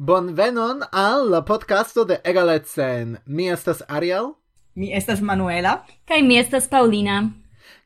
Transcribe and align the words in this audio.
Bonvenon 0.00 0.84
al 0.92 1.30
la 1.30 1.44
podcasto 1.44 2.04
de 2.04 2.20
Egaletsen. 2.24 3.16
Mi 3.26 3.48
estas 3.50 3.82
Ariel. 3.88 4.28
Mi 4.74 4.92
estas 4.94 5.20
Manuela. 5.20 5.72
Kaj 6.06 6.22
mi 6.22 6.36
estas 6.38 6.68
Paulina. 6.70 7.16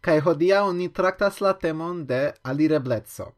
Kaj 0.05 0.19
hodiaŭ 0.21 0.75
ni 0.77 0.91
traktas 0.93 1.41
la 1.41 1.55
temon 1.57 2.03
de 2.07 2.35
alirebleco. 2.43 3.31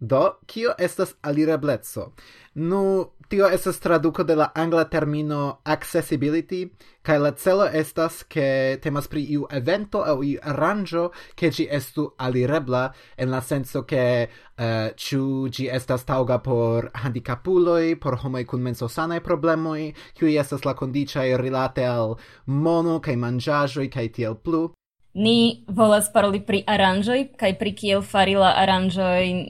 Do, 0.00 0.22
kio 0.46 0.72
estas 0.78 1.12
alirebleco? 1.20 2.06
Nu, 2.54 3.10
tio 3.28 3.48
estas 3.48 3.80
traduco 3.80 4.24
de 4.24 4.34
la 4.36 4.50
angla 4.54 4.84
termino 4.84 5.58
accessibility, 5.64 6.68
kaj 7.02 7.18
la 7.18 7.30
celo 7.38 7.66
estas 7.66 8.22
ke 8.24 8.78
temas 8.82 9.08
pri 9.08 9.22
iu 9.36 9.46
evento 9.50 10.02
aŭ 10.02 10.16
iu 10.26 10.40
aranĝo 10.42 11.08
ke 11.38 11.50
ĝi 11.50 11.66
estu 11.78 12.06
alirebla 12.18 12.84
en 13.16 13.30
la 13.30 13.40
senso 13.40 13.82
ke 13.82 14.04
uh, 14.26 14.88
ĉu 14.94 15.48
ĝi 15.48 15.68
estas 15.78 16.04
taŭga 16.04 16.38
por 16.42 16.90
handikapuloj, 16.94 17.96
por 18.00 18.18
homoj 18.22 18.44
kun 18.44 18.62
mensosanaj 18.62 19.20
problemoj, 19.20 19.92
kiuj 20.18 20.38
estas 20.42 20.64
la 20.64 20.74
kondiĉaj 20.74 21.36
rilate 21.42 21.86
al 21.86 22.16
mono 22.46 22.98
kaj 23.00 23.16
manĝaĵoj 23.16 23.88
kaj 23.90 24.08
tiel 24.18 24.34
plu. 24.34 24.70
Ni 25.14 25.64
volas 25.68 26.10
paroli 26.12 26.42
pri 26.44 26.64
aranĝoj 26.66 27.22
kaj 27.40 27.54
pri 27.58 27.72
kiel 27.72 28.02
fari 28.02 28.34
la 28.36 28.50
aranĝojn 28.62 29.46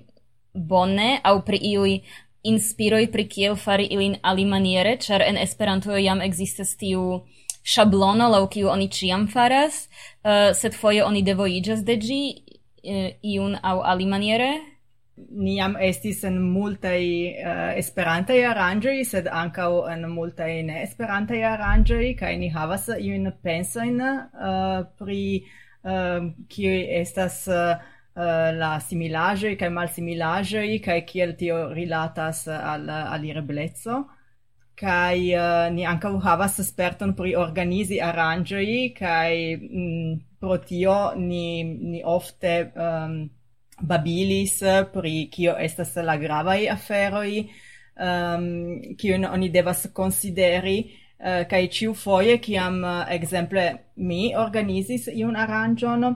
bone 0.56 1.08
aŭ 1.24 1.41
pri 1.45 1.58
iuj 1.72 1.97
inspiroj 2.50 3.06
pri 3.12 3.27
kiel 3.28 3.56
fari 3.56 3.88
ilin 3.95 4.16
alimaniere, 4.23 4.96
ĉar 5.02 5.24
en 5.27 5.38
Esperanto 5.41 5.96
jam 5.98 6.23
ekzistas 6.24 6.77
tiu 6.80 7.24
šablono, 7.66 8.28
laŭ 8.30 8.45
kiu 8.52 8.70
oni 8.70 8.86
ĉiam 8.92 9.27
faras, 9.32 9.86
uh, 9.88 10.52
sed 10.55 10.77
foje 10.78 11.05
oni 11.05 11.24
devojiĝas 11.27 11.82
de 11.86 11.98
ĝi 12.06 12.22
uh, 12.30 13.10
iun 13.22 13.59
aŭ 13.62 13.80
alimaniere. 13.95 14.50
Ni 15.16 15.56
jam 15.56 15.74
estis 15.80 16.22
en 16.28 16.36
multaj 16.52 17.00
uh, 17.00 17.66
esperantaj 17.80 18.38
aranĝoj, 18.52 18.97
sed 19.08 19.30
ankaŭ 19.33 19.70
en 19.92 20.06
multaj 20.12 20.52
neesperantaj 20.70 21.42
aranĝoj, 21.55 22.05
kaj 22.20 22.34
ni 22.42 22.52
havas 22.55 22.91
iujn 22.98 23.33
pensojn 23.42 24.00
uh, 24.05 24.86
pri 25.00 25.20
uh, 25.42 26.33
kiuj 26.52 26.80
estas... 27.02 27.44
Uh, 27.50 27.92
Eh, 28.17 28.53
la 28.56 28.78
similagioi 28.81 29.56
kai 29.61 29.69
mal 29.69 29.84
malsimilagioi 29.84 30.78
kai 30.81 31.03
kiel 31.05 31.34
tio 31.36 31.56
rilatas 31.77 32.47
eh, 32.47 32.55
al 32.73 32.89
eh, 32.89 33.12
alireblezzo 33.14 33.97
kai 34.75 35.34
uh, 35.36 35.69
ni 35.73 35.84
anka 35.84 36.08
havas 36.25 36.56
sperton 36.69 37.12
pri 37.19 37.34
organizi 37.36 37.98
aranĝoj 38.00 38.95
kai 38.97 39.56
mm, 39.56 40.14
pro 40.41 40.56
tio 40.64 40.97
ni 41.17 41.62
ni 41.64 42.00
ofte 42.05 42.73
um, 42.86 43.19
babilis 43.81 44.62
pri 44.95 45.28
kio 45.33 45.56
estas 45.69 45.95
la 45.97 46.17
gravai 46.17 46.69
aferoi 46.69 47.39
ehm, 47.41 48.45
um, 48.45 48.97
kio 48.97 49.20
oni 49.30 49.51
devas 49.51 49.89
consideri 49.92 50.78
uh, 50.86 51.45
kaj 51.51 51.67
ĉiu 51.69 51.95
foje 51.95 52.39
kiam 52.39 52.80
uh, 52.84 53.05
exemple 53.11 53.67
mi 53.97 54.33
organizis 54.36 55.08
iun 55.12 55.36
aranĝon 55.36 56.14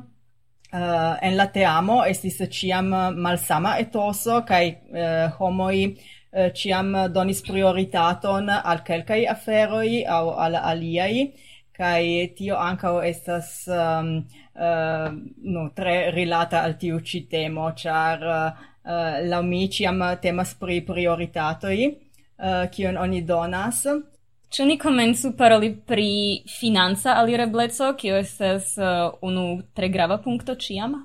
uh, 0.73 1.17
en 1.23 1.37
la 1.37 1.47
teamo 1.47 2.03
estis 2.07 2.41
ciam 2.51 2.91
malsama 3.17 3.77
etoso 3.79 4.43
kai 4.47 4.67
uh, 4.71 4.99
eh, 5.05 5.29
homoi 5.39 5.85
uh, 5.87 6.51
ciam 6.55 6.93
donis 7.13 7.43
prioritaton 7.43 8.51
al 8.51 8.83
kelkai 8.87 9.27
aferoi 9.27 10.05
au 10.07 10.31
al 10.31 10.55
aliai 10.57 11.33
kai 11.81 12.33
tio 12.37 12.57
ankaŭ 12.61 12.95
estas 13.09 13.47
ehm, 13.69 14.09
um, 14.09 14.09
uh, 14.55 15.09
no 15.55 15.63
tre 15.77 16.11
rilata 16.13 16.61
al 16.61 16.75
tiu 16.83 17.01
ci 17.01 17.23
temo 17.31 17.71
char 17.73 18.21
uh, 18.21 18.51
la 19.31 19.41
mi 19.43 19.69
ciam 19.69 20.03
temas 20.21 20.55
pri 20.61 20.81
prioritatoi 20.85 21.81
uh, 21.89 22.67
kion 22.73 22.98
oni 22.98 23.23
donas. 23.23 23.87
Ĉu 24.51 24.65
ni 24.67 24.75
komencu 24.83 25.31
paroli 25.39 25.69
pri 25.87 26.43
financa 26.51 27.12
alirebleco, 27.20 27.93
kio 27.95 28.17
estas 28.19 28.73
uh, 28.79 29.12
unu 29.23 29.61
tre 29.79 29.89
grava 29.89 30.17
punkto 30.19 30.57
ĉiam? 30.58 30.97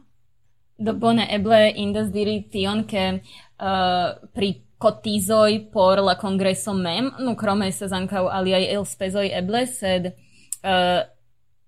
Do 0.81 0.95
bone 0.97 1.27
eble 1.29 1.59
indas 1.77 2.09
diri 2.09 2.39
tion, 2.49 2.81
ke 2.89 3.03
uh, 3.13 4.15
pri 4.33 4.49
cotizoi 4.81 5.59
por 5.73 6.01
la 6.01 6.15
congreso 6.17 6.73
mem, 6.73 7.11
nu 7.21 7.35
krome 7.37 7.67
estes 7.69 7.93
ancau 7.93 8.31
aliai 8.33 8.65
elspezoi 8.79 9.27
eble, 9.37 9.61
sed 9.69 10.09
uh, 10.09 11.05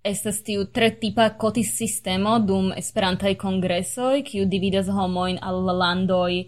estes 0.01 0.41
tiu 0.49 0.65
tre 0.73 0.89
tipa 0.97 1.29
cotis 1.37 1.75
sistemo 1.77 2.39
dum 2.39 2.73
esperantai 2.73 3.35
congressoi, 3.37 4.25
kiu 4.25 4.49
dividas 4.49 4.89
homoin 4.89 5.37
al 5.45 5.61
landoi 5.77 6.41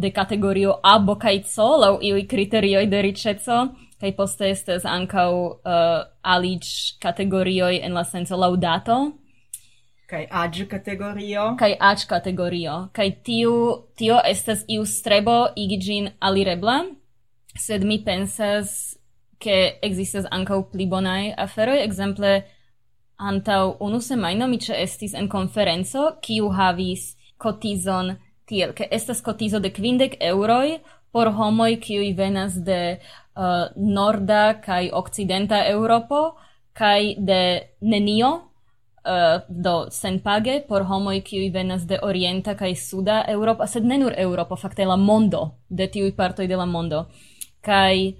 de 0.00 0.10
categorio 0.10 0.78
A 0.82 0.96
bocaizzo, 1.04 1.68
lau 1.84 1.94
iui 2.00 2.24
criterioi 2.24 2.88
de 2.88 3.04
ricezo, 3.04 3.60
kai 4.00 4.12
poste 4.16 4.48
estes 4.48 4.84
ancau 4.84 5.60
uh, 5.64 6.04
alic 6.24 6.64
categorioi 7.00 7.82
en 7.84 7.92
la 7.94 8.04
senso 8.04 8.36
laudato. 8.36 9.12
kai 10.08 10.26
ag 10.30 10.68
categorio. 10.68 11.56
kai 11.56 11.76
ag 11.78 12.06
categorio. 12.08 12.88
kai 12.92 13.10
tiu, 13.10 13.86
tio 13.96 14.20
estes 14.24 14.64
iu 14.68 14.84
strebo 14.84 15.52
igigin 15.56 16.10
alirebla, 16.20 16.84
sed 17.56 17.84
mi 17.84 17.98
pensas 17.98 18.96
che 19.38 19.78
existes 19.82 20.26
ancau 20.30 20.70
pli 20.70 20.86
bonai 20.86 21.32
aferoi, 21.36 21.82
exemple 21.82 22.44
antau 23.18 23.76
unu 23.80 24.00
semaino 24.00 24.48
mi 24.48 24.58
ce 24.58 24.74
estis 24.74 25.14
en 25.14 25.28
conferenzo, 25.28 26.16
kiu 26.20 26.50
havis 26.50 27.16
cotizon 27.38 28.16
tiel, 28.46 28.72
che 28.72 28.88
estas 28.90 29.22
cotizo 29.22 29.60
de 29.60 29.70
quindec 29.70 30.16
euroi 30.20 30.80
por 31.12 31.32
homoi 31.36 31.76
kiui 31.76 32.12
venas 32.14 32.54
de 32.64 32.98
uh, 32.98 33.66
norda 33.76 34.60
kaj 34.60 34.90
okcidenta 34.92 35.64
Europo 35.68 36.36
kaj 36.72 37.14
de 37.18 37.42
nenio 37.80 38.50
uh, 39.04 39.40
do 39.48 39.90
senpage 39.90 40.60
por 40.68 40.82
homoi 40.82 41.20
kiui 41.20 41.50
venas 41.50 41.86
de 41.86 41.98
orienta 42.02 42.54
kaj 42.54 42.74
suda 42.74 43.24
Europo 43.28 43.66
sed 43.66 43.84
ne 43.84 43.98
nur 43.98 44.14
Eŭropo, 44.16 44.56
fakte 44.56 44.84
la 44.84 44.96
mondo, 44.96 45.50
de 45.68 45.86
tiuj 45.86 46.14
partoi 46.16 46.46
de 46.48 46.56
la 46.56 46.66
mondo. 46.66 47.06
Kaj 47.60 48.14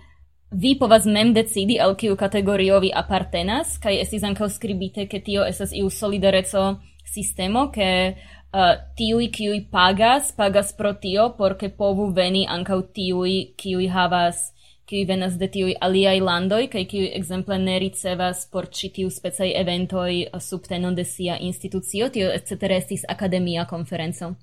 vi 0.50 0.74
povas 0.78 1.06
mem 1.06 1.32
decidi 1.34 1.78
al 1.80 1.94
kiu 1.96 2.16
kategorio 2.16 2.80
vi 2.80 2.90
apartenas, 2.94 3.78
kaj 3.78 4.00
estis 4.00 4.24
ankaŭ 4.26 4.48
skribite, 4.50 5.06
ke 5.06 5.20
tio 5.20 5.44
estas 5.46 5.72
iu 5.72 5.90
solidareco 5.90 6.80
sistemo, 7.06 7.68
ke 7.70 8.16
uh, 8.54 8.76
tiui 8.96 9.30
kiui 9.30 9.60
pagas, 9.70 10.32
pagas 10.32 10.72
pro 10.76 10.94
tio, 10.94 11.30
porque 11.38 11.70
povu 11.70 12.10
veni 12.14 12.46
ancau 12.46 12.82
tiui 12.82 13.54
kiui 13.56 13.88
havas 13.88 14.50
qui 14.90 15.04
venas 15.06 15.36
de 15.38 15.46
tiui 15.46 15.76
aliai 15.78 16.18
landoi, 16.20 16.66
kai 16.68 16.84
qui 16.90 17.04
exemple 17.14 17.58
ne 17.58 17.78
ricevas 17.78 18.46
por 18.50 18.66
citiu 18.66 19.10
specai 19.10 19.52
eventoi 19.54 20.24
uh, 20.32 20.40
subtenon 20.42 20.94
de 20.94 21.04
sia 21.04 21.38
institucio, 21.38 22.10
tio 22.10 22.30
etc. 22.34 22.74
estis 22.80 23.04
academia 23.08 23.66
conferenzo. 23.70 24.34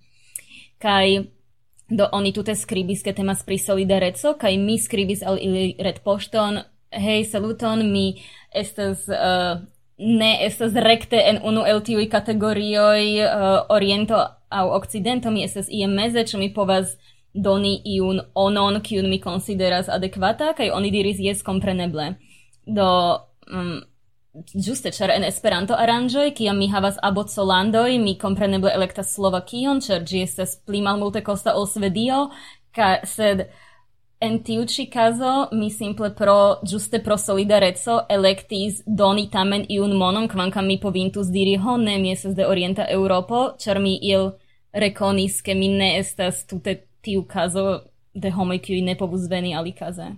Kai 0.80 1.28
do 1.90 2.08
oni 2.12 2.32
tute 2.32 2.56
scribis 2.56 3.02
che 3.02 3.14
temas 3.14 3.44
pri 3.44 3.58
solidarezzo, 3.58 4.36
kai 4.38 4.58
mi 4.58 4.78
scribis 4.78 5.24
al 5.24 5.38
ili 5.38 5.76
red 5.80 6.00
poston, 6.04 6.64
hei 6.92 7.24
saluton, 7.26 7.84
mi 7.92 8.22
estas 8.52 9.08
uh, 9.08 9.60
ne 9.98 10.38
estas 10.46 10.74
rekte 10.74 11.20
en 11.30 11.40
unu 11.44 11.64
el 11.66 11.82
tiuj 11.82 12.10
kategorioj 12.10 13.04
uh, 13.26 13.46
oriento 13.70 14.22
aŭ 14.50 14.70
okcidento, 14.78 15.32
mi 15.32 15.44
estas 15.44 15.68
ie 15.70 15.88
meze, 15.88 16.24
ĉu 16.24 16.38
mi 16.38 16.54
povas 16.54 16.96
doni 17.34 17.82
iun 17.86 18.22
onon, 18.36 18.82
kiun 18.82 19.10
mi 19.10 19.20
konsideras 19.22 19.90
adekvata, 19.90 20.54
kaj 20.58 20.72
oni 20.74 20.92
diris 20.92 21.20
jes 21.20 21.44
kompreneble. 21.44 22.14
Do, 22.66 22.90
mm, 23.52 23.60
um, 23.60 23.78
Juste, 24.54 24.92
ĉar 24.94 25.10
en 25.10 25.24
Esperanto 25.26 25.74
aranĝoj, 25.74 26.28
kia 26.38 26.52
mi 26.54 26.68
havas 26.70 27.00
abocolandoj, 27.02 27.98
mi 27.98 28.14
kompreneble 28.22 28.70
elektas 28.70 29.16
Slovakion, 29.16 29.80
ĉar 29.82 30.04
gi 30.06 30.22
estes 30.22 30.60
pli 30.68 30.82
malmulte 30.86 31.24
costa 31.26 31.56
ol 31.58 31.66
Svedio, 31.66 32.28
ka, 32.76 33.00
sed 33.10 33.48
En 34.20 34.40
tiu 34.44 34.66
ci 34.66 34.88
caso 34.90 35.48
mi 35.52 35.70
simple 35.70 36.10
pro 36.12 36.60
juste 36.64 37.00
pro 37.00 37.18
solidareco 37.18 38.06
electis 38.10 38.82
doni 38.86 39.28
tamen 39.30 39.66
iun 39.70 39.94
monon 39.94 40.28
kvankam 40.28 40.66
mi 40.66 40.80
povintus 40.80 41.30
diri 41.30 41.56
ho 41.56 41.78
ne 41.78 41.98
mi 41.98 42.12
estas 42.12 42.34
de 42.34 42.48
Orienta 42.48 42.88
Europo 42.90 43.56
cer 43.60 43.80
mi 43.80 44.00
il 44.02 44.32
reconis 44.74 45.42
ke 45.42 45.54
mi 45.54 45.68
ne 45.68 45.98
estas 46.00 46.46
tute 46.48 46.80
tiu 47.02 47.28
kazo 47.28 47.82
de 48.14 48.30
homo 48.30 48.58
qui 48.60 48.82
ne 48.82 48.96
povus 48.96 49.30
veni 49.30 49.54
alikaze. 49.56 50.16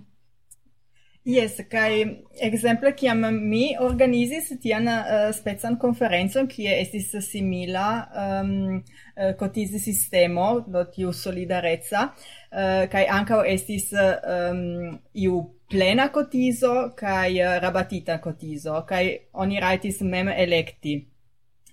Yes, 1.24 1.60
kai 1.68 2.24
exemple 2.40 2.94
kiam 2.96 3.20
mi 3.20 3.76
organizis 3.78 4.46
tian 4.62 4.88
eh, 4.88 5.00
uh, 5.28 5.32
spezan 5.36 5.76
conferenzon 5.76 6.46
kie 6.48 6.72
estis 6.80 7.10
simila 7.26 7.88
ehm, 8.22 8.54
eh, 8.56 8.70
um, 8.72 8.84
uh, 9.26 9.34
cotizi 9.36 9.78
sistemo, 9.78 10.64
do 10.66 10.84
tiu 10.94 11.12
solidarezza, 11.12 12.06
uh, 12.52 12.84
kai 12.92 13.06
anka 13.06 13.42
estis 13.46 13.90
um, 13.94 14.98
iu 15.14 15.40
plena 15.70 16.08
cotiso 16.08 16.92
kai 16.96 17.38
eh, 17.38 17.60
rabatita 17.62 18.18
cotiso 18.18 18.82
kai 18.86 19.04
oni 19.34 19.60
raitis 19.60 20.00
mem 20.02 20.28
electi 20.28 20.94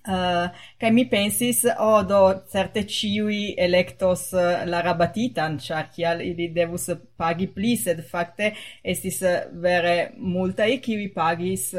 Uh, 0.08 0.48
kai 0.80 0.92
mi 0.96 1.04
pensis 1.12 1.66
o 1.68 1.86
oh, 1.86 2.04
do 2.08 2.20
certe 2.48 2.86
ciui 2.88 3.56
electos 3.60 4.22
uh, 4.32 4.64
la 4.64 4.80
rabatitan 4.82 5.58
char 5.60 5.90
kial 5.92 6.22
ili 6.22 6.48
devus 6.56 6.86
pagi 7.18 7.48
pli 7.48 7.74
sed 7.76 8.00
fakte 8.12 8.54
estis 8.84 9.20
uh, 9.22 9.50
vere 9.52 10.14
multa 10.18 10.64
e 10.64 10.78
kiui 10.80 11.10
pagis 11.16 11.74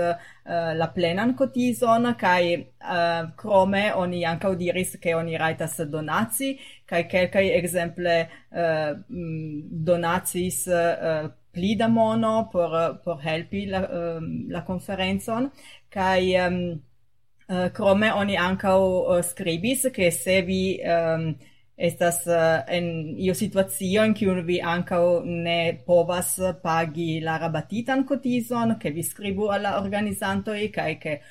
la 0.81 0.89
plenan 0.95 1.35
cotison 1.37 2.15
kai 2.21 2.67
uh, 2.81 3.31
crome 3.37 3.93
oni 3.95 4.25
anca 4.25 4.55
diris 4.55 4.99
che 5.01 5.15
oni 5.15 5.37
raitas 5.37 5.79
donazi 5.81 6.59
kai 6.87 7.05
kelkai 7.05 7.49
exemple 7.57 8.29
uh, 8.53 8.93
mm, 9.09 9.85
donacis 9.85 10.67
uh, 10.67 11.31
pli 11.53 11.77
da 11.77 11.89
mono 11.89 12.49
por, 12.53 13.01
por 13.05 13.21
helpi 13.21 13.67
la, 13.67 13.81
uh, 13.81 14.21
la 14.49 14.63
conferenzon 14.65 15.51
kai 15.89 16.37
um, 16.37 16.81
Eh, 17.51 17.65
uh, 17.65 17.71
crome 17.73 18.11
oni 18.11 18.37
ancau 18.37 19.07
uh, 19.09 19.17
eh, 19.17 19.23
scribis 19.23 19.89
che 19.91 20.11
se 20.11 20.43
vi 20.43 20.79
um, 20.85 21.35
estas 21.75 22.27
uh, 22.27 22.63
en 22.67 23.15
io 23.17 23.33
situazio 23.33 24.05
in 24.05 24.13
cui 24.13 24.43
vi 24.43 24.61
ancau 24.61 25.23
ne 25.25 25.81
povas 25.87 26.59
pagi 26.61 27.21
la 27.21 27.39
rabatitan 27.39 28.05
cotizon 28.05 28.77
che 28.77 28.91
vi 28.91 29.03
scribu 29.03 29.47
alla 29.47 29.81
organizanto 29.81 30.53
e 30.53 30.69
kai 30.69 30.99
che 30.99 31.23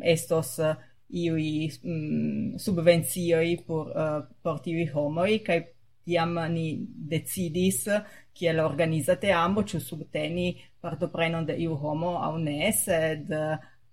estos 0.00 0.60
iui 1.06 1.70
mm, 1.86 2.54
subvenzioi 2.56 3.62
por 3.64 3.86
uh, 3.94 4.26
por 4.42 4.60
tivi 4.60 4.90
homoi 4.92 5.42
kai 5.42 5.62
tiam 6.04 6.34
ni 6.50 6.84
decidis 6.88 7.86
kiel 8.32 8.58
organizate 8.58 9.30
ambo 9.30 9.62
ĉu 9.62 9.78
subteni 9.78 10.56
partoprenon 10.80 11.46
de 11.46 11.54
iu 11.54 11.76
homo 11.76 12.18
aŭ 12.18 12.36
ne 12.38 12.72
sed 12.72 13.30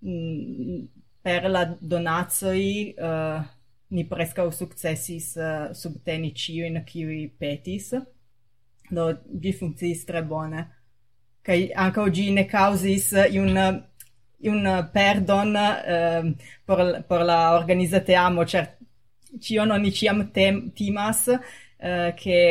mm, 0.02 0.99
per 1.30 1.48
la 1.48 1.78
donazoi 1.80 2.96
uh, 2.98 3.06
eh, 3.06 3.42
ni 3.88 4.06
prescau 4.06 4.50
successis 4.50 5.36
uh, 5.36 5.72
subteni 5.72 6.34
ciuin 6.34 6.82
kiui 6.86 7.28
petis, 7.38 7.92
do 8.90 9.06
gi 9.42 9.54
funkciis 9.54 10.06
tre 10.06 10.24
bone. 10.24 10.64
Cai 11.46 11.70
anca 11.74 12.02
oggi 12.02 12.32
ne 12.32 12.46
causis 12.46 13.12
un 13.44 13.54
un 14.42 14.90
perdon 14.94 15.54
uh, 15.54 16.34
por, 16.66 17.04
por 17.08 17.24
la 17.24 17.54
organizate 17.54 18.16
amo, 18.16 18.46
cert, 18.46 18.78
cion 19.40 19.70
ni 19.82 19.92
ciam 19.92 20.32
tem, 20.32 20.72
timas, 20.72 21.28
uh, 21.28 22.14
che 22.16 22.42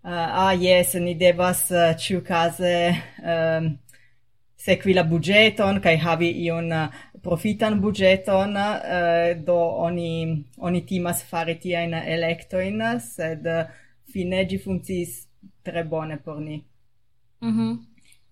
uh, 0.00 0.28
ah 0.44 0.52
yes 0.52 0.94
ni 0.94 1.14
devas 1.14 1.68
uh, 1.70 1.92
ciu 1.96 2.22
case 2.22 2.94
uh, 3.20 3.68
sequi 4.56 4.94
la 4.94 5.04
budgeton 5.04 5.80
kai 5.80 5.96
havi 5.96 6.30
iun 6.46 6.72
profitan 7.24 7.80
budgeton, 7.80 8.56
eh, 8.56 9.34
do 9.46 9.56
oni, 9.86 10.44
oni 10.58 10.84
timas 10.86 11.24
fare 11.30 11.56
tia 11.60 11.82
in 11.84 11.94
electoin, 11.94 12.82
sed 13.00 13.48
fine 14.12 14.44
gi 14.48 14.58
funkciis 14.58 15.24
tre 15.64 15.84
bone 15.84 16.18
por 16.24 16.40
ni. 16.40 16.62
Mm. 17.40 17.74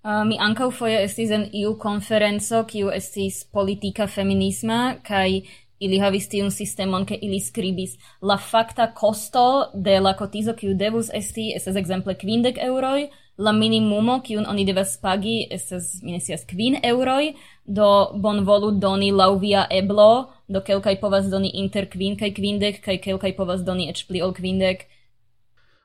Uh, 0.03 0.25
mi 0.27 0.35
ankaŭ 0.43 0.73
foje 0.75 0.97
estis 1.05 1.31
en 1.31 1.45
iu 1.55 1.77
konferenco, 1.79 2.65
kiu 2.67 2.89
estis 2.91 3.45
politika 3.55 4.09
feminisma, 4.11 4.97
kaj 5.07 5.43
ili 5.83 5.99
havis 6.03 6.27
tiun 6.31 6.51
sistemon, 6.51 7.07
ke 7.07 7.19
ili 7.23 7.39
skribis 7.41 7.95
la 8.23 8.37
fakta 8.39 8.89
kosto 8.99 9.45
de 9.75 10.01
la 10.01 10.17
kotizo, 10.19 10.57
kiu 10.59 10.75
devus 10.79 11.11
esti, 11.15 11.53
estas 11.57 11.79
ekzemple 11.79 12.17
kvindek 12.19 12.59
euroj, 12.67 13.07
la 13.43 13.53
minimumo 13.53 14.21
kiun 14.27 14.47
oni 14.47 14.65
devas 14.69 14.95
pagi 15.03 15.37
estas 15.51 15.99
minesias 16.03 16.47
kvin 16.47 16.79
euroj. 16.83 17.35
Do 17.67 17.89
bonvolu 18.25 18.73
doni 18.85 19.13
laŭ 19.13 19.33
via 19.43 19.67
eblo. 19.71 20.31
Do 20.49 20.63
kelkaj 20.67 20.97
povas 21.01 21.29
doni 21.31 21.51
inter 21.63 21.89
kvin 21.91 22.19
kaj 22.19 22.33
kvindek 22.39 22.83
kaj 22.87 22.99
kelkaj 23.07 23.37
povas 23.37 23.65
doni 23.67 23.89
eĉ 23.93 24.07
pli 24.09 24.23
ol 24.23 24.35
kvindek. 24.39 24.87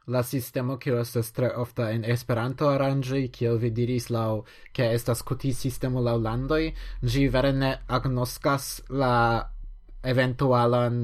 La 0.07 0.21
sistemo 0.23 0.77
kio 0.79 1.01
estas 1.01 1.33
tre 1.35 1.49
ofta 1.61 1.89
en 1.91 2.05
Esperanto 2.07 2.69
aranĝi, 2.71 3.25
kiel 3.27 3.57
vi 3.59 3.73
diris 3.75 4.07
laŭ 4.09 4.45
ke 4.71 4.87
estas 4.95 5.21
kuti 5.21 5.51
sistemo 5.53 5.99
laŭ 5.99 6.15
landoj 6.29 6.63
ĝi 7.03 7.27
vere 7.33 7.51
ne 7.53 7.73
agnoskas 7.97 8.69
la 8.89 9.15
eventualan 10.07 10.95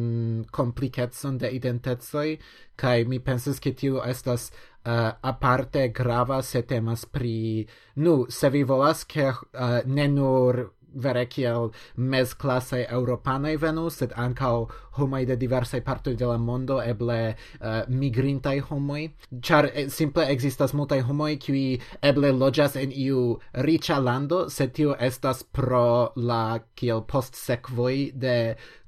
komplikecon 0.52 1.38
de 1.38 1.50
identecoj 1.58 2.38
kaj 2.80 3.04
mi 3.06 3.20
pensas 3.20 3.60
ke 3.60 3.74
tiu 3.76 4.00
estas 4.06 4.52
Uh, 4.84 5.12
aparte 5.22 5.88
grava 5.96 6.42
se 6.44 6.62
temas 6.68 7.06
pri 7.06 7.66
nu 7.96 8.26
se 8.30 8.50
vi 8.50 8.64
volas 8.64 9.04
ke 9.08 9.30
uh, 9.30 9.80
ne 9.86 10.08
nur 10.08 10.66
vere 10.94 11.26
kiel 11.26 11.70
mes 11.98 12.34
klasaj 12.34 12.84
eŭropanaj 12.98 13.56
venu, 13.64 13.88
sed 13.90 14.14
ankaŭ 14.26 14.54
homoj 14.98 15.24
de 15.30 15.38
diversaj 15.42 15.82
partoj 15.86 16.16
de 16.20 16.30
la 16.30 16.38
mondo, 16.38 16.80
eble 16.82 17.20
uh, 17.34 17.84
migrintaj 17.90 18.60
homoj, 18.70 19.08
char 19.42 19.70
eh, 19.74 19.90
simple 19.90 20.28
ekzistas 20.36 20.74
multaj 20.78 21.02
homoi 21.10 21.38
qui 21.46 21.64
eble 22.02 22.32
loĝas 22.32 22.78
en 22.80 22.94
iu 23.06 23.24
riĉa 23.54 24.00
lando, 24.04 24.48
sed 24.50 24.74
tio 24.78 24.98
estas 25.00 25.44
pro 25.44 26.14
la 26.16 26.60
kiel 26.76 27.04
postsekvoj 27.10 27.96
de 28.14 28.38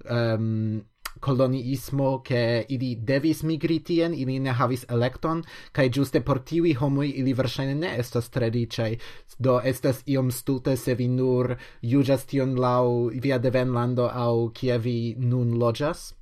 um, 0.10 0.84
koloniismo 1.20 2.22
ke 2.24 2.66
ili 2.70 2.96
devis 2.96 3.44
migri 3.44 3.80
tien 3.80 4.14
ili 4.14 4.40
ne 4.40 4.52
havis 4.52 4.86
elekton 4.90 5.44
kaj 5.72 5.90
juste 5.96 6.22
por 6.22 6.40
tiuj 6.40 6.74
homoj 6.74 7.10
ili 7.16 7.34
verŝajne 7.34 7.76
ne 7.76 7.94
estas 8.00 8.30
tre 8.30 8.50
riĉaj. 8.50 8.98
Do 9.40 9.60
estas 9.64 10.04
iom 10.06 10.32
stulte 10.32 10.76
se 10.78 10.96
vi 10.96 11.08
nur 11.08 11.56
juĝas 11.82 12.26
tion 12.26 12.60
laŭ 12.60 13.10
via 13.24 13.38
devenlando 13.38 14.10
aŭ 14.14 14.52
kie 14.54 14.78
vi 14.78 15.16
nun 15.18 15.58
loĝas. 15.60 16.14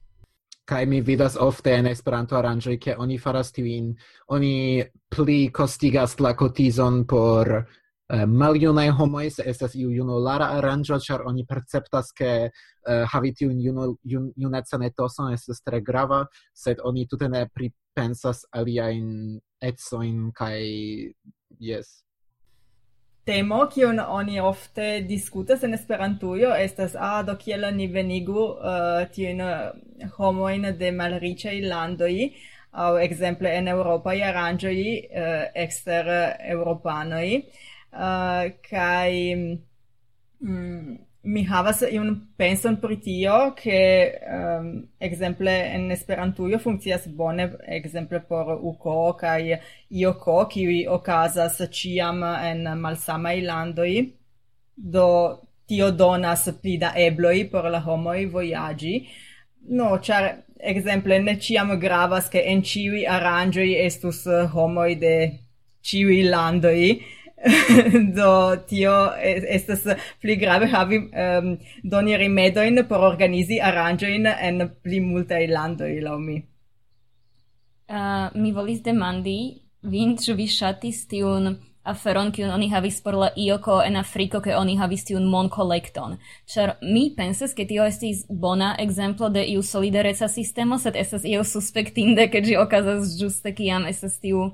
Kai 0.66 0.86
mi 0.86 1.02
vidas 1.02 1.36
ofte 1.36 1.74
en 1.76 1.88
Esperanto 1.88 2.38
aranĝoj 2.38 2.78
ke 2.80 2.96
oni 2.98 3.18
faras 3.20 3.52
tiujn. 3.52 3.90
Oni 4.28 4.84
pli 5.10 5.50
kostigas 5.52 6.20
la 6.20 6.34
kotizon 6.40 7.04
por 7.06 7.66
eh, 8.14 8.26
maljunaj 8.26 8.90
homoj 9.00 9.30
se 9.38 9.44
estas 9.46 9.76
iu 9.76 9.90
junulara 9.92 10.52
aranĝo 10.58 11.00
ĉar 11.08 11.26
oni 11.32 11.46
perceptas 11.50 12.12
ke 12.18 12.32
eh, 12.44 13.06
havi 13.14 13.34
tiun 13.34 13.60
jun, 13.62 14.32
junecan 14.36 14.84
etoson 14.84 15.34
estas 15.34 15.62
tre 15.62 15.82
grava 15.82 16.26
sed 16.54 16.82
oni 16.84 17.08
tute 17.08 17.30
ne 17.30 17.48
pripensas 17.50 18.46
aliajn 18.52 19.40
ecojn 19.62 20.32
kaj 20.36 20.62
jes. 21.60 22.04
Temo 23.24 23.62
kiun 23.72 24.02
oni 24.04 24.40
ofte 24.44 24.86
diskutas 25.08 25.62
en 25.64 25.74
Esperantujo 25.74 26.50
estas 26.60 26.96
a 26.96 27.12
ah, 27.20 27.22
do 27.24 27.38
kiel 27.40 27.64
ni 27.76 27.88
venigu 27.88 28.42
uh, 28.44 29.06
tiun 29.16 29.40
eh, 29.42 30.10
homojn 30.18 30.74
de 30.80 30.90
malriĉaj 30.92 31.62
landoj 31.70 32.18
au 32.74 32.98
ekzemple 32.98 33.54
en 33.58 33.68
Europa 33.68 34.14
i 34.14 34.22
uh, 34.22 34.34
ekster 35.56 36.08
eh, 36.08 36.36
exter 36.52 37.42
uh, 37.94 38.50
kai 38.70 39.36
mm, 40.42 40.98
mi 41.24 41.44
havas 41.48 41.82
iun 41.88 42.10
penson 42.38 42.76
pri 42.82 42.98
tio 43.00 43.36
ke 43.56 43.80
um, 44.38 44.68
ekzemple 45.00 45.54
en 45.76 45.92
Esperantujo 45.96 46.60
funkcias 46.60 47.08
bone 47.08 47.46
ekzemple 47.78 48.20
por 48.28 48.58
uko 48.60 49.14
kaj 49.20 49.60
ioko 50.02 50.38
kiuj 50.52 50.82
okazas 50.98 51.62
ĉiam 51.80 52.24
en 52.24 52.68
malsamaj 52.80 53.38
landoj. 53.48 53.94
Do 54.76 55.08
tio 55.68 55.92
donas 55.92 56.50
pli 56.62 56.78
da 56.78 56.92
ebloj 56.98 57.38
por 57.52 57.70
la 57.72 57.80
homoj 57.80 58.26
vojaĝi. 58.34 58.94
No 59.80 59.94
ĉar 60.04 60.30
ekzemple 60.60 61.22
ne 61.24 61.38
ĉiam 61.40 61.72
gravas 61.80 62.28
ke 62.30 62.44
en 62.52 62.62
ĉiuj 62.68 63.08
aranĝoj 63.08 63.70
estus 63.86 64.26
homoj 64.52 64.92
de 65.00 65.16
ĉiuj 65.88 66.24
landoj. 66.28 66.80
do 68.18 68.56
tio 68.68 68.94
estas 69.22 69.84
pli 70.22 70.36
grave 70.36 70.68
havi 70.72 70.98
um, 70.98 71.58
doni 71.84 72.18
rimedojn 72.18 72.86
por 72.88 73.04
organizi 73.04 73.60
aranĝojn 73.62 74.30
en 74.32 74.70
pli 74.84 75.02
multaj 75.04 75.44
landoj 75.52 75.92
laŭ 76.06 76.18
mi. 76.20 76.40
Uh, 77.90 78.32
mi 78.40 78.54
volis 78.56 78.82
demandi 78.82 79.38
vin 79.84 80.16
ĉu 80.18 80.36
vi 80.40 80.48
ŝatis 80.48 81.04
tiun 81.12 81.58
aferon 81.84 82.32
kiun 82.32 82.52
oni 82.56 82.70
havis 82.72 83.02
por 83.04 83.18
la 83.20 83.30
ioko 83.36 83.82
en 83.84 83.98
Afriko 84.00 84.40
ke 84.42 84.56
oni 84.56 84.78
havis 84.80 85.04
tiun 85.04 85.26
mon 85.30 85.50
kolekton. 85.52 86.16
Ĉar 86.48 86.78
mi 86.82 87.10
pensas 87.18 87.54
ke 87.54 87.66
tio 87.68 87.84
estis 87.84 88.24
bona 88.30 88.76
ekzemplo 88.80 89.30
de 89.30 89.44
iu 89.52 89.62
solidareca 89.62 90.30
sistemo, 90.32 90.80
sed 90.80 90.96
estas 90.96 91.26
io 91.28 91.44
suspektinde 91.44 92.30
ke 92.32 92.42
ĝi 92.46 92.56
okazas 92.58 93.18
ĝuste 93.20 93.52
kiam 93.56 93.86
estas 93.90 94.16
tiu 94.24 94.54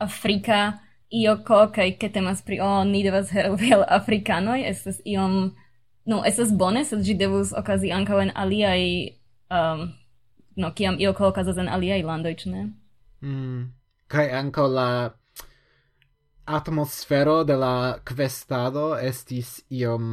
afrika 0.00 0.80
io 1.10 1.36
co 1.46 1.66
kai 1.74 1.92
ke 1.98 2.08
temas 2.08 2.42
pri 2.42 2.60
o 2.60 2.84
ni 2.84 3.02
devas 3.02 3.30
helpi 3.30 3.72
al 3.74 3.84
afrikanoj 3.88 4.60
estas 4.66 5.00
iom 5.04 5.56
no 6.06 6.22
estas 6.26 6.52
bone 6.56 6.84
sed 6.84 7.02
ĝi 7.06 7.16
devus 7.18 7.52
okazi 7.62 7.90
ankaŭ 7.92 8.20
en 8.22 8.32
aliaj 8.34 8.82
um, 9.50 9.88
no 10.56 10.72
kiam 10.74 11.00
io 11.00 11.12
co 11.12 11.26
okazas 11.28 11.58
en 11.58 11.68
aliaj 11.68 12.02
landoj 12.02 12.34
ĉu 12.42 12.50
ne 12.50 12.62
mm. 13.20 13.64
kai 14.06 14.28
ankaŭ 14.42 14.68
la 14.76 14.90
atmosfero 16.46 17.44
de 17.44 17.56
la 17.56 17.98
kvestado 18.04 18.86
estis 19.10 19.60
iom 19.70 20.06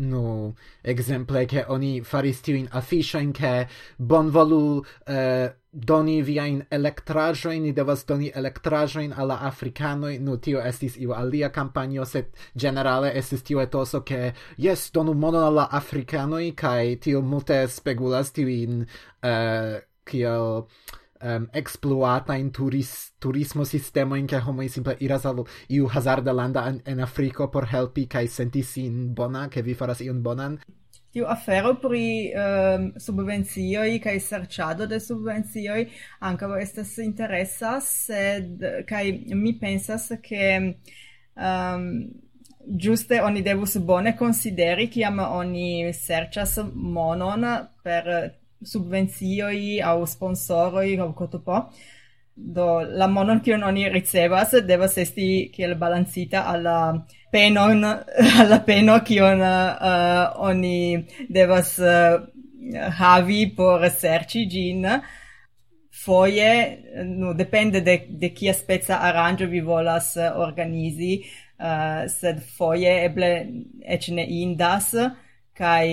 nu 0.00 0.54
exemple 0.82 1.46
che 1.46 1.64
oni 1.68 2.00
faris 2.00 2.40
tiuin 2.42 2.68
affichain 2.72 3.32
che 3.32 3.68
bonvolu 3.98 4.84
uh, 5.06 5.48
doni 5.72 6.22
viain 6.22 6.64
elektrajoin, 6.70 7.62
ni 7.62 7.72
devas 7.72 8.04
doni 8.06 8.30
elektrajoin 8.34 9.12
alla 9.12 9.38
africanoi, 9.46 10.18
nu 10.18 10.36
tio 10.38 10.62
estis 10.66 10.96
iu 10.98 11.12
alia 11.14 11.50
campagno, 11.50 12.04
set 12.04 12.34
generale 12.54 13.12
estis 13.18 13.42
tio 13.42 13.60
etoso 13.60 14.02
che 14.02 14.32
yes, 14.58 14.90
donu 14.92 15.14
monon 15.14 15.44
alla 15.44 15.68
africanoi, 15.70 16.52
kai 16.54 16.96
tio 16.98 17.22
multe 17.22 17.66
spegulas 17.68 18.32
tiuin 18.32 18.82
uh, 18.82 19.28
eh, 19.28 19.82
kiel 20.04 20.66
um, 21.22 21.48
exploata 21.52 22.34
in 22.34 22.50
turis, 22.50 23.12
turismo 23.18 23.64
sistema 23.64 24.18
in 24.18 24.26
che 24.26 24.40
homo 24.40 24.66
simple 24.68 24.96
iras 25.00 25.24
al 25.24 25.44
iu 25.68 25.86
hazarda 25.86 26.32
landa 26.32 26.66
en, 26.66 26.82
en 26.84 27.00
Afriko 27.00 27.48
por 27.48 27.66
helpi 27.66 28.06
kai 28.06 28.26
senti 28.26 28.62
sin 28.62 29.14
bona, 29.14 29.48
ke 29.48 29.62
vi 29.62 29.74
faras 29.74 30.00
iun 30.00 30.22
bonan 30.22 30.58
tiu 31.12 31.26
afero 31.26 31.74
pri 31.82 32.30
um, 32.38 32.86
subvencioj 32.98 33.98
kai 34.02 34.18
serciado 34.20 34.86
de 34.86 35.00
subvencioj 35.00 35.84
vo 36.42 36.56
estas 36.56 36.96
interesa 36.98 37.80
sed 37.80 38.64
kai 38.88 39.04
mi 39.34 39.58
pensas 39.58 40.10
ke 40.22 40.42
ehm, 40.56 40.72
um, 41.36 41.86
giuste 42.66 43.22
oni 43.22 43.42
devus 43.42 43.76
bone 43.76 44.16
consideri 44.16 44.86
kiam 44.90 45.18
oni 45.18 45.92
serĉas 45.92 46.58
monon 46.74 47.46
per 47.82 48.10
subvencioj 48.62 49.80
au 49.84 50.06
sponsoroi 50.06 50.98
au 50.98 51.12
cotopo 51.12 51.64
do 52.34 52.80
la 52.80 53.06
monon 53.06 53.40
kion 53.40 53.62
oni 53.62 53.88
ricevas 53.88 54.54
devas 54.66 54.98
esti 54.98 55.50
kiel 55.54 55.74
balancita 55.74 56.44
alla 56.46 57.06
penon 57.32 57.84
alla 58.40 58.60
peno 58.66 58.98
kion 59.06 59.40
uh, 59.40 60.32
oni 60.50 61.06
devas 61.28 61.78
uh, 61.78 62.20
havi 62.98 63.46
por 63.56 63.88
serci 63.90 64.46
gin 64.50 64.86
foje 66.04 66.78
no 67.04 67.34
depende 67.34 67.80
de 67.80 68.06
de 68.08 68.28
kia 68.28 68.54
spezza 68.54 68.98
aranĝo 69.08 69.46
vi 69.46 69.60
volas 69.60 70.16
eh, 70.16 70.30
organizi 70.36 71.12
uh, 71.58 72.06
sed 72.08 72.40
foje 72.56 72.94
eble 73.04 73.30
eĉ 73.96 74.08
ne 74.16 74.26
indas 74.42 74.94
kaj 75.60 75.86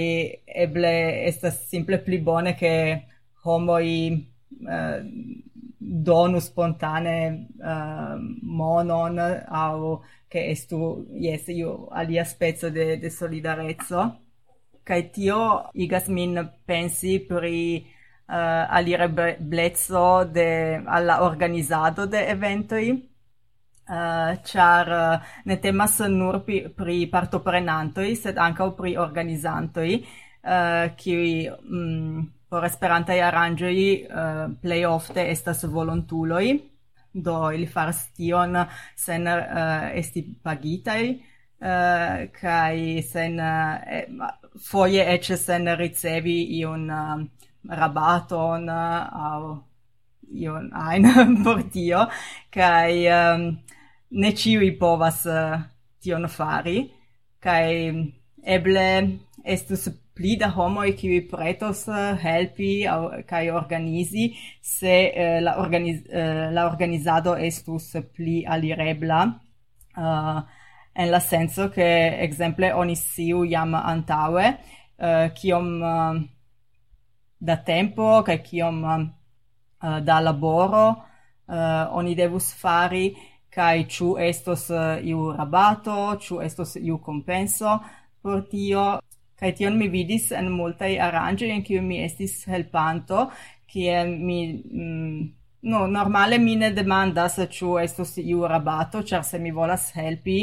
eble 0.66 0.94
estas 1.28 1.60
simple 1.70 2.00
pli 2.06 2.22
bone 2.30 2.54
ke 2.60 2.74
homoj 3.44 3.88
uh, 4.12 5.00
donu 5.80 6.40
spontane 6.42 7.18
uh, 7.74 8.16
monon 8.62 9.20
au 9.64 9.98
che 10.28 10.50
estu 10.50 11.08
yes 11.12 11.48
io 11.48 11.88
alia 11.88 12.24
spezzo 12.24 12.70
de 12.70 12.98
de 12.98 13.10
solidarezzo. 13.10 14.22
Kai 14.84 15.10
tio 15.10 15.70
igas 15.74 16.08
min 16.08 16.52
pensi 16.66 17.20
pri 17.20 17.86
uh, 18.28 18.66
alire 18.70 19.38
blezzo 19.40 20.24
de 20.26 20.82
alla 20.86 21.24
organizado 21.24 22.06
de 22.06 22.28
eventoi. 22.28 23.16
Uh, 23.90 24.36
char 24.44 24.88
uh, 24.88 25.22
ne 25.46 25.60
temas 25.60 26.00
nur 26.00 26.44
pri, 26.44 26.70
pri 26.76 27.08
partoprenantoi, 27.08 28.16
sed 28.16 28.38
anca 28.38 28.70
pri 28.72 28.98
organizantoi, 28.98 29.94
eh, 30.44 30.52
uh, 30.52 30.96
qui 30.96 31.48
mm, 31.48 32.26
por 32.50 32.66
esperantai 32.66 33.22
aranĝoj 33.22 33.78
uh, 33.80 34.42
plej 34.60 34.84
ofte 34.86 35.24
estas 35.32 35.64
volontuloj, 35.72 36.52
do 37.24 37.52
ili 37.52 37.68
faras 37.68 38.08
tion 38.16 38.56
sen 38.96 39.28
uh, 39.28 39.90
esti 39.94 40.24
pagitai 40.44 41.04
uh, 41.12 41.68
eh, 41.68 42.30
kai 42.42 43.02
sen 43.02 43.40
eh, 43.40 44.06
uh, 44.20 44.30
foie 44.70 45.06
ecce 45.14 45.38
sen 45.38 45.68
ricevi 45.78 46.38
iun 46.60 46.90
uh, 46.90 47.24
rabaton 47.70 48.70
uh, 48.70 49.32
au 49.32 49.58
iun 50.34 50.72
ein 50.74 51.04
por 51.44 51.64
tio 51.72 52.06
kai 52.52 53.08
um, 53.08 53.58
ne 54.12 54.32
ciui 54.32 54.72
povas 54.80 55.26
uh, 55.26 55.60
tion 56.02 56.28
fari 56.28 56.80
kai 57.40 57.94
eble 58.44 58.88
estus 59.44 59.88
pli 60.18 60.36
da 60.42 60.50
homoj 60.50 60.92
qui 61.00 61.22
pretos 61.32 61.88
eh, 61.88 62.18
helpi 62.24 62.72
au 62.90 63.10
kai 63.30 63.50
organizi 63.52 64.32
se 64.62 64.96
uh, 65.14 65.40
la 65.46 65.58
organiz 65.62 66.02
uh, 66.02 66.20
eh, 66.20 66.48
la 66.52 66.66
organizado 66.66 67.36
estus 67.36 67.96
pli 68.16 68.44
alirebla 68.46 69.22
uh, 69.98 70.40
en 70.94 71.12
la 71.12 71.20
senso 71.20 71.70
che 71.70 72.18
exemple 72.20 72.74
oni 72.74 72.96
siu 72.96 73.46
jam 73.46 73.76
antaue 73.76 74.48
uh, 74.98 75.28
kiom 75.34 75.68
uh, 75.82 76.22
da 77.40 77.58
tempo 77.58 78.24
kaj 78.26 78.40
kiom 78.50 78.84
uh, 78.84 80.00
da 80.02 80.20
laboro 80.20 80.88
uh, 80.90 81.98
oni 82.00 82.16
devus 82.16 82.54
fari 82.54 83.16
kai 83.58 83.86
chu 83.90 84.18
estos 84.18 84.70
uh, 84.70 84.98
iu 85.02 85.32
rabato, 85.34 86.18
chu 86.20 86.42
estos 86.42 86.76
iu 86.76 86.98
compenso 87.00 87.80
por 88.22 88.42
tio. 88.50 89.00
Kai 89.38 89.52
tion 89.54 89.78
mi 89.78 89.88
vidis 89.94 90.32
en 90.34 90.52
multai 90.52 90.96
aranĝoj 91.08 91.50
en 91.54 91.64
kiu 91.64 91.82
mi 91.86 92.02
estis 92.04 92.40
helpanto, 92.50 93.28
kiel 93.70 94.14
mi 94.18 94.40
mm, 94.54 95.28
no, 95.72 95.88
normale 95.88 96.40
mi 96.40 96.56
ne 96.56 96.72
demandas 96.74 97.38
ĉu 97.58 97.78
estos 97.84 98.18
iu 98.24 98.48
rabato, 98.48 99.04
char 99.04 99.24
se 99.24 99.40
mi 99.40 99.52
volas 99.52 99.92
helpi 99.96 100.40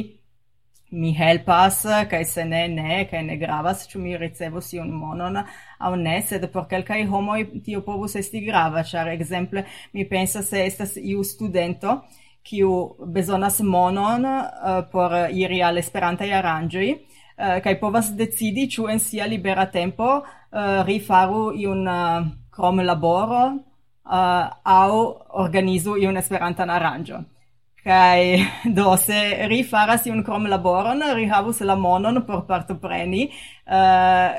mi 0.95 1.13
helpas, 1.13 1.83
kai 2.11 2.25
se 2.25 2.45
ne, 2.45 2.69
ne, 2.69 3.05
kai 3.11 3.23
ne 3.27 3.37
gravas, 3.37 3.87
ĉu 3.91 4.01
mi 4.01 4.17
ricevos 4.19 4.71
iun 4.77 4.93
monon 4.95 5.41
au 5.79 5.97
ne, 5.97 6.21
sed 6.23 6.47
por 6.53 6.69
kelkaj 6.71 7.03
homoi 7.11 7.47
tio 7.67 7.83
povus 7.87 8.15
esti 8.21 8.45
grava, 8.47 8.85
char 8.85 9.11
exemple 9.13 9.65
mi 9.93 10.07
pensa 10.09 10.43
se 10.43 10.63
estas 10.67 10.97
iu 10.97 11.25
studento, 11.25 11.99
kiu 12.45 12.71
bezonas 13.17 13.61
monon 13.65 14.27
uh, 14.29 14.85
por 14.93 15.17
iri 15.33 15.63
al 15.65 15.81
esperantaj 15.81 16.31
aranĝoj, 16.41 16.89
uh, 17.39 17.59
kai 17.65 17.77
povas 17.81 18.13
decidi 18.17 18.69
ĉu 18.71 18.89
en 18.93 18.99
sia 18.99 19.27
libera 19.27 19.67
tempo 19.67 20.11
uh, 20.17 20.83
rifaru 20.87 21.53
iun 21.57 21.87
uh, 21.89 22.27
krom 22.51 22.81
laboro 22.81 23.45
uh, 24.05 24.51
au 24.65 24.99
organizu 25.45 25.97
iun 25.97 26.17
esperantan 26.17 26.71
aranĝon. 26.71 27.25
Kai 27.85 28.41
do 28.77 28.95
se 28.97 29.47
rifaras 29.51 30.07
iun 30.09 30.23
krom 30.25 30.47
laboron 30.49 31.03
rihavus 31.15 31.61
la 31.61 31.77
monon 31.77 32.23
por 32.27 32.47
partopreni 32.49 33.27
uh, 33.29 34.31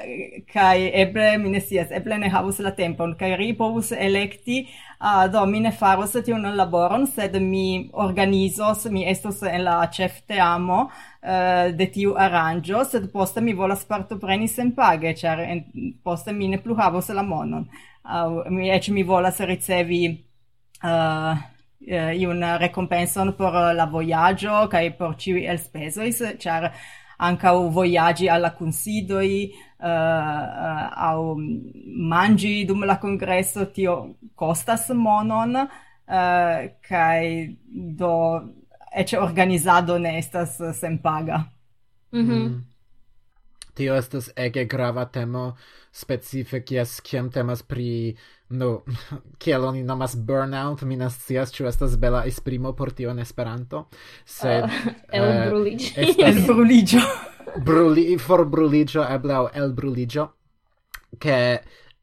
kai 0.54 0.90
eble 1.04 1.38
mi 1.38 1.52
ne 1.54 1.62
scias 1.62 1.92
eble 1.92 2.18
ne 2.18 2.30
havus 2.30 2.60
la 2.66 2.72
tempon 2.72 3.14
kai 3.20 3.36
ri 3.38 3.52
povus 3.54 3.92
elekti 3.92 4.64
Ah, 5.00 5.28
do, 5.28 5.46
mi 5.46 5.60
ne 5.60 5.72
faros 5.72 6.14
tiun 6.26 6.46
laboron, 6.56 7.06
sed 7.08 7.36
mi 7.42 7.90
organizos, 7.94 8.86
mi 8.86 9.04
estos 9.06 9.42
en 9.44 9.64
la 9.64 9.88
chef 9.92 10.22
teamo 10.28 10.84
uh, 10.84 10.90
eh, 11.22 11.74
de 11.76 11.88
tiu 11.92 12.16
aranjo, 12.16 12.84
sed 12.86 13.10
poste 13.12 13.42
mi 13.42 13.54
volas 13.54 13.84
partopreni 13.86 14.48
senpage, 14.48 15.16
char 15.20 15.40
en, 15.40 15.66
poste 16.04 16.32
mi 16.32 16.48
ne 16.48 16.58
plu 16.58 16.76
la 16.76 17.24
monon. 17.24 17.68
Uh, 18.04 18.50
mi 18.50 18.70
ec 18.70 18.90
mi 18.90 19.04
volas 19.04 19.40
ricevi 19.40 20.24
uh, 20.84 21.36
iun 21.88 22.44
recompenson 22.60 23.34
por 23.34 23.52
la 23.76 23.86
voyaggio 23.86 24.68
kai 24.70 24.92
por 24.98 25.16
ĉiuj 25.16 25.46
elspezoj, 25.52 26.38
ĉar 26.40 26.72
ancau 27.18 27.70
voyagi 27.70 28.30
alla 28.30 28.54
considoi 28.54 29.54
uh, 29.80 29.88
uh, 29.88 30.90
au 30.98 31.36
mangi 31.98 32.66
dum 32.66 32.84
la 32.86 32.98
congresso 32.98 33.72
tio 33.72 34.16
costas 34.36 34.90
monon 34.90 35.56
eh, 35.56 35.66
uh, 36.08 36.72
kai 36.82 37.58
do 37.72 38.42
ec 38.92 39.14
organizado 39.20 39.98
ne 39.98 40.18
estas 40.18 40.58
senpaga 40.80 41.52
mhm 42.12 42.32
mm 42.32 42.46
mm. 42.46 42.64
Tio 43.76 43.96
estas 43.96 44.30
ege 44.36 44.66
grava 44.66 45.06
temo 45.06 45.58
specife 45.92 46.62
kies 46.64 47.02
kiam 47.02 47.28
temas 47.32 47.64
pri 47.64 48.16
no 48.50 48.82
kiel 49.42 49.66
oni 49.66 49.84
nomas 49.84 50.16
burnout 50.16 50.82
mi 50.82 50.96
ne 50.96 51.10
scias 51.10 51.54
ĉu 51.54 51.68
estas 51.68 51.98
bela 51.98 52.26
esprimo 52.26 52.74
por 52.76 52.92
tio 52.92 53.12
en 53.12 53.20
Esperanto 53.20 53.88
sed 54.26 54.64
ah, 54.64 54.70
uh, 54.88 54.94
elbruliĝo 55.12 55.94
eh, 55.96 56.04
uh, 56.04 56.10
estas... 56.10 56.36
elbruliĝo 56.36 57.02
bruli 57.66 58.18
aŭ 59.40 59.48
el 59.54 59.74
bruliĝo 59.74 60.28
ke 61.20 61.60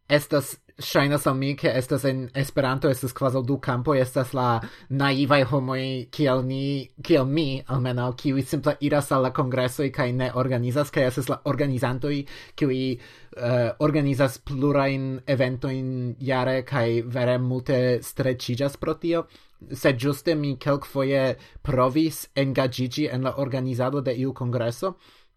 estas 0.09 0.57
Ŝajnas 0.81 1.27
al 1.27 1.35
mi, 1.37 1.53
ke 1.57 1.69
estas 1.69 2.05
en 2.09 2.31
Esperanto 2.35 2.89
estas 2.89 3.13
quasi 3.13 3.43
du 3.45 3.59
campo 3.61 3.95
estas 3.95 4.33
la 4.35 4.61
naivaj 4.89 5.43
homo 5.51 5.75
kiel 6.11 6.43
ni, 6.45 6.89
kiel 7.03 7.27
mi 7.27 7.63
ki 7.63 8.15
kiuj 8.17 8.43
simple 8.43 8.77
iras 8.81 9.13
al 9.13 9.23
la 9.23 9.31
kongresoj 9.31 9.91
kaj 9.93 10.13
ne 10.13 10.31
organizas, 10.35 10.91
kai 10.91 11.05
estas 11.05 11.29
la 11.29 11.41
organizantoj 11.45 12.25
kiuj 12.57 12.97
uh, 12.97 13.77
organizas 13.79 14.39
plurajn 14.39 15.21
eventojn 15.27 16.17
jare 16.19 16.63
kaj 16.63 17.03
vere 17.07 17.39
multe 17.39 18.01
streĉiĝas 18.03 18.77
pro 18.77 18.95
tio. 18.95 19.27
se 19.73 19.93
giuste 19.93 20.35
mi 20.35 20.57
kelkfoje 20.57 21.37
provis 21.63 22.29
engagigi 22.35 23.07
en 23.07 23.23
la 23.23 23.35
organizado 23.37 24.01
de 24.01 24.15
iu 24.15 24.33
kongreso, 24.35 24.95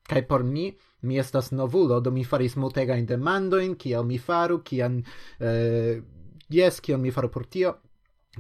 kaj 0.10 0.28
por 0.28 0.44
mi 0.44 0.72
Mi 1.06 1.20
estas 1.22 1.52
novulo, 1.54 2.00
do 2.02 2.12
mi 2.12 2.26
faris 2.26 2.58
multegajn 2.58 3.06
demandojn, 3.10 3.76
kiel 3.80 4.04
mi 4.04 4.18
faru, 4.18 4.62
kian... 4.66 5.02
Eh, 5.40 6.02
yes, 6.50 6.82
kiel 6.82 6.98
mi 7.02 7.14
faru 7.14 7.30
por 7.30 7.46
tio. 7.46 7.76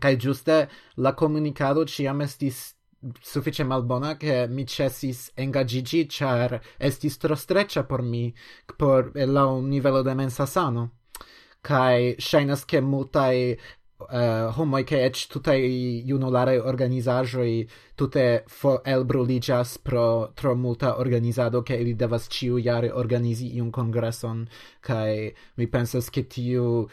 Kaj 0.01 0.15
ĝuste 0.19 0.57
la 0.97 1.13
komunikado 1.15 1.85
ĉiam 1.87 2.25
estis 2.25 2.73
suffice 3.21 3.63
malbona 3.63 4.17
che 4.17 4.47
mi 4.47 4.65
cessis 4.65 5.31
engagigi 5.35 6.07
char 6.07 6.61
estis 6.77 7.17
tro 7.17 7.35
streccia 7.35 7.83
por 7.83 8.01
mi 8.01 8.33
por 8.77 9.11
eh, 9.13 9.25
la 9.25 9.45
un 9.45 9.69
livello 9.69 10.01
de 10.01 10.13
mensa 10.13 10.45
sano 10.45 10.91
kai 11.61 12.15
shainas 12.17 12.65
ke 12.65 12.81
multai 12.81 13.57
Eh, 13.97 14.43
uh, 14.43 14.51
homoi 14.51 14.83
che 14.83 15.05
ec 15.05 15.27
tutai 15.27 16.03
junulare 16.05 16.59
organizajoi 16.59 17.67
tute 17.95 18.43
for 18.45 18.81
elbruligas 18.83 19.77
pro 19.77 20.31
tro 20.33 20.53
multa 20.53 20.99
organizado 20.99 21.61
che 21.63 21.75
ili 21.75 21.95
devas 21.95 22.27
ĉiujare 22.27 22.91
organizi 22.91 23.55
iun 23.55 23.71
congresson 23.71 24.49
kai 24.81 25.33
mi 25.55 25.67
pensas 25.67 26.09
ke 26.09 26.27
tiu 26.27 26.89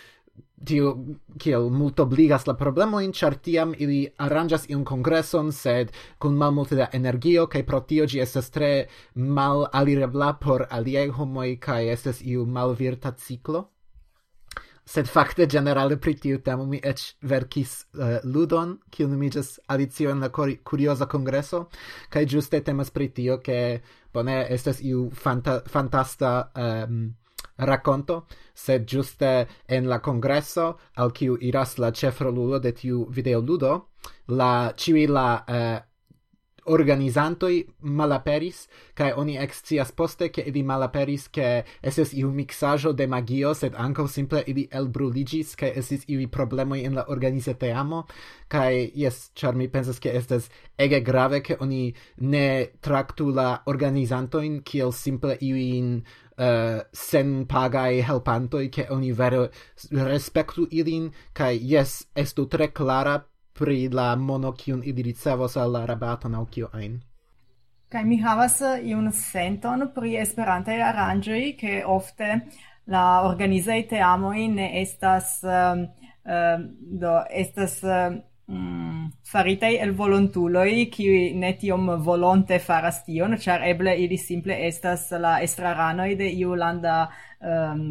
tiu 0.64 1.18
kiel 1.38 1.71
multobligas 1.71 2.47
la 2.47 2.54
problemo 2.54 3.00
in 3.00 3.12
chartiam 3.12 3.75
ili 3.78 4.12
arrangas 4.16 4.68
iun 4.68 4.85
congresson 4.85 5.50
sed 5.52 5.90
kun 6.18 6.37
malmulte 6.37 6.76
da 6.76 6.88
energio, 6.92 7.47
kaj 7.47 7.66
pro 7.66 7.80
tio 7.80 8.06
gi 8.06 8.21
estas 8.21 8.50
tre 8.50 8.87
malalirebla 9.14 10.38
por 10.38 10.66
aliaj 10.71 11.09
homoj 11.18 11.59
kaj 11.59 11.92
estas 11.99 12.23
iu 12.23 12.47
malvirta 12.47 13.11
ciclo 13.11 13.73
sed 14.93 15.09
fakte 15.09 15.47
generale 15.47 15.97
pri 15.97 16.15
tiu 16.21 16.41
temo 16.45 16.67
mi 16.69 16.81
eĉ 16.83 17.05
verkis 17.25 17.73
uh, 17.97 18.19
ludon, 18.29 18.77
kiu 18.93 19.09
nomiĝas 19.09 19.55
Alicio 19.73 20.13
en 20.13 20.21
la 20.21 20.29
Kurioza 20.33 21.09
Kongreso, 21.09 21.65
kaj 22.13 22.27
ĝuste 22.35 22.61
temas 22.67 22.93
pri 22.93 23.09
tio, 23.17 23.39
ke 23.41 23.81
bone 24.13 24.43
estas 24.53 24.83
iu 24.85 25.07
fanta 25.17 25.61
fantasta 25.73 26.33
um, 26.53 27.07
racconto, 27.57 28.19
sed 28.55 28.85
giuste 28.89 29.33
en 29.69 29.89
la 29.89 30.01
congresso 30.05 30.67
al 31.01 31.13
kiu 31.17 31.39
iras 31.41 31.79
la 31.79 31.93
cefrolulo 31.93 32.61
de 32.61 32.75
tiu 32.77 33.07
videoludo, 33.09 33.73
la 34.29 34.73
ciui 34.77 35.07
la 35.09 35.27
uh, 35.41 35.79
organizantoi 36.66 37.64
malaperis 37.81 38.69
kai 38.95 39.12
oni 39.16 39.37
excias 39.38 39.92
poste 39.92 40.28
ke 40.28 40.42
ili 40.47 40.62
malaperis 40.62 41.28
ke 41.28 41.64
eses 41.83 42.12
iu 42.14 42.31
mixajo 42.31 42.92
de 42.92 43.07
magio 43.07 43.54
sed 43.54 43.75
ankaŭ 43.75 44.07
simple 44.09 44.45
ili 44.47 44.69
elbruligis 44.71 45.57
ke 45.57 45.73
estis 45.76 46.04
iu 46.09 46.28
problemoj 46.28 46.81
en 46.85 46.95
la 46.95 47.04
organizeteamo 47.09 48.04
kai 48.49 48.90
jes 48.95 49.31
ĉar 49.35 49.57
mi 49.57 49.69
pensas 49.69 49.99
ke 49.99 50.12
estas 50.19 50.50
ege 50.78 51.00
grave 51.00 51.40
ke 51.40 51.57
oni 51.61 51.95
ne 52.21 52.66
traktu 52.81 53.31
la 53.35 53.62
organizantoin, 53.66 54.61
kiel 54.62 54.92
simple 54.92 55.37
iujn 55.40 56.02
uh, 56.37 56.83
sen 56.92 57.47
pagai 57.47 58.02
helpantoi 58.02 58.69
che 58.69 58.87
oni 58.90 59.12
vere 59.12 59.49
respektu 59.92 60.66
ilin. 60.71 61.11
Kai 61.33 61.57
yes 61.57 62.07
estu 62.16 62.47
tre 62.47 62.73
clara 62.73 63.21
pri 63.62 63.88
la 63.88 64.16
mono 64.16 64.52
kiun 64.52 64.83
ili 64.85 65.02
ricevos 65.02 65.57
al 65.57 65.73
la 65.73 65.87
rabato 65.87 66.28
aŭ 66.28 66.45
kio 66.50 66.69
ajn. 66.73 67.00
Kaj 67.92 68.04
mi 68.04 68.16
havas 68.19 68.61
eh, 68.61 68.81
iun 68.90 69.11
senton 69.12 69.90
pri 69.95 70.16
esperantaj 70.16 70.78
aranĝoj, 70.83 71.42
ke 71.61 71.83
ofte 71.87 72.28
la 72.87 73.04
organizaj 73.28 73.83
teamoj 73.90 74.49
ne 74.57 74.69
estas 74.81 75.37
um, 75.45 75.85
uh, 76.25 76.64
do 77.02 77.12
estas 77.42 77.76
uh, 77.85 78.16
mm, 78.49 79.04
faritaj 79.33 79.76
el 79.85 79.92
volontuloj 80.00 80.73
kiuj 80.97 81.21
ne 81.45 81.52
tiom 81.61 81.92
volonte 82.09 82.59
faras 82.59 83.04
tion, 83.04 83.37
ĉar 83.45 83.69
eble 83.69 83.95
ili 84.07 84.19
simple 84.19 84.57
estas 84.71 85.11
la 85.12 85.37
estraranoj 85.47 86.11
de 86.25 86.33
iu 86.33 86.57
landa 86.64 86.97
um, 87.38 87.87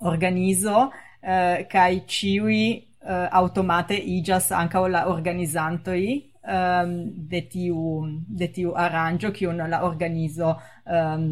organizo 0.00 0.88
uh, 0.88 1.68
kaj 1.70 1.92
ĉiuj 2.16 2.87
uh, 3.08 3.28
automate 3.40 3.96
igas 3.96 4.50
anca 4.52 4.86
la 4.88 5.06
organizantoi 5.08 6.32
um, 6.42 6.92
de 7.28 7.40
tiu 7.48 8.04
de 8.28 8.48
tiu 8.52 8.74
aranĝo 8.76 9.32
kiun 9.32 9.64
la 9.70 9.82
organizo 9.84 10.54
um, 10.84 11.26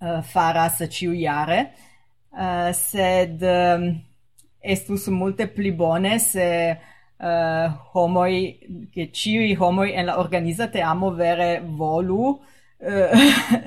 uh, 0.00 0.20
faras 0.32 0.82
ĉiujare 0.90 1.60
uh, 1.64 2.44
eh, 2.44 2.70
sed 2.74 3.42
um, 3.42 3.88
estus 4.60 5.08
multe 5.08 5.46
pli 5.46 5.72
bone 5.72 6.18
se 6.18 6.48
uh, 7.18 7.72
homoi 7.94 8.88
che 8.92 9.10
ciu 9.12 9.56
homoi 9.58 9.92
en 9.92 10.06
la 10.06 10.18
organizate 10.18 10.82
amo 10.82 11.10
vere 11.10 11.60
volu 11.64 12.28
uh, 12.28 12.38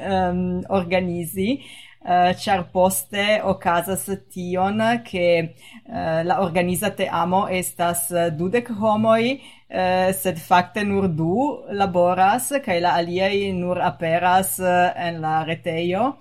um, 0.09 0.63
organizi. 0.79 1.59
Uh, 2.03 2.33
char 2.33 2.63
poste 2.71 3.39
ocasas 3.43 4.09
tion 4.33 5.01
che 5.05 5.53
uh, 5.85 6.23
la 6.23 6.41
organiza 6.41 6.89
teamo 6.89 7.47
estas 7.47 8.09
eh, 8.09 8.31
dudec 8.31 8.69
homoi 8.69 9.39
uh, 9.69 10.11
sed 10.11 10.39
fakte 10.39 10.83
nur 10.83 11.07
du 11.07 11.61
laboras 11.69 12.49
kaj 12.65 12.79
la 12.81 12.95
aliaj 12.97 13.53
nur 13.53 13.77
aperas 13.77 14.57
en 14.59 15.21
la 15.21 15.43
retejo 15.43 16.17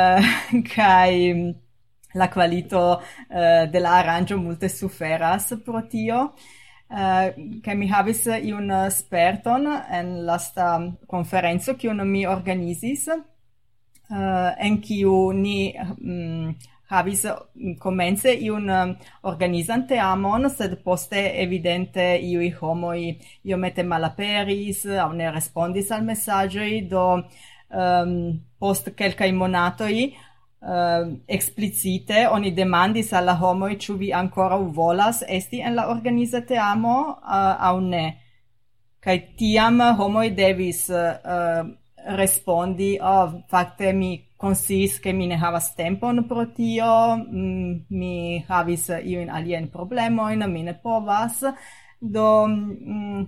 kaj 0.74 1.14
mm, 1.34 1.54
la 2.14 2.26
qualito 2.28 3.00
de 3.72 3.80
la 3.80 3.90
arrangio 4.00 4.36
multe 4.36 4.68
suferas 4.68 5.54
pro 5.64 5.86
tio. 5.86 6.32
Che 7.62 7.74
mi 7.74 7.86
havis 7.88 8.26
iun 8.26 8.90
sperton 8.90 9.66
en 9.88 10.24
lasta 10.24 10.92
conferenzo 11.06 11.76
che 11.76 11.92
mi 11.94 12.26
organizis 12.26 13.06
uh, 14.10 14.50
en 14.58 14.80
kiu 14.82 15.32
ni 15.32 15.74
um, 15.78 16.54
havis 16.90 17.24
mm, 17.24 17.76
komence 17.78 18.34
iun 18.34 18.70
um, 18.70 18.96
organizan 19.22 19.86
teamon, 19.86 20.48
sed 20.50 20.76
poste 20.84 21.20
evidente 21.44 22.06
iui 22.18 22.50
homoi 22.60 23.04
iomete 23.44 23.82
malaperis, 23.86 24.84
au 25.04 25.12
ne 25.14 25.30
respondis 25.30 25.92
al 25.94 26.02
messagioi, 26.06 26.82
do 26.90 27.06
um, 27.20 28.40
post 28.58 28.90
quelcae 28.98 29.32
monatoi 29.32 30.10
uh, 30.10 30.70
eh, 30.70 31.06
explicite 31.28 32.26
oni 32.28 32.50
demandis 32.56 33.12
alla 33.12 33.34
homoi 33.40 33.78
ciu 33.78 33.96
vi 33.96 34.12
ancora 34.12 34.56
volas 34.56 35.22
esti 35.28 35.60
en 35.60 35.74
la 35.74 35.88
organiza 35.88 36.40
teamo 36.40 36.96
uh, 37.22 37.54
au 37.68 37.80
ne. 37.80 38.16
Cai 39.00 39.18
tiam 39.36 39.80
homoi 39.96 40.30
devis 40.36 40.88
uh, 40.90 41.70
respondi 42.04 42.98
oh 43.00 43.44
fakte 43.48 43.92
mi 43.92 44.28
consis 44.36 45.00
che 45.00 45.12
mi 45.12 45.26
ne 45.26 45.36
havas 45.36 45.74
tempon 45.74 46.26
pro 46.26 46.52
tio 46.52 47.16
mm, 47.16 47.72
mi 47.88 48.44
havis 48.48 48.88
io 49.04 49.20
in 49.20 49.30
alien 49.30 49.68
problemo 49.68 50.30
in 50.30 50.44
mi 50.48 50.62
ne 50.62 50.74
povas. 50.74 51.44
Do 51.98 52.46
mm, 52.46 53.24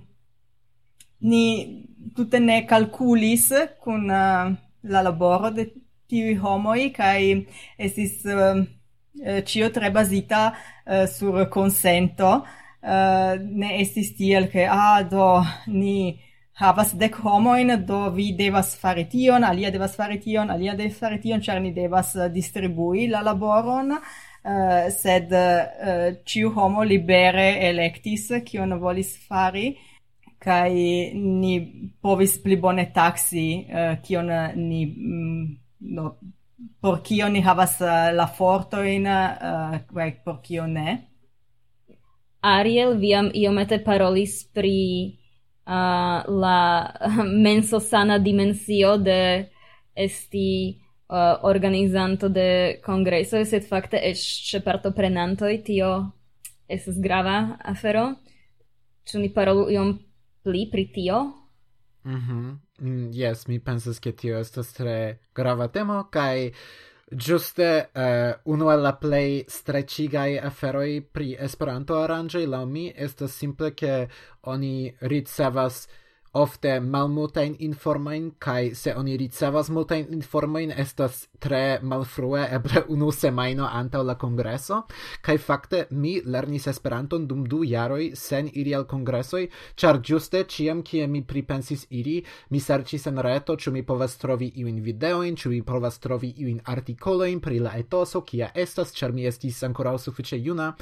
ni 1.19 1.85
tutte 2.13 2.39
ne 2.39 2.65
calculis 2.65 3.51
con 3.79 4.09
uh, 4.09 4.13
eh, 4.13 4.57
la 4.81 5.01
laboro 5.01 5.49
de 5.51 5.71
tiu 6.07 6.35
homoi 6.41 6.91
kai 6.91 7.45
esis 7.77 8.23
uh, 8.25 8.65
eh, 9.23 9.43
cio 9.43 9.69
tre 9.69 9.91
basita 9.91 10.51
uh, 10.51 10.93
eh, 10.93 11.07
sur 11.07 11.47
consento 11.47 12.31
uh, 12.81 13.33
ne 13.39 13.69
estis 13.79 14.13
tiel 14.15 14.49
che 14.49 14.65
ah 14.65 15.03
do 15.03 15.41
ni 15.67 16.19
havas 16.53 16.93
dec 16.93 17.15
homoin, 17.23 17.85
do 17.85 18.09
vi 18.11 18.31
devas 18.37 18.75
fare 18.75 19.07
tion, 19.09 19.43
alia 19.43 19.71
devas 19.71 19.95
fare 19.95 20.19
tion, 20.21 20.49
alia 20.49 20.75
devas 20.75 20.99
fare 20.99 21.19
tion, 21.21 21.41
ĉar 21.41 21.61
ni 21.61 21.73
devas 21.73 22.15
eh, 22.15 22.29
distribui 22.29 23.07
la 23.09 23.23
laboron, 23.25 23.95
uh, 23.97 24.91
sed 24.93 25.33
eh, 25.33 25.63
uh, 25.89 26.05
ciu 26.25 26.51
homo 26.53 26.83
libere 26.83 27.57
electis 27.69 28.29
cion 28.45 28.77
volis 28.79 29.15
fari, 29.27 29.73
kai 30.43 31.13
ni 31.15 31.55
povis 32.01 32.37
pli 32.43 32.57
bone 32.57 32.91
taxi 32.93 33.65
uh, 33.71 34.53
ni 34.55 34.85
mm, 34.85 35.45
no, 35.95 36.17
por 36.79 37.01
kio 37.01 37.29
ni 37.29 37.41
havas 37.41 37.79
uh, 37.81 38.11
la 38.13 38.27
forto 38.27 38.81
in 38.81 39.07
uh, 39.07 40.13
por 40.23 40.41
kio 40.43 40.67
ne. 40.67 41.09
Ariel 42.41 42.97
viam 42.99 43.31
iomete 43.33 43.79
parolis 43.79 44.43
pri 44.53 45.22
uh, 45.65 46.23
la 46.27 46.93
menso 47.45 47.79
sana 47.79 48.17
dimensio 48.17 48.97
de 48.97 49.49
esti 49.93 50.79
uh, 51.07 51.39
organizanto 51.43 52.29
de 52.29 52.79
congreso 52.85 53.43
sed 53.45 53.67
fakte 53.67 53.97
eĉ 53.97 54.23
ĉe 54.49 54.63
partoprenantoj 54.65 55.53
tio 55.63 55.93
es 56.67 56.87
grava 56.99 57.57
afero. 57.59 58.13
Ĉu 59.03 59.19
ni 59.19 59.29
parolu 59.33 59.67
iom 59.69 59.97
pli 60.43 60.67
pri 60.71 60.87
tio? 60.93 61.23
Mhm. 62.03 62.59
Mm 62.81 63.11
jes 63.13 63.47
mi 63.47 63.59
pensas 63.59 63.99
ke 63.99 64.11
tio 64.11 64.39
estas 64.39 64.73
tre 64.73 65.19
grava 65.35 65.67
temo 65.67 66.03
kaj 66.11 66.51
Giuste 67.15 67.89
eh, 67.93 68.29
uh, 68.29 68.53
uno 68.53 68.69
alla 68.69 68.95
play 68.97 69.43
strecigai 69.47 70.39
streĉigaj 70.39 71.01
pri 71.13 71.35
Esperanto 71.39 71.99
aranĝoj 72.01 72.45
la 72.49 72.65
mi 72.65 72.87
estas 72.95 73.35
simple 73.37 73.71
ke 73.77 74.07
oni 74.49 74.93
ricevas 75.01 75.87
ofte 76.33 76.79
malmultajn 76.79 77.55
informojn 77.59 78.31
kaj 78.39 78.73
se 78.75 78.93
oni 78.95 79.17
ricevas 79.17 79.69
multajn 79.69 80.07
informojn 80.13 80.71
estas 80.77 81.27
tre 81.39 81.79
malfrue 81.81 82.47
eble 82.51 82.81
unu 82.95 83.11
semajno 83.11 83.67
antaŭ 83.71 84.01
la 84.03 84.15
kongreso. 84.17 84.81
Kaj 85.21 85.37
fakte 85.37 85.83
mi 85.91 86.15
lernis 86.25 86.67
Esperanton 86.67 87.27
dum 87.27 87.45
du 87.45 87.63
jaroj 87.63 88.11
sen 88.15 88.49
iri 88.53 88.75
al 88.75 88.87
kongresoj 88.89 89.43
ĉar 89.75 90.01
ĝuste 90.01 90.43
ĉiam 90.55 90.81
kie 90.81 91.07
mi 91.07 91.21
pripensis 91.21 91.85
iri 91.89 92.17
mi 92.49 92.59
serĉis 92.59 93.07
en 93.07 93.21
reto 93.21 93.55
ĉu 93.55 93.71
mi 93.71 93.85
povas 93.85 94.17
trovi 94.17 94.51
iujn 94.55 94.81
videojn 94.81 95.35
ĉu 95.35 95.49
mi 95.49 95.61
povas 95.61 95.99
trovi 95.99 96.33
iujn 96.37 96.61
artikolojn 96.65 97.39
pri 97.39 97.59
la 97.59 97.77
etoso 97.77 98.21
kia 98.21 98.51
estas 98.55 98.93
ĉar 98.97 99.13
mi 99.13 99.27
estis 99.29 99.63
ankoraŭ 99.63 99.97
sufiĉe 99.97 100.41
juna. 100.41 100.73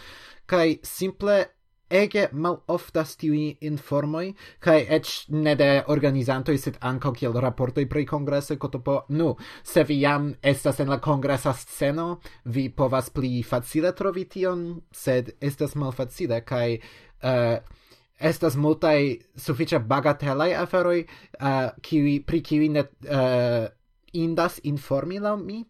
Kaj 0.46 0.78
simple 0.84 1.44
ege 1.92 2.28
mal 2.32 2.58
oftas 2.72 3.16
tiui 3.20 3.58
informoi, 3.68 4.32
kai 4.64 4.80
ec 4.98 5.12
ne 5.36 5.56
de 5.60 5.70
organizantoi, 5.94 6.58
sed 6.58 6.80
anco 6.88 7.12
kiel 7.16 7.36
raportoi 7.44 7.86
pri 7.92 8.06
congresse, 8.10 8.58
cotopo, 8.58 9.02
nu, 9.10 9.36
se 9.64 9.84
vi 9.84 10.00
jam 10.02 10.32
estas 10.42 10.80
en 10.80 10.90
la 10.90 11.00
congressa 11.04 11.54
sceno, 11.54 12.08
vi 12.46 12.70
povas 12.70 13.12
pli 13.12 13.44
facile 13.44 13.94
trovi 13.98 14.26
tion, 14.26 14.66
sed 14.92 15.36
estas 15.40 15.76
mal 15.76 15.92
facile, 15.92 16.44
kai... 16.46 16.80
Uh, 17.22 17.30
eh, 17.32 17.80
estas 18.22 18.54
multaj 18.56 19.16
suffice 19.34 19.80
bagatelaj 19.80 20.54
aferoi, 20.54 21.00
uh, 21.02 21.48
eh, 21.48 21.70
kiwi, 21.82 22.20
pri 22.26 22.42
kiwi 22.46 22.68
ne 22.70 22.84
uh, 22.86 23.66
indas 24.14 24.60
informi 24.64 25.20
la 25.20 25.36
mi, 25.36 25.64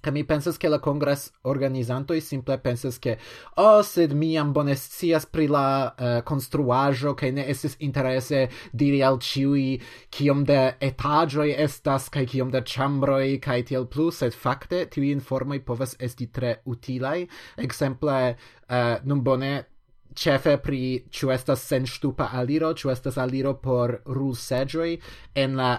Ca 0.00 0.10
mi 0.10 0.24
pensas 0.24 0.56
che 0.56 0.68
la 0.68 0.78
congres 0.78 1.30
organizantoi 1.42 2.20
simple 2.20 2.58
pensas 2.58 2.98
che 2.98 3.18
oh, 3.56 3.82
sed 3.82 4.12
mi 4.12 4.36
am 4.38 4.52
bone 4.52 4.74
scias 4.74 5.26
pri 5.26 5.46
la 5.46 5.94
uh, 5.98 6.22
construajo 6.22 7.14
che 7.14 7.30
ne 7.30 7.46
estis 7.46 7.76
interesse 7.78 8.50
diri 8.72 9.02
al 9.02 9.18
ciui 9.18 9.80
kiom 10.08 10.44
de 10.44 10.76
etagioi 10.80 11.52
estas 11.52 12.08
kai 12.08 12.24
kiom 12.24 12.50
de 12.50 12.62
chambroi 12.62 13.38
kai 13.38 13.62
tiel 13.62 13.86
plu 13.86 14.10
sed 14.10 14.32
fakte 14.32 14.86
tiui 14.88 15.10
informoi 15.10 15.60
povas 15.60 15.96
esti 15.98 16.30
tre 16.30 16.60
utilai 16.64 17.28
exemple 17.56 18.36
uh, 18.68 18.74
eh, 18.74 19.00
nun 19.04 19.22
bone 19.22 19.66
cefe 20.14 20.56
pri 20.62 21.04
ĉu 21.10 21.30
estas 21.34 21.62
senŝtupa 21.68 22.30
aliro, 22.34 22.72
ĉu 22.74 22.90
estas 22.90 23.18
aliro 23.18 23.54
por 23.62 24.00
rulseĝoj 24.06 24.90
en 25.34 25.56
la 25.60 25.70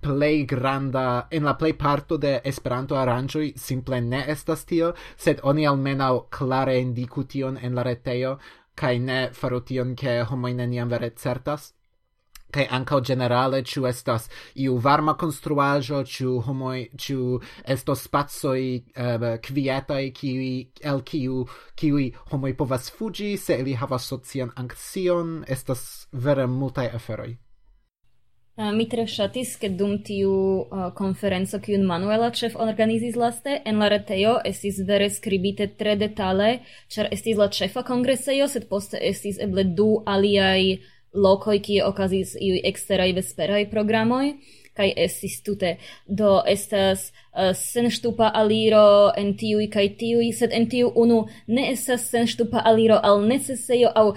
plej 0.00 0.46
granda 0.46 1.28
en 1.30 1.44
la 1.44 1.54
plej 1.54 1.74
parto 1.78 2.16
de 2.16 2.40
Esperanto 2.44 2.96
aranĝoj 2.96 3.52
simple 3.56 4.00
ne 4.00 4.24
estas 4.28 4.64
tio, 4.64 4.94
sed 5.16 5.40
oni 5.42 5.66
almenaŭ 5.66 6.14
klare 6.30 6.78
indiku 6.80 7.24
tion 7.24 7.58
en 7.62 7.74
la 7.74 7.82
retejo 7.82 8.38
kaj 8.80 8.98
ne 8.98 9.18
faru 9.32 9.60
tion 9.60 9.92
ke 9.96 10.22
homoj 10.30 10.54
neniam 10.54 10.88
vere 10.88 11.10
certas. 11.10 11.72
Kai 12.50 12.64
ankaŭ 12.76 12.98
generale 13.06 13.60
chu 13.62 13.84
estas 13.86 14.24
iu 14.64 14.78
varma 14.86 15.14
konstruaĵo 15.14 16.00
chu 16.14 16.40
homoj 16.46 16.80
chu 17.04 17.40
esto 17.74 17.94
spacoj 17.94 18.62
uh, 18.76 19.26
kvietaj 19.44 20.02
kiuj 20.16 20.48
el 20.92 21.04
kiu 21.12 21.44
qui 21.76 22.08
homoj 22.32 22.56
povas 22.56 22.90
fuĝi 22.96 23.36
se 23.36 23.60
ili 23.60 23.76
havas 23.84 24.10
socian 24.14 24.50
anksion 24.56 25.44
estas 25.48 26.08
vere 26.12 26.46
multaj 26.46 26.88
aferoj. 26.98 27.30
Eh, 28.60 28.72
mi 28.76 28.84
tre 28.92 29.06
ŝatis, 29.08 29.54
ke 29.56 29.70
dum 29.72 29.94
tiu 30.04 30.32
uh, 30.32 30.88
konferenco, 30.96 31.56
kiun 31.64 31.86
Manuela 31.88 32.26
ĉef 32.36 32.58
organizis 32.60 33.14
laste, 33.16 33.54
en 33.64 33.78
la 33.80 33.88
retejo 33.88 34.34
estis 34.50 34.82
vere 34.90 35.06
skribite 35.14 35.70
tre 35.80 35.94
detale, 36.02 36.50
ĉar 36.92 37.08
estis 37.16 37.38
la 37.40 37.46
ĉefa 37.56 37.86
kongresejo, 37.88 38.50
sed 38.52 38.66
poste 38.68 39.00
estis 39.10 39.40
eble 39.46 39.64
du 39.78 39.88
aliaj 40.04 40.76
lokoj 41.26 41.56
kie 41.64 41.80
okazis 41.86 42.34
iuj 42.36 42.60
eksteraj 42.72 43.08
vesperaj 43.22 43.62
programoj 43.72 44.34
kai 44.80 44.90
estis 44.96 45.40
tute. 45.44 45.76
Do 46.08 46.40
estas 46.48 47.10
eh, 47.10 47.30
uh, 47.32 47.52
senŝtupa 47.56 48.30
aliro 48.34 49.12
en 49.16 49.34
tiu 49.38 49.60
kai 49.72 49.88
tiu 49.98 50.22
sed 50.32 50.52
en 50.52 50.66
tiu 50.70 50.90
unu 50.94 51.26
ne 51.46 51.70
estas 51.72 52.08
senstupa 52.10 52.62
aliro 52.64 52.98
al 53.02 53.26
necesejo 53.26 53.92
au 53.94 54.14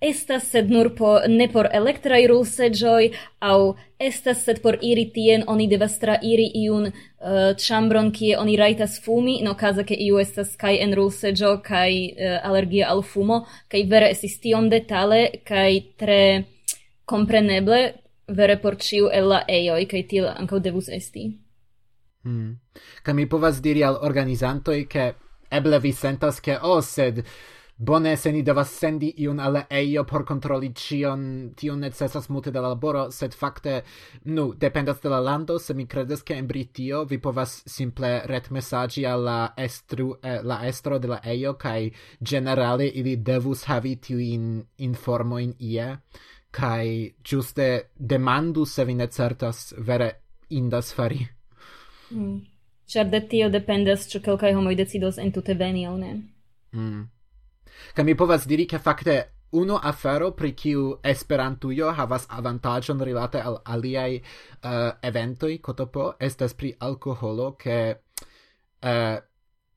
estas 0.00 0.50
sed 0.50 0.70
nur 0.70 0.94
po 0.96 1.18
ne 1.28 1.48
por 1.48 1.68
elektra 1.72 2.16
rulsejoj 2.28 3.10
au 3.40 3.76
estas 3.98 4.44
sed 4.44 4.62
por 4.62 4.78
iri 4.80 5.10
tien 5.14 5.44
oni 5.46 5.68
devas 5.68 5.98
trairi 5.98 6.50
iun 6.64 6.86
eh, 6.86 6.92
uh, 7.20 7.56
chambron 7.56 8.12
kie 8.12 8.36
oni 8.36 8.56
rajtas 8.56 9.00
fumi 9.04 9.40
no 9.42 9.54
kaze 9.54 9.84
ke 9.84 9.94
iu 9.94 10.18
estas 10.18 10.56
kai 10.56 10.78
en 10.80 10.94
rulsejo 10.94 11.56
kai 11.62 12.12
uh, 12.12 12.22
eh, 12.24 12.38
alergia 12.42 12.88
al 12.88 13.02
fumo 13.02 13.44
kai 13.68 13.84
vere 13.84 14.10
estis 14.10 14.40
tiom 14.40 14.68
detale 14.68 15.30
kai 15.44 15.84
tre 15.96 16.44
kompreneble 17.04 17.80
vere 18.36 18.58
por 18.58 18.76
ciu 18.78 19.10
el 19.12 19.28
la 19.28 19.44
eioi, 19.48 19.86
cae 19.86 20.02
til 20.08 20.28
anco 20.30 20.58
devus 20.58 20.88
esti. 20.88 21.28
Mm. 22.24 22.52
Ca 23.02 23.12
mi 23.12 23.26
povas 23.26 23.60
diri 23.60 23.82
al 23.82 23.98
organizantoi 24.00 24.86
che 24.86 25.14
eble 25.48 25.80
vi 25.80 25.92
sentas 25.92 26.40
che, 26.40 26.58
oh, 26.60 26.80
sed 26.80 27.24
bone 27.82 28.14
se 28.16 28.30
ni 28.30 28.42
devas 28.42 28.68
sendi 28.68 29.14
iun 29.22 29.38
al 29.40 29.64
eio 29.70 30.04
por 30.04 30.24
controlli 30.24 30.68
cion, 30.74 31.54
tion 31.56 31.80
necessas 31.80 32.28
multe 32.28 32.50
de 32.52 32.60
laboro, 32.60 33.06
sed 33.10 33.32
fakte, 33.32 33.78
nu, 34.24 34.52
dependas 34.52 35.00
de 35.00 35.08
la 35.08 35.20
lando, 35.20 35.58
se 35.58 35.72
mi 35.72 35.86
credes 35.86 36.22
che 36.22 36.34
in 36.34 36.46
Britio 36.46 37.06
vi 37.06 37.18
povas 37.18 37.62
simple 37.64 38.26
retmesagi 38.26 39.06
al 39.06 39.24
la, 39.24 39.54
estru, 39.56 40.18
eh, 40.22 40.42
la 40.42 40.66
estro 40.68 40.98
de 40.98 41.08
la 41.08 41.20
eio, 41.24 41.54
cae 41.56 41.90
generale 42.20 42.84
ili 42.84 43.16
devus 43.16 43.64
havi 43.64 43.96
tiuin 43.96 44.60
informoin 44.76 45.54
ie, 45.58 45.96
kai 46.50 47.14
giuste 47.24 47.90
demandu 47.94 48.64
se 48.66 48.84
vi 48.84 48.94
ne 48.94 49.06
certas 49.06 49.74
vere 49.78 50.10
indas 50.48 50.94
fari. 50.94 51.26
Mm. 52.10 52.40
Char 52.86 53.06
de 53.10 53.20
tio 53.28 53.48
dependas 53.50 54.08
ĉu 54.10 54.20
kelkaj 54.20 54.54
homoj 54.54 54.74
decidos 54.76 55.18
entute 55.18 55.54
veni 55.54 55.86
aŭ 55.86 55.96
ne. 55.98 56.14
Mm. 56.72 57.04
Kaj 57.94 58.04
mi 58.04 58.16
povas 58.16 58.46
diri 58.46 58.66
ke 58.66 58.78
fakte 58.78 59.22
unu 59.52 59.78
afero 59.82 60.30
pri 60.30 60.52
kiu 60.52 60.98
Esperantujo 61.04 61.92
havas 61.92 62.26
avantaĝon 62.30 63.02
rilate 63.04 63.40
al 63.42 63.58
aliaj 63.64 64.16
uh, 64.16 64.90
eventoj 65.02 65.58
kotopo 65.58 66.12
estas 66.20 66.54
pri 66.54 66.74
alkoholo 66.78 67.52
ke 67.58 67.78
uh, 67.94 69.18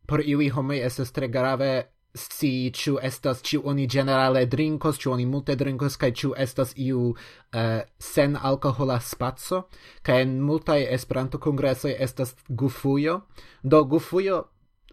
por 0.06 0.22
iuj 0.22 0.50
homoj 0.50 0.80
estas 0.86 1.12
tre 1.12 1.28
grave 1.28 1.93
si 2.16 2.72
ciu 2.72 3.00
estas 3.02 3.42
ciu 3.42 3.62
oni 3.66 3.88
generale 3.88 4.46
drinkos, 4.46 4.98
ciu 4.98 5.12
oni 5.12 5.26
multe 5.26 5.56
drinkos 5.56 5.98
kai 5.98 6.12
ciu 6.12 6.34
estas 6.38 6.74
iu 6.78 7.10
uh, 7.10 7.82
sen 8.00 8.38
alkohola 8.38 9.00
spaco 9.00 9.64
kai 10.04 10.22
en 10.22 10.42
multai 10.42 10.84
Esperanto 10.94 11.40
kongresoi 11.40 11.96
estas 12.00 12.36
gufujo. 12.50 13.22
Do 13.64 13.84
gufujo 13.86 14.44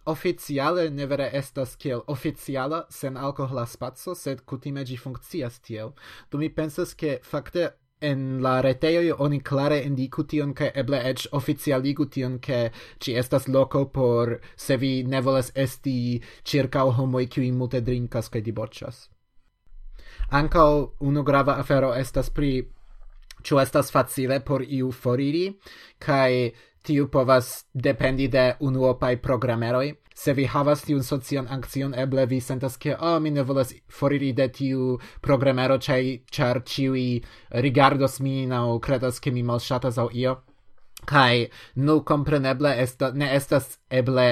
oficiale 0.06 0.90
ne 0.90 1.06
vere 1.06 1.30
estas 1.32 1.76
kiel 1.76 2.02
oficiala 2.06 2.86
sen 2.90 3.16
alkohola 3.16 3.66
spaco, 3.66 4.14
sed 4.14 4.40
kutime 4.46 4.84
gi 4.84 4.96
funkcias 4.96 5.60
tiel. 5.60 5.92
Do 6.30 6.38
mi 6.38 6.48
pensas 6.48 6.94
ke 6.94 7.18
fakte 7.22 7.70
en 8.00 8.42
la 8.42 8.60
retejoj 8.60 9.12
oni 9.18 9.40
klare 9.40 9.80
indiku 9.84 10.24
tion 10.24 10.54
ke 10.54 10.70
eble 10.82 11.00
edge 11.10 11.28
oficialigu 11.32 12.06
tion 12.06 12.38
ke 12.38 12.70
ci 12.98 13.14
estas 13.14 13.48
loko 13.48 13.84
por 13.92 14.38
se 14.56 14.76
vi 14.76 15.02
ne 15.02 15.20
volas 15.20 15.52
esti 15.54 16.20
circa 16.44 16.84
homoj 16.98 17.26
kiuj 17.26 17.52
multe 17.52 17.80
drinkas 17.80 18.28
kaj 18.28 18.40
diboĉas. 18.40 19.08
Ankaŭ 20.30 20.70
unu 21.00 21.22
grava 21.22 21.58
afero 21.60 21.94
estas 21.94 22.30
pri 22.30 22.52
ĉu 23.42 23.60
estas 23.60 23.90
facile 23.90 24.40
por 24.40 24.62
iu 24.62 24.92
foriri 24.92 25.46
kaj 25.98 26.52
tiu 26.82 27.08
povas 27.08 27.66
dependi 27.74 28.28
de 28.28 28.54
unuopaj 28.60 29.16
programeroj 29.22 29.86
se 30.20 30.34
vi 30.36 30.44
havas 30.52 30.82
tiun 30.84 31.02
socian 31.06 31.46
akcion 31.56 31.94
eble 32.04 32.26
vi 32.28 32.40
sentas 32.44 32.76
ke 32.76 32.92
oh, 32.94 33.16
mi 33.24 33.30
ne 33.30 33.42
volas 33.50 33.72
foriri 33.98 34.32
de 34.36 34.48
tiu 34.58 34.98
programero 35.26 35.78
ĉaj 35.86 36.02
ĉar 36.36 36.60
ĉiuj 36.72 37.04
rigardos 37.66 38.20
min 38.26 38.52
aŭ 38.52 38.78
kredas 38.86 39.20
ke 39.24 39.32
mi 39.36 39.42
malŝatas 39.50 40.00
aŭ 40.02 40.08
io. 40.22 40.34
Kaj 41.08 41.48
nu 41.86 41.94
kompreneble 42.10 42.74
esta, 42.82 43.08
ne 43.16 43.30
estas 43.36 43.78
eble 44.00 44.26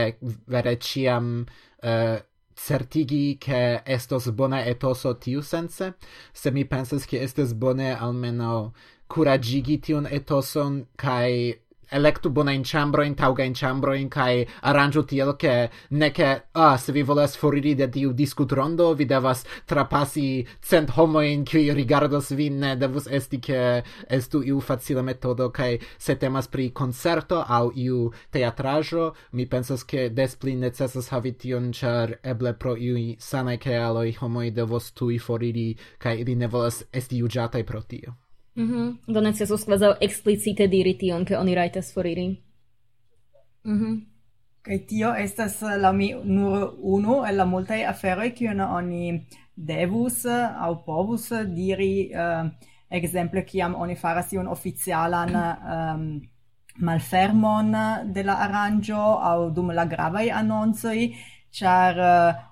vere 0.55 0.75
ĉiam 0.89 1.31
uh, 1.45 2.19
certigi 2.67 3.39
che 3.41 3.81
estos 3.87 4.29
bona 4.41 4.61
etoso 4.67 5.15
tiu 5.15 5.41
sense, 5.43 5.93
se 6.35 6.51
mi 6.51 6.65
pensas 6.65 7.07
che 7.07 7.23
estes 7.23 7.55
bone 7.55 7.95
almeno 7.97 8.75
curagigi 9.09 9.79
tion 9.81 10.07
etoson, 10.21 10.85
cae 10.97 11.63
electu 11.91 12.31
bonajn 12.31 12.65
in 13.07 13.15
taŭgajn 13.15 13.55
in 13.99 14.09
kaj 14.09 14.47
aranĝu 14.63 15.03
tiel 15.03 15.33
ke 15.37 15.71
ne 15.91 16.11
ke 16.11 16.41
ah, 16.55 16.77
se 16.77 16.93
vi 16.93 17.03
volas 17.03 17.37
foriri 17.37 17.75
de 17.75 17.89
tiu 17.89 18.13
diskutrondo, 18.13 18.95
vi 18.95 19.05
devas 19.05 19.45
trapasi 19.67 20.47
cent 20.63 20.91
homojn 20.91 21.45
qui 21.45 21.73
rigardos 21.73 22.31
vin, 22.31 22.61
ne 22.61 22.77
devus 22.77 23.07
esti 23.07 23.41
ke 23.41 23.83
estu 24.09 24.43
iu 24.43 24.61
facile 24.61 25.03
metodo 25.03 25.51
kai 25.51 25.79
se 25.99 26.15
temas 26.15 26.49
pri 26.49 26.71
concerto 26.71 27.45
au 27.49 27.73
iu 27.75 28.13
teatrajo 28.31 29.15
mi 29.33 29.47
pensas 29.47 29.85
ke 29.85 30.09
despli 30.11 30.57
necessas 30.57 30.89
necesas 30.89 31.13
havi 31.13 31.33
tion 31.33 31.73
char 31.73 32.13
eble 32.33 32.53
pro 32.63 32.75
iuj 32.77 33.17
sanaj 33.19 33.67
aloi 33.89 34.13
homo 34.21 34.43
devos 34.61 34.93
tui 34.93 35.19
foriri 35.19 35.69
kai 35.99 36.21
ili 36.21 36.35
ne 36.35 36.47
volas 36.47 36.83
esti 36.93 37.19
juĝataj 37.23 37.65
pro 37.65 37.83
tio. 37.83 38.28
Mhm. 38.59 38.99
Do 39.07 39.21
ne 39.21 39.33
scias 39.33 39.67
explicite 40.01 40.67
diri 40.67 40.99
tion, 40.99 41.25
ke 41.25 41.37
oni 41.37 41.55
rajtas 41.55 41.93
foriri. 41.95 42.37
Mhm. 43.65 44.01
Kaj 44.63 44.79
tio 44.87 45.15
estas 45.15 45.63
la 45.63 45.93
mi 45.93 46.15
nur 46.25 46.75
unu 46.83 47.25
el 47.29 47.37
la 47.37 47.45
multaj 47.45 47.85
aferoj 47.85 48.31
kiun 48.35 48.61
oni 48.61 49.27
devus 49.55 50.25
eh, 50.25 50.49
aŭ 50.67 50.73
povus 50.85 51.29
diri 51.55 52.11
uh, 52.15 52.51
ekzemple 52.91 53.45
kiam 53.45 53.75
oni 53.75 53.97
faras 53.97 54.33
iun 54.33 54.49
oficialan 54.49 55.37
um, 55.37 56.05
malfermon 56.79 57.73
de 58.15 58.23
la 58.23 58.37
aranĝo 58.47 59.07
aŭ 59.31 59.51
dum 59.55 59.71
la 59.71 59.85
gravaj 59.85 60.31
anoncoj 60.43 60.99
ĉar 61.61 61.99
uh, 61.99 62.45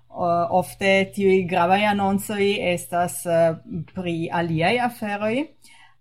ofte 0.61 0.92
tiuj 1.14 1.45
gravaj 1.51 1.83
anoncoj 1.92 2.47
estas 2.73 3.23
uh, 3.27 3.59
pri 3.95 4.16
aliaj 4.33 4.77
aferoj 4.88 5.35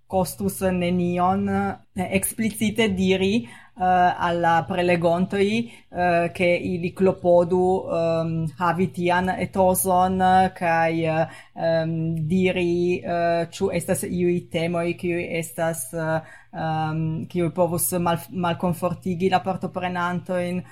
costus 0.07 0.61
nenion 0.61 1.47
eh, 1.49 2.09
explicite 2.15 2.93
diri 2.93 3.47
uh, 3.75 3.83
alla 4.17 4.63
prelegontoi 4.67 5.71
uh, 5.89 5.99
eh, 5.99 6.31
che 6.31 6.45
ili 6.45 6.93
clopodu 6.93 7.57
um, 7.57 8.53
havi 8.57 8.91
tian 8.91 9.29
etoson 9.29 10.21
kai 10.53 11.07
uh, 11.07 11.27
um, 11.53 12.13
diri 12.27 13.01
uh, 13.03 13.49
ciu 13.49 13.69
estas 13.69 14.03
iui 14.03 14.47
temoi 14.47 14.95
kiu 14.95 15.17
estas 15.19 15.91
uh, 15.93 16.21
um, 16.51 17.25
kiu 17.27 17.51
povus 17.51 17.91
mal, 17.99 18.19
malconfortigi 18.29 19.29
la 19.29 19.41
partoprenantoin. 19.41 20.63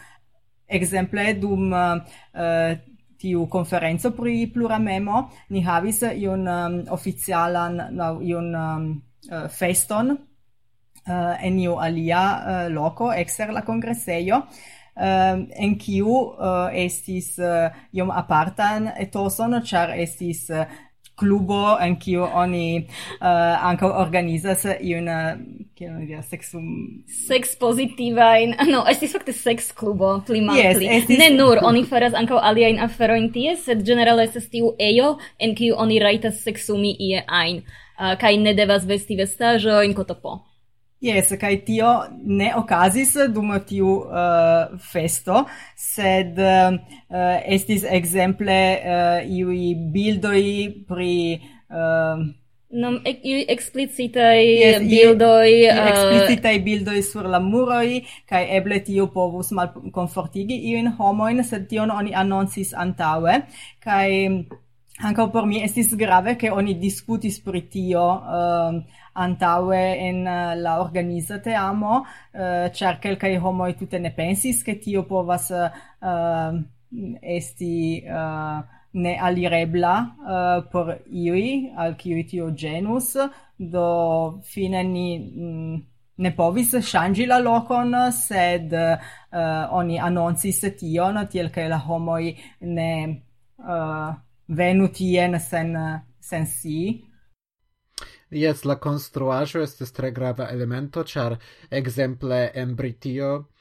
Exemple 0.66 1.34
dum 1.38 1.72
uh, 1.72 2.78
tiu 3.24 3.48
conferenzo 3.48 4.12
pri 4.12 4.48
pluramemo 4.52 5.30
ni 5.50 5.62
havis 5.64 6.02
iun 6.04 6.48
ehm, 6.48 6.74
um, 6.74 6.86
oficialan 6.92 7.80
iun 8.20 8.56
um, 8.56 8.88
uh, 9.32 9.48
feston 9.50 10.14
uh, 10.14 11.36
en 11.40 11.60
iu 11.60 11.80
alia 11.80 12.24
uh, 12.24 12.70
loco 12.74 13.12
exer 13.12 13.54
la 13.54 13.62
congresseio 13.62 14.44
Uh, 14.94 15.48
en 15.58 15.72
kiu 15.82 16.06
uh, 16.06 16.70
estis 16.70 17.32
uh, 17.42 17.72
iom 17.98 18.12
apartan 18.14 18.92
etoson, 19.02 19.56
char 19.66 19.90
estis 19.98 20.44
uh, 20.54 20.68
clubo 21.18 21.78
en 21.82 21.96
kiu 22.02 22.26
oni 22.26 22.66
uh, 23.22 23.68
ankaŭ 23.70 23.90
organizas 24.02 24.66
iun 24.82 25.10
kiel 25.78 25.94
ni 25.98 26.08
diras 26.10 26.30
sexum 26.30 26.66
sex 27.28 27.56
positiva 27.60 28.34
in 28.42 28.56
ah, 28.58 28.70
no 28.70 28.84
estis 28.90 29.14
fakte 29.14 29.34
sex 29.34 29.72
clubo 29.78 30.16
pli 30.28 30.42
malpli 30.46 30.90
yes, 30.90 31.04
estis... 31.04 31.22
ne 31.22 31.30
nur 31.38 31.62
oni 31.70 31.86
faras 31.90 32.18
ankaŭ 32.18 32.42
aliajn 32.50 32.82
aferojn 32.88 33.30
tie 33.36 33.56
sed 33.66 33.86
generale 33.86 34.26
estas 34.30 34.50
tiu 34.54 34.74
ejo 34.92 35.16
en 35.40 35.56
kiu 35.58 35.78
oni 35.86 36.02
rajtas 36.06 36.42
sexumi 36.46 36.96
ie 37.12 37.24
ajn 37.28 37.64
uh, 38.00 38.16
kai 38.20 38.38
ne 38.38 38.54
devas 38.58 38.86
vesti 38.90 39.16
vestajo 39.20 39.82
in 39.84 39.94
kotopo. 39.94 40.42
Yes, 41.04 41.34
kai 41.36 41.58
tio 41.68 41.90
ne 42.24 42.54
okazis 42.56 43.18
dum 43.36 43.50
tiu 43.68 43.90
uh, 44.08 44.72
festo, 44.80 45.42
sed 45.76 46.40
uh, 46.40 46.78
estis 47.44 47.84
exemple 47.84 48.56
uh, 48.80 49.20
iui 49.28 49.74
bildoi 49.92 50.54
pri... 50.88 51.18
Uh, 51.68 52.24
Nom 52.74 52.96
iui 53.04 53.44
explicitai 53.52 54.48
yes, 54.48 54.80
bildoi... 54.88 55.68
Uh, 55.68 55.92
explicitai 55.92 56.56
bildoi 56.64 57.04
sur 57.04 57.28
la 57.28 57.44
muroi, 57.44 58.00
kai 58.30 58.46
eble 58.56 58.80
tio 58.88 59.12
povus 59.12 59.52
malconfortigi 59.52 60.56
iuin 60.72 60.88
homoin, 60.96 61.44
sed 61.44 61.68
tion 61.68 61.92
oni 61.92 62.16
annonsis 62.16 62.72
antaue, 62.72 63.42
kai... 63.84 64.08
Anche 65.00 65.28
por 65.30 65.46
mi 65.46 65.64
estis 65.64 65.96
grave 65.96 66.36
che 66.36 66.50
oni 66.50 66.78
discuti 66.78 67.34
pri 67.44 67.68
tio 67.68 68.02
uh, 68.04 68.84
in 69.16 70.20
uh, 70.26 70.62
la 70.62 70.80
organiza 70.80 71.40
teamo, 71.40 72.06
uh, 72.32 72.70
ĉar 72.70 73.00
kelkaj 73.00 73.38
homoj 73.42 73.76
tute 73.76 74.00
ne 74.00 74.12
pensis 74.12 74.62
che 74.62 74.78
tio 74.78 75.04
povas 75.04 75.50
uh, 75.50 76.64
esti 77.22 78.04
eh, 78.04 78.12
uh, 78.12 78.64
ne 78.92 79.18
alirebla 79.18 80.16
uh, 80.20 80.32
eh, 80.32 80.68
por 80.70 81.02
iui, 81.10 81.72
al 81.76 81.96
kiui 81.96 82.26
tio 82.26 82.52
genus, 82.54 83.16
do 83.58 84.42
fine 84.44 84.84
ni 84.84 85.18
mm, 85.18 85.82
ne 86.18 86.32
povis 86.38 86.76
ŝanĝi 86.76 87.26
la 87.26 87.40
locon, 87.40 87.96
sed 88.14 88.74
uh, 88.74 89.00
oni 89.72 89.98
anoncis 89.98 90.62
tion, 90.78 91.26
tiel 91.28 91.50
che 91.50 91.68
la 91.68 91.82
homoj 91.82 92.36
ne... 92.60 92.92
Uh, 93.58 94.14
venu 94.56 94.88
tien 94.94 95.40
sen, 95.40 95.74
sen 96.20 96.48
si. 96.48 96.78
Yes, 98.34 98.64
la 98.66 98.80
construajo 98.82 99.62
estes 99.62 99.92
tre 99.94 100.12
grava 100.12 100.48
elemento, 100.50 101.04
char 101.04 101.38
exemple 101.70 102.40
en 102.56 102.76
Britio 102.76 103.53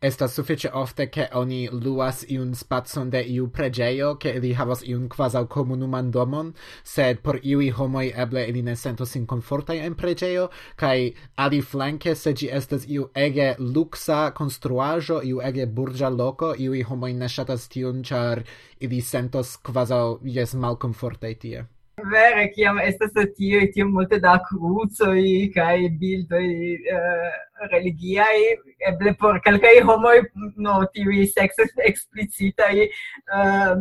Estas 0.00 0.32
suffice 0.32 0.70
ofte 0.72 1.08
che 1.10 1.28
oni 1.32 1.68
luas 1.72 2.24
iun 2.30 2.54
spazon 2.54 3.10
de 3.10 3.18
iu 3.18 3.48
pregeio, 3.50 4.14
che 4.16 4.30
ili 4.30 4.52
havas 4.54 4.82
iun 4.86 5.08
quasau 5.08 5.48
comunuman 5.48 6.12
domon, 6.12 6.52
sed 6.84 7.18
por 7.20 7.40
iui 7.42 7.70
homoi 7.70 8.12
eble 8.14 8.44
ili 8.48 8.62
ne 8.62 8.76
sentos 8.76 9.16
in 9.16 9.26
komfortaj 9.26 9.78
en 9.86 9.96
preĝejo, 9.98 10.44
ali 10.78 11.16
aliflanke 11.36 12.14
se 12.14 12.32
gi 12.32 12.48
estas 12.48 12.86
iu 12.86 13.08
ege 13.14 13.56
luxa 13.58 14.30
construajo, 14.30 15.18
iu 15.22 15.40
ege 15.42 15.66
burgia 15.66 16.10
loco, 16.10 16.52
iui 16.54 16.84
homoi 16.84 17.12
ne 17.14 17.28
shatas 17.28 17.66
tiun, 17.66 18.04
char 18.04 18.44
ili 18.78 19.00
sentos 19.00 19.56
quasau, 19.56 20.20
yes, 20.22 20.54
mal 20.54 20.76
confortai 20.76 21.34
tie. 21.34 21.66
Vere, 22.06 22.48
kiam 22.54 22.78
estas 22.78 23.12
tio, 23.36 23.60
tio 23.74 23.86
multe 23.88 24.20
da 24.22 24.38
cruzoi, 24.46 25.50
cae 25.54 25.88
bildoi 26.00 26.50
eh, 26.76 26.98
uh, 26.98 27.68
religiae, 27.72 28.52
eble 28.90 29.14
por 29.18 29.40
calcai 29.44 29.80
homoi, 29.82 30.20
no, 30.56 30.80
tivi 30.94 31.26
sex 31.26 31.58
explicitai 31.90 32.86
uh, 32.86 33.74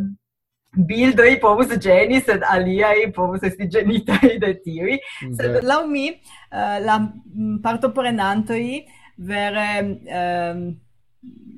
bildoi 0.89 1.37
povus 1.41 1.75
geni, 1.81 2.21
sed 2.21 2.45
aliai 2.47 3.11
povus 3.13 3.45
esti 3.49 3.69
genitai 3.77 4.37
de 4.41 4.53
tivi. 4.63 4.97
Okay. 4.97 5.29
Mm, 5.29 5.37
sed, 5.37 5.61
lau 5.63 5.85
mi, 5.87 6.09
uh, 6.51 6.77
la 6.81 6.99
mm, 7.03 7.61
partoprenantoi, 7.61 8.83
vere... 9.17 9.69
Um, 10.07 10.67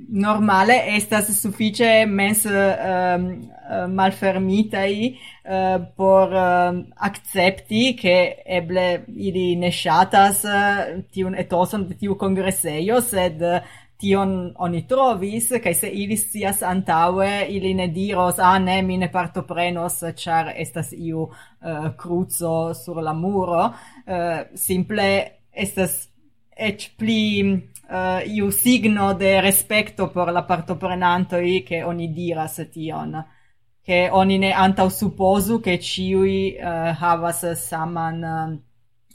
normale 0.09 0.73
estas 0.95 1.29
suffice 1.41 2.05
mens 2.07 2.45
ehm, 2.45 2.53
ehm, 2.53 3.25
um, 3.69 3.93
malfermitai 3.93 4.95
uh, 5.09 5.51
eh, 5.53 5.79
por 5.95 6.33
ehm, 6.33 6.79
uh, 6.79 6.85
accepti 6.95 7.93
che 7.93 8.41
eble 8.45 9.05
ili 9.07 9.55
ne 9.55 9.71
shatas 9.71 10.43
uh, 10.43 10.49
eh, 10.49 11.03
tiun 11.11 11.35
etoson 11.35 11.87
de 11.87 11.95
tiu 11.95 12.15
congresseio 12.15 13.01
sed 13.01 13.41
uh, 13.41 13.61
tion 13.99 14.53
oni 14.57 14.85
trovis 14.87 15.51
kaj 15.63 15.73
se 15.75 15.89
ili 15.89 16.17
sias 16.17 16.63
antaue, 16.63 17.45
ili 17.49 17.73
ne 17.73 17.87
diros 17.87 18.39
ah 18.39 18.57
ne 18.59 18.81
mi 18.81 18.97
ne 18.97 19.11
partoprenos 19.11 20.03
char 20.15 20.53
estas 20.55 20.93
iu 20.93 21.27
uh, 21.27 21.89
cruzo 21.97 22.73
sur 22.73 23.01
la 23.03 23.13
muro. 23.13 23.65
Uh, 24.07 24.47
simple 24.55 25.09
estas 25.53 26.07
ec 26.55 26.89
pli 26.97 27.59
uh, 27.89 28.21
iu 28.25 28.51
signo 28.51 29.13
de 29.13 29.41
respecto 29.41 30.09
por 30.09 30.31
la 30.31 30.43
partoprenantoi 30.43 31.63
che 31.63 31.83
oni 31.83 32.11
diras 32.13 32.67
tion 32.71 33.25
che 33.81 34.09
oni 34.11 34.37
ne 34.37 34.51
anta 34.51 34.87
supposu 34.89 35.59
che 35.59 35.79
ciui 35.79 36.55
uh, 36.59 36.93
havas 36.99 37.51
saman 37.53 38.23
uh, 38.23 38.59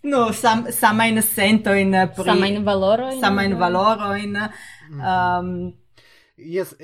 no 0.02 0.32
sam 0.32 0.70
samain 0.70 1.22
sento 1.22 1.72
in 1.72 2.10
pri 2.14 2.24
samain 2.24 2.62
valoro 2.62 3.10
in 3.10 3.20
samain 3.20 3.56
valoro 3.56 4.14
in 4.14 4.30
mm 4.30 5.00
-hmm. 5.00 5.38
um, 5.40 5.74
Yes, 6.36 6.74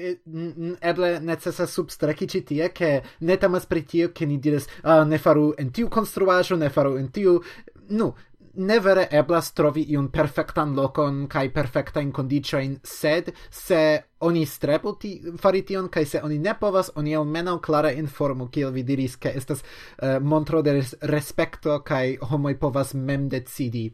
eble 0.80 1.20
necesas 1.20 1.72
substraki 1.74 2.28
ci 2.28 2.40
tie 2.42 2.68
ke 2.68 3.02
ne 3.20 3.36
temas 3.36 3.66
pri 3.66 3.82
tio 3.82 4.08
ke 4.14 4.26
ni 4.26 4.38
diras 4.38 4.66
uh, 4.84 4.90
ah, 4.90 5.04
ne 5.04 5.18
faru 5.18 5.54
en 5.58 5.72
tiu 5.72 5.88
konstruaĵo, 5.88 6.56
ne 6.56 6.68
faru 6.68 6.96
en 6.98 7.08
tiu 7.10 7.40
nu, 7.88 8.14
ne 8.60 8.78
vere 8.80 9.06
eblas 9.10 9.52
trovi 9.56 9.84
iun 9.94 10.08
perfectan 10.12 10.74
locon 10.76 11.24
kai 11.28 11.48
perfecta 11.54 12.00
in 12.00 12.12
condition 12.12 12.76
sed 12.84 13.32
se 13.50 13.80
oni 14.20 14.44
strebu 14.46 14.94
ti 15.00 15.12
fari 15.40 15.62
tion 15.66 15.88
kai 15.88 16.04
se 16.04 16.20
oni 16.22 16.38
ne 16.38 16.54
povas, 16.60 16.90
oni 16.94 17.16
almeno 17.16 17.58
clara 17.58 17.92
informu, 17.92 18.48
kiel 18.48 18.70
vi 18.70 18.82
diris, 18.82 19.16
ke 19.16 19.32
estas 19.36 19.62
uh, 19.62 20.18
montro 20.20 20.62
de 20.62 20.76
res 20.78 20.94
respekto 21.02 21.80
kai 21.84 22.18
homoj 22.20 22.58
povas 22.60 22.94
mem 22.94 23.28
decidi 23.28 23.88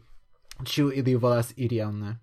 ĉu 0.63 0.91
ili 0.93 1.15
volas 1.15 1.53
iri 1.57 1.81
aŭ 1.81 1.91
ne. 1.91 2.17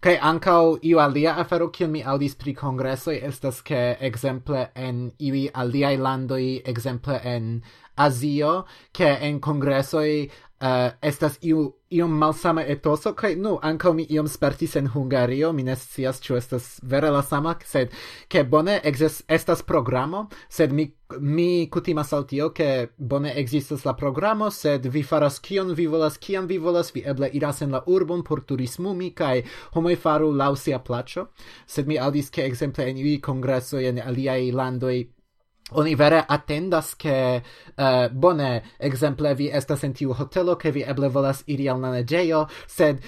kai 0.00 0.14
ankaŭ 0.22 0.78
iu 0.86 1.00
alia 1.02 1.32
afero 1.42 1.66
kiun 1.74 1.90
mi 1.90 2.00
aŭdis 2.06 2.36
pri 2.38 2.52
kongresoj 2.54 3.16
estas 3.28 3.56
ke 3.66 3.80
ekzemple 4.08 4.60
en 4.74 5.00
iuj 5.18 5.48
aliaj 5.62 5.96
landoj, 5.98 6.44
ekzemple 6.72 7.18
en 7.24 7.48
Asio 8.06 8.52
che 8.92 9.16
en 9.28 9.40
congressoi 9.40 10.30
uh, 10.60 10.66
eh, 10.66 10.90
estas 11.02 11.38
iu 11.42 11.72
iom 11.90 12.18
malsama 12.18 12.62
etoso 12.66 13.14
kaj 13.14 13.36
nu 13.36 13.58
ankaŭ 13.62 13.92
mi 13.94 14.06
iom 14.10 14.28
spertis 14.28 14.76
en 14.76 14.88
Hungario 14.92 15.52
mi 15.52 15.62
ne 15.62 15.76
scias 15.76 16.20
ĉu 16.20 16.36
estas 16.36 16.80
vere 16.82 17.10
la 17.10 17.22
sama 17.22 17.54
sed 17.64 17.94
ke 18.28 18.44
bone 18.44 18.80
ekzis 18.84 19.22
estas 19.28 19.62
programo 19.62 20.26
sed 20.48 20.72
mi 20.72 20.92
mi 21.20 21.68
kutimas 21.70 22.12
al 22.12 22.26
tio 22.26 22.50
ke 22.50 22.88
bone 22.98 23.32
ekzistas 23.36 23.84
la 23.84 23.94
programo 23.96 24.50
sed 24.50 24.86
vi 24.86 25.02
faras 25.02 25.38
kion 25.38 25.74
vi 25.74 25.86
volas 25.86 26.18
kiam 26.18 26.46
vi 26.46 26.58
volas 26.58 26.94
vi 26.94 27.02
eble 27.06 27.30
iras 27.32 27.62
en 27.62 27.70
la 27.70 27.82
urbon 27.86 28.22
por 28.22 28.40
turismumi 28.40 29.10
kaj 29.10 29.42
homoj 29.74 29.96
faru 29.96 30.32
laŭ 30.32 30.56
sia 30.56 30.78
plaĉo 30.78 31.26
sed 31.66 31.86
mi 31.86 31.98
aŭdis 31.98 32.30
ke 32.30 32.44
ekzemple 32.44 32.90
en 32.90 32.98
iuj 32.98 33.20
kongresoj 33.20 33.86
en 33.88 34.02
aliaj 34.04 34.52
landoj 34.52 35.06
Oni 35.70 35.94
vere 35.94 36.24
attendas 36.26 36.94
che 36.96 37.42
uh, 37.76 37.82
eh, 37.82 38.10
bone 38.10 38.62
exemple 38.78 39.34
vi 39.34 39.50
estas 39.50 39.82
en 39.84 39.92
tiu 39.92 40.12
hotelo 40.12 40.56
che 40.56 40.72
vi 40.72 40.82
eble 40.82 41.08
volas 41.08 41.42
iri 41.46 41.68
al 41.68 41.80
naneĝejo 41.80 42.46
sed 42.66 43.02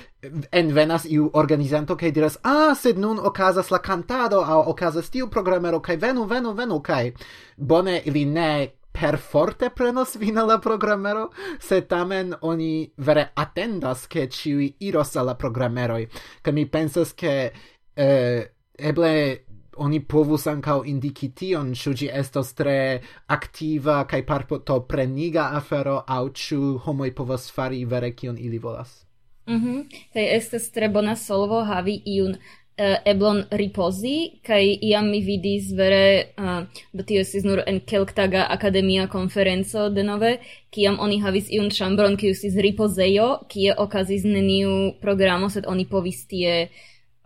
envenas 0.53 1.07
iu 1.09 1.31
organizanto 1.33 1.97
kaj 1.97 2.11
diras 2.13 2.37
ah 2.43 2.75
sed 2.75 2.99
nun 2.99 3.19
okazas 3.19 3.71
la 3.71 3.79
kantado 3.79 4.43
aŭ 4.45 4.69
okazas 4.69 5.09
tiu 5.11 5.31
programero 5.31 5.81
kaj 5.81 5.97
venu 5.97 6.25
venu 6.25 6.53
venu 6.53 6.81
kaj 6.81 7.13
bone 7.57 8.03
ili 8.05 8.25
ne 8.25 8.81
per 8.93 9.19
forte 9.19 9.71
prenos 9.71 10.17
vin 10.19 10.35
la 10.35 10.59
programero, 10.59 11.31
se 11.59 11.81
tamen 11.87 12.35
oni 12.41 12.93
vere 12.97 13.31
attendas 13.35 14.07
che 14.07 14.29
ciui 14.29 14.75
iros 14.79 15.17
alla 15.17 15.35
programeroi. 15.35 16.09
Ca 16.43 16.51
mi 16.51 16.67
pensas 16.67 17.15
che 17.15 17.53
eh, 17.95 18.53
eble 18.77 19.45
oni 19.81 20.01
povus 20.01 20.47
ankaŭ 20.47 20.83
indici 20.87 21.31
tion, 21.35 21.75
ciu 21.75 21.93
gi 21.97 22.09
estos 22.23 22.53
tre 22.55 23.01
aktiva 23.27 24.05
kaj 24.11 24.23
partopreniga 24.29 25.51
afero 25.61 26.03
au 26.07 26.29
ciu 26.29 26.79
homoi 26.85 27.15
povos 27.15 27.51
fari 27.53 27.85
vere 27.85 28.13
kion 28.13 28.39
ili 28.39 28.59
volas. 28.59 29.07
Mhm. 29.47 29.57
Mm 29.57 29.85
kaj 30.15 30.41
-hmm. 30.41 30.73
tre 30.75 30.89
bona 30.89 31.17
solvo 31.17 31.65
havi 31.65 32.03
iun 32.07 32.37
uh, 32.81 32.97
eblon 33.05 33.45
ripozi 33.51 34.41
kai 34.47 34.79
iam 34.83 35.11
mi 35.11 35.21
vidis 35.21 35.73
vere 35.77 36.05
eh, 36.19 36.43
uh, 36.43 36.63
do 36.93 37.03
tio 37.03 37.21
esis 37.21 37.45
nur 37.45 37.63
en 37.67 37.81
kelktaga 37.81 38.47
akademia 38.51 39.07
konferenco 39.07 39.89
denove 39.89 40.39
kiam 40.71 40.99
oni 41.01 41.21
havis 41.21 41.51
iun 41.51 41.71
chambron, 41.71 42.17
kiu 42.17 42.31
estis 42.31 42.55
ripozejo 42.57 43.29
kie 43.49 43.75
okazis 43.77 44.25
neniu 44.25 44.95
programo 45.01 45.51
sed 45.51 45.65
oni 45.67 45.87
povis 45.87 46.27
tie 46.27 46.69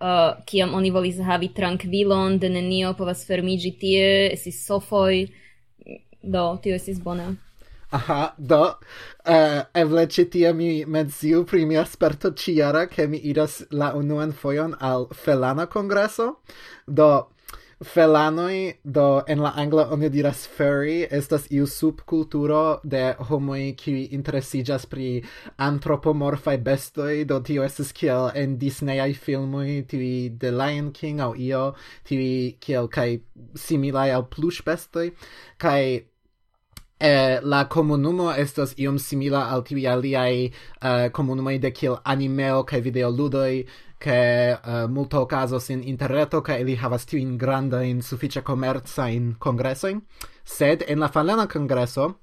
uh, 0.01 0.43
kiam 0.47 0.75
oni 0.75 0.91
volis 0.91 1.21
havi 1.23 1.51
tranquilon, 1.55 2.39
de 2.39 2.51
nenio 2.51 2.95
povas 2.99 3.25
fermigi 3.27 3.75
tie, 3.81 4.07
esis 4.35 4.65
sofoj, 4.67 5.27
do, 6.23 6.45
tio 6.63 6.77
esis 6.79 7.01
bona. 7.03 7.35
Aha, 7.95 8.35
do, 8.39 8.63
uh, 9.29 9.61
eble 9.75 10.09
ci 10.11 10.25
tia 10.31 10.53
mi 10.53 10.85
medziu 10.85 11.45
pri 11.47 11.67
mia 11.67 11.85
sperto 11.87 12.33
ciara, 12.35 12.89
ke 12.91 13.07
mi 13.07 13.21
iras 13.23 13.63
la 13.71 13.93
unuan 13.95 14.33
foion 14.33 14.75
al 14.81 15.07
Felana 15.15 15.69
Congreso, 15.71 16.41
do, 16.87 17.29
felanoi 17.83 18.75
do 18.85 19.23
en 19.27 19.41
la 19.43 19.53
angla 19.57 19.89
oni 19.91 20.09
diras 20.09 20.47
furry 20.57 21.07
estas 21.11 21.47
iu 21.51 21.67
subkulturo 21.67 22.81
de 22.85 23.15
homoi 23.19 23.75
kiuj 23.77 24.09
interesiĝas 24.15 24.87
pri 24.87 25.25
antropomorfaj 25.57 26.57
bestoj. 26.59 27.25
Do 27.25 27.41
tio 27.41 27.65
estas 27.65 27.93
kiel 27.93 28.31
en 28.35 28.59
disneyaj 28.59 29.15
filmoj 29.15 29.85
tiuj 29.91 30.31
de 30.39 30.51
Lion 30.51 30.93
King 30.93 31.21
aŭ 31.21 31.35
io 31.37 31.75
tiuj 32.09 32.57
kiel 32.61 32.89
kaj 32.89 33.21
similaj 33.55 34.11
al 34.15 34.29
pluŝbestoj 34.31 35.11
kaj 35.59 35.81
eh, 37.05 37.41
la 37.43 37.65
comunumo 37.69 38.33
estas 38.33 38.75
iom 38.79 38.99
simila 38.99 39.49
al 39.51 39.65
tivi 39.65 39.87
aliai 39.87 40.47
uh, 40.49 41.11
comunumoi 41.13 41.59
de 41.59 41.71
kiel 41.71 41.97
animeo 42.05 42.63
kaj 42.63 42.81
videoludoi 42.81 43.65
che 43.99 44.59
uh, 44.65 44.87
multo 44.89 45.21
ocasos 45.21 45.69
in 45.69 45.83
interreto 45.83 46.41
che 46.41 46.59
ili 46.59 46.77
havas 46.77 47.05
tiu 47.05 47.19
in 47.19 47.37
granda 47.37 47.83
in 47.83 48.03
sufficia 48.03 48.43
commerza 48.43 49.07
in 49.09 49.37
congresso 49.39 50.03
sed 50.43 50.85
en 50.87 50.99
la 50.99 51.09
falena 51.09 51.47
congresso 51.47 52.21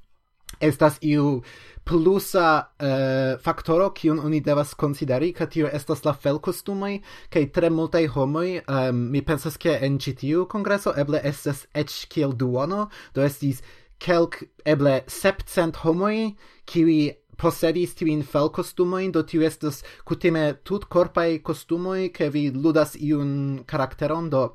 estas 0.59 0.97
iu 1.01 1.41
plusa 1.83 2.71
eh, 2.77 3.33
uh, 3.33 3.39
factoro 3.39 3.89
kiun 3.91 4.19
oni 4.19 4.41
devas 4.41 4.75
konsideri 4.75 5.31
ke 5.33 5.47
tio 5.49 5.67
estas 5.67 6.03
la 6.05 6.13
felkostumoj 6.13 6.99
kaj 7.33 7.45
tre 7.55 7.69
multai 7.69 8.05
homoi 8.05 8.59
um, 8.67 8.99
mi 9.11 9.21
pensas 9.21 9.57
ke 9.57 9.79
en 9.81 9.97
ĉi 9.97 10.13
tiu 10.13 10.47
eble 10.95 11.21
estas 11.23 11.65
ec 11.73 11.89
kiel 12.09 12.33
duono 12.33 12.89
do 13.15 13.23
estis 13.23 13.63
kelk 13.97 14.43
eble 14.65 15.03
septcent 15.07 15.75
homoi 15.77 16.35
kiwi 16.65 17.11
posedis 17.41 17.95
tiuin 17.97 18.21
fel 18.23 18.51
costumoin, 18.53 19.11
do 19.11 19.23
tiu 19.27 19.41
estes 19.47 19.81
kutime 20.05 20.51
tut 20.63 20.85
corpai 20.85 21.39
costumoi, 21.43 22.11
ke 22.13 22.29
vi 22.29 22.49
ludas 22.51 22.95
iun 22.99 23.63
karakteron, 23.67 24.29
do 24.29 24.51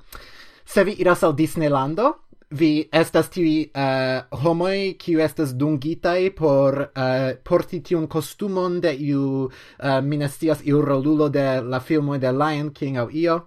se 0.67 0.85
vi 0.85 0.97
iras 1.03 1.23
al 1.27 1.35
Disneylando, 1.37 2.15
vi 2.51 2.89
estas 2.93 3.29
tiu 3.31 3.47
uh, 3.47 3.81
eh, 3.83 4.23
homoi 4.45 4.95
kiu 4.99 5.21
estas 5.21 5.55
dungitai 5.59 6.31
por 6.31 6.79
uh, 6.79 7.35
porti 7.43 7.81
tiun 7.83 8.07
costumon 8.07 8.81
de 8.81 8.95
iu 8.95 9.51
eh, 9.51 9.99
uh, 9.99 10.01
minestias 10.03 10.63
iu 10.65 10.81
rolulo 10.83 11.29
de 11.29 11.61
la 11.63 11.81
filmo 11.81 12.19
de 12.19 12.33
Lion 12.33 12.71
King 12.71 12.99
au 12.99 13.11
io 13.11 13.41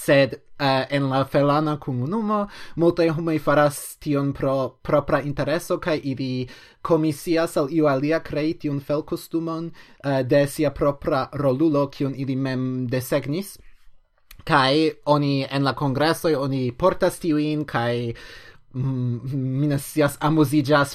sed 0.00 0.34
uh, 0.34 0.84
en 0.90 1.08
la 1.10 1.24
felana 1.24 1.76
comunumo 1.76 2.46
multe 2.76 3.08
homoi 3.10 3.38
faras 3.38 3.96
tion 4.00 4.32
pro 4.32 4.54
propra 4.82 5.20
intereso 5.22 5.78
kai 5.78 5.98
ili 6.12 6.48
komisias 6.82 7.56
al 7.56 7.68
iu 7.70 7.88
alia 7.88 8.20
krei 8.20 8.56
fel 8.60 8.80
felkostumon 8.80 9.70
uh, 10.04 10.20
de 10.22 10.46
sia 10.46 10.70
propra 10.70 11.28
rolulo 11.32 11.86
kiun 11.88 12.14
ili 12.16 12.36
mem 12.36 12.86
desegnis. 12.86 13.58
Kai 14.44 14.90
oni 15.04 15.46
en 15.50 15.64
la 15.64 15.72
kongresoj 15.74 16.34
oni 16.34 16.72
portas 16.72 17.18
tiujn 17.18 17.64
kai 17.64 18.14
minasias 18.72 20.16
ne 20.20 20.44
scias 20.44 20.94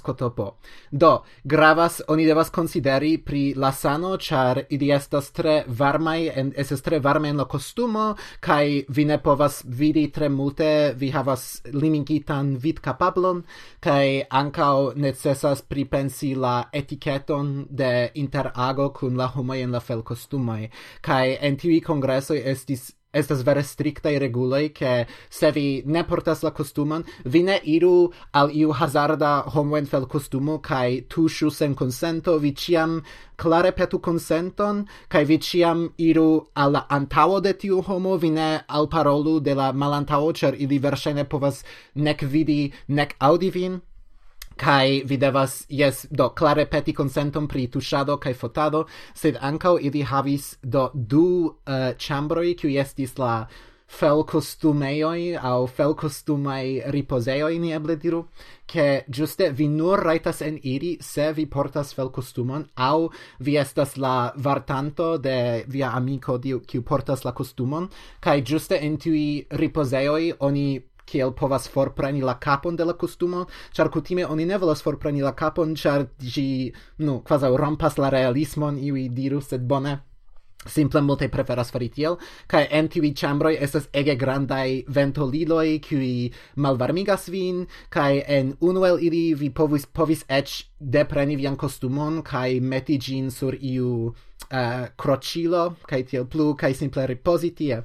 kotopo. 0.00 0.56
Do, 0.90 1.22
gravas, 1.44 2.00
oni 2.08 2.26
devas 2.26 2.50
consideri 2.50 3.18
pri 3.18 3.54
la 3.56 3.72
sano, 3.72 4.16
char 4.16 4.62
idi 4.70 4.90
estas 4.92 5.30
tre 5.30 5.64
varmai, 5.66 6.30
en, 6.34 6.52
estas 6.56 6.82
tre 6.82 7.00
varme 7.00 7.28
en 7.28 7.36
la 7.36 7.44
costumo, 7.44 8.14
kai 8.40 8.84
vi 8.88 9.04
ne 9.04 9.18
povas 9.18 9.62
vidi 9.64 10.08
tre 10.10 10.28
multe, 10.28 10.94
vi 10.96 11.10
havas 11.10 11.62
limigitan 11.72 12.56
vidkapablon, 12.56 13.42
kai 13.80 14.22
ancao 14.30 14.92
necessas 14.96 15.62
pripensi 15.62 16.34
la 16.34 16.68
etiketon 16.72 17.66
de 17.70 18.10
interago 18.14 18.90
kun 18.92 19.16
la 19.16 19.26
homoi 19.34 19.62
en 19.62 19.72
la 19.72 19.80
fel 19.80 20.02
costumoi. 20.02 20.70
Kai 21.00 21.36
en 21.40 21.56
tivi 21.56 21.80
kongresoj 21.80 22.38
estis 22.44 22.92
estas 23.12 23.42
vere 23.42 23.62
strictae 23.62 24.18
regulae, 24.18 24.68
che 24.72 25.06
se 25.30 25.50
vi 25.52 25.82
ne 25.86 26.04
portas 26.04 26.42
la 26.42 26.50
costuman, 26.50 27.04
vi 27.24 27.42
ne 27.42 27.58
iru 27.64 28.12
al 28.32 28.50
iu 28.52 28.72
hazarda 28.72 29.44
homoenfel 29.54 30.06
costumo 30.06 30.58
kai 30.60 31.06
tushu 31.08 31.50
sen 31.50 31.74
consento, 31.74 32.38
vi 32.38 32.52
ciam 32.54 33.02
clare 33.36 33.72
petu 33.72 33.98
consenton, 33.98 34.86
kai 35.08 35.24
vi 35.24 35.38
ciam 35.38 35.88
iru 35.96 36.46
al 36.54 36.72
la 36.72 37.40
de 37.40 37.52
tiu 37.52 37.82
homo 37.82 38.16
vi 38.16 38.30
ne 38.30 38.60
alparolu 38.68 39.40
de 39.40 39.54
la 39.54 39.72
malantao, 39.72 40.32
cer 40.32 40.54
ili 40.58 40.78
versene 40.78 41.24
povas 41.24 41.64
nec 41.94 42.22
vidi 42.22 42.72
nec 42.88 43.14
audi 43.20 43.50
vin 43.50 43.80
kai 44.58 45.02
vi 45.06 45.16
devas 45.16 45.64
yes 45.68 46.06
do 46.10 46.28
clare 46.30 46.66
peti 46.66 46.92
consentum 46.92 47.48
pri 47.48 47.68
tushado 47.68 48.18
kai 48.20 48.34
fotado 48.34 48.84
sed 49.14 49.38
ankau 49.40 49.78
ili 49.78 50.02
havis 50.02 50.56
do 50.62 50.90
du 50.94 51.56
eh, 51.66 51.72
uh, 51.72 51.92
chambroi 51.96 52.54
qui 52.54 52.78
estis 52.78 53.18
la 53.18 53.46
fel 53.88 54.22
costumeioi 54.24 55.36
au 55.36 55.66
fel 55.66 55.94
costumai 55.94 56.82
riposeoi 56.92 57.58
ni 57.58 57.72
eble 57.72 57.96
diru 57.96 58.26
che 58.66 59.04
giuste 59.08 59.50
vi 59.52 59.68
nur 59.68 59.98
raitas 59.98 60.42
en 60.42 60.58
iri 60.62 60.98
se 61.00 61.32
vi 61.32 61.46
portas 61.46 61.94
fel 61.94 62.10
costumon 62.10 62.66
au 62.74 63.10
vi 63.38 63.56
estas 63.56 63.96
la 63.96 64.32
vartanto 64.36 65.16
de 65.16 65.64
via 65.68 65.92
amico 65.92 66.36
di 66.36 66.52
qui 66.52 66.82
portas 66.82 67.24
la 67.24 67.32
costumon 67.32 67.88
kai 68.20 68.42
giuste 68.42 68.76
en 68.78 68.98
tui 68.98 69.46
riposeoi 69.48 70.34
oni 70.38 70.82
kiel 71.08 71.32
povas 71.36 71.68
forpreni 71.72 72.20
la 72.24 72.36
capon 72.38 72.76
de 72.76 72.84
la 72.84 72.96
costumo, 73.00 73.46
char 73.72 73.90
cutime 73.90 74.26
oni 74.26 74.46
ne 74.46 74.58
volas 74.58 74.84
forpreni 74.84 75.24
la 75.24 75.32
capon, 75.32 75.74
char 75.76 76.08
gi, 76.20 76.72
nu, 76.98 77.20
quasi 77.24 77.56
rompas 77.56 77.98
la 77.98 78.12
realismon, 78.12 78.78
iui 78.78 79.08
dirus, 79.08 79.48
sed 79.52 79.66
bone, 79.68 79.98
simple 80.66 81.00
multe 81.00 81.28
preferas 81.28 81.70
fari 81.70 81.88
tiel, 81.88 82.18
kai 82.50 82.64
en 82.74 82.88
tiuj 82.90 83.12
chambroi 83.16 83.56
estas 83.62 83.88
ege 83.96 84.16
grandai 84.18 84.84
ventoliloi, 84.94 85.78
kiuj 85.84 86.10
malvarmigas 86.56 87.28
vin, 87.32 87.64
kai 87.94 88.22
en 88.26 88.54
unu 88.60 88.84
el 88.88 89.02
ili 89.08 89.22
vi 89.38 89.50
povis, 89.50 89.86
povis 89.86 90.24
ec 90.28 90.50
depreni 90.78 91.38
vian 91.38 91.56
costumon, 91.56 92.22
kai 92.22 92.60
meti 92.60 92.98
gin 92.98 93.30
sur 93.30 93.54
iu 93.54 94.14
eh, 94.50 94.58
uh, 94.58 94.86
crocilo, 94.96 95.76
kai 95.86 96.02
tiel 96.02 96.26
plu 96.26 96.54
kai 96.54 96.74
simple 96.74 97.06
ripozi 97.06 97.54
tie 97.54 97.82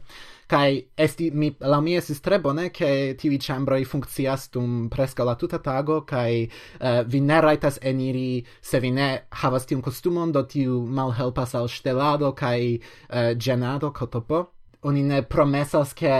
kai 0.53 0.85
esti 0.97 1.31
mi 1.31 1.49
la 1.59 1.79
mi 1.81 1.95
estis 1.97 2.21
tre 2.21 2.37
bone 2.39 2.67
ke 2.77 2.89
tivi 3.17 3.39
chambroi 3.41 3.85
funkcias 3.89 4.49
dum 4.53 4.89
preska 4.93 5.25
la 5.25 5.33
tuta 5.35 5.57
tago 5.67 6.01
kai 6.05 6.43
uh, 6.45 6.87
eh, 6.89 7.01
vi 7.07 7.21
ne 7.29 7.39
raitas 7.41 7.79
eniri 7.81 8.43
se 8.61 8.79
vi 8.79 8.91
ne 8.91 9.07
havas 9.41 9.65
tiun 9.65 9.81
kostumon 9.81 10.31
do 10.35 10.43
tiu 10.53 10.83
malhelpas 10.99 11.55
al 11.55 11.69
stelado 11.69 12.33
kai 12.37 12.77
uh, 12.77 13.17
eh, 13.17 13.33
genado 13.35 13.91
kotopo. 13.91 14.45
Oni 14.83 15.03
ne 15.03 15.21
promesas 15.23 15.93
ke 15.95 16.13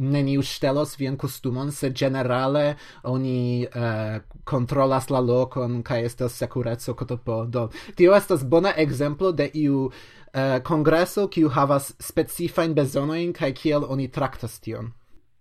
neniu 0.00 0.42
stelos 0.42 0.94
vian 0.98 1.16
kostumon 1.16 1.72
se 1.72 1.90
generale 1.90 2.76
oni 3.04 3.66
uh, 3.66 4.20
kontrolas 4.44 5.10
la 5.10 5.20
lokon 5.20 5.82
kai 5.82 6.04
estas 6.04 6.38
sekureco 6.38 6.94
kotopo. 6.94 7.44
Do 7.46 7.68
tio 7.96 8.14
estas 8.14 8.44
bona 8.44 8.72
ekzemplo 8.76 9.32
de 9.32 9.50
iu 9.54 9.90
uh, 10.34 10.62
congresso 10.62 11.28
kiu 11.28 11.48
havas 11.48 11.92
specifajn 12.00 12.74
bezonojn 12.74 13.32
kaj 13.32 13.52
kiel 13.54 13.86
oni 13.88 14.08
traktas 14.08 14.60
tion. 14.60 14.92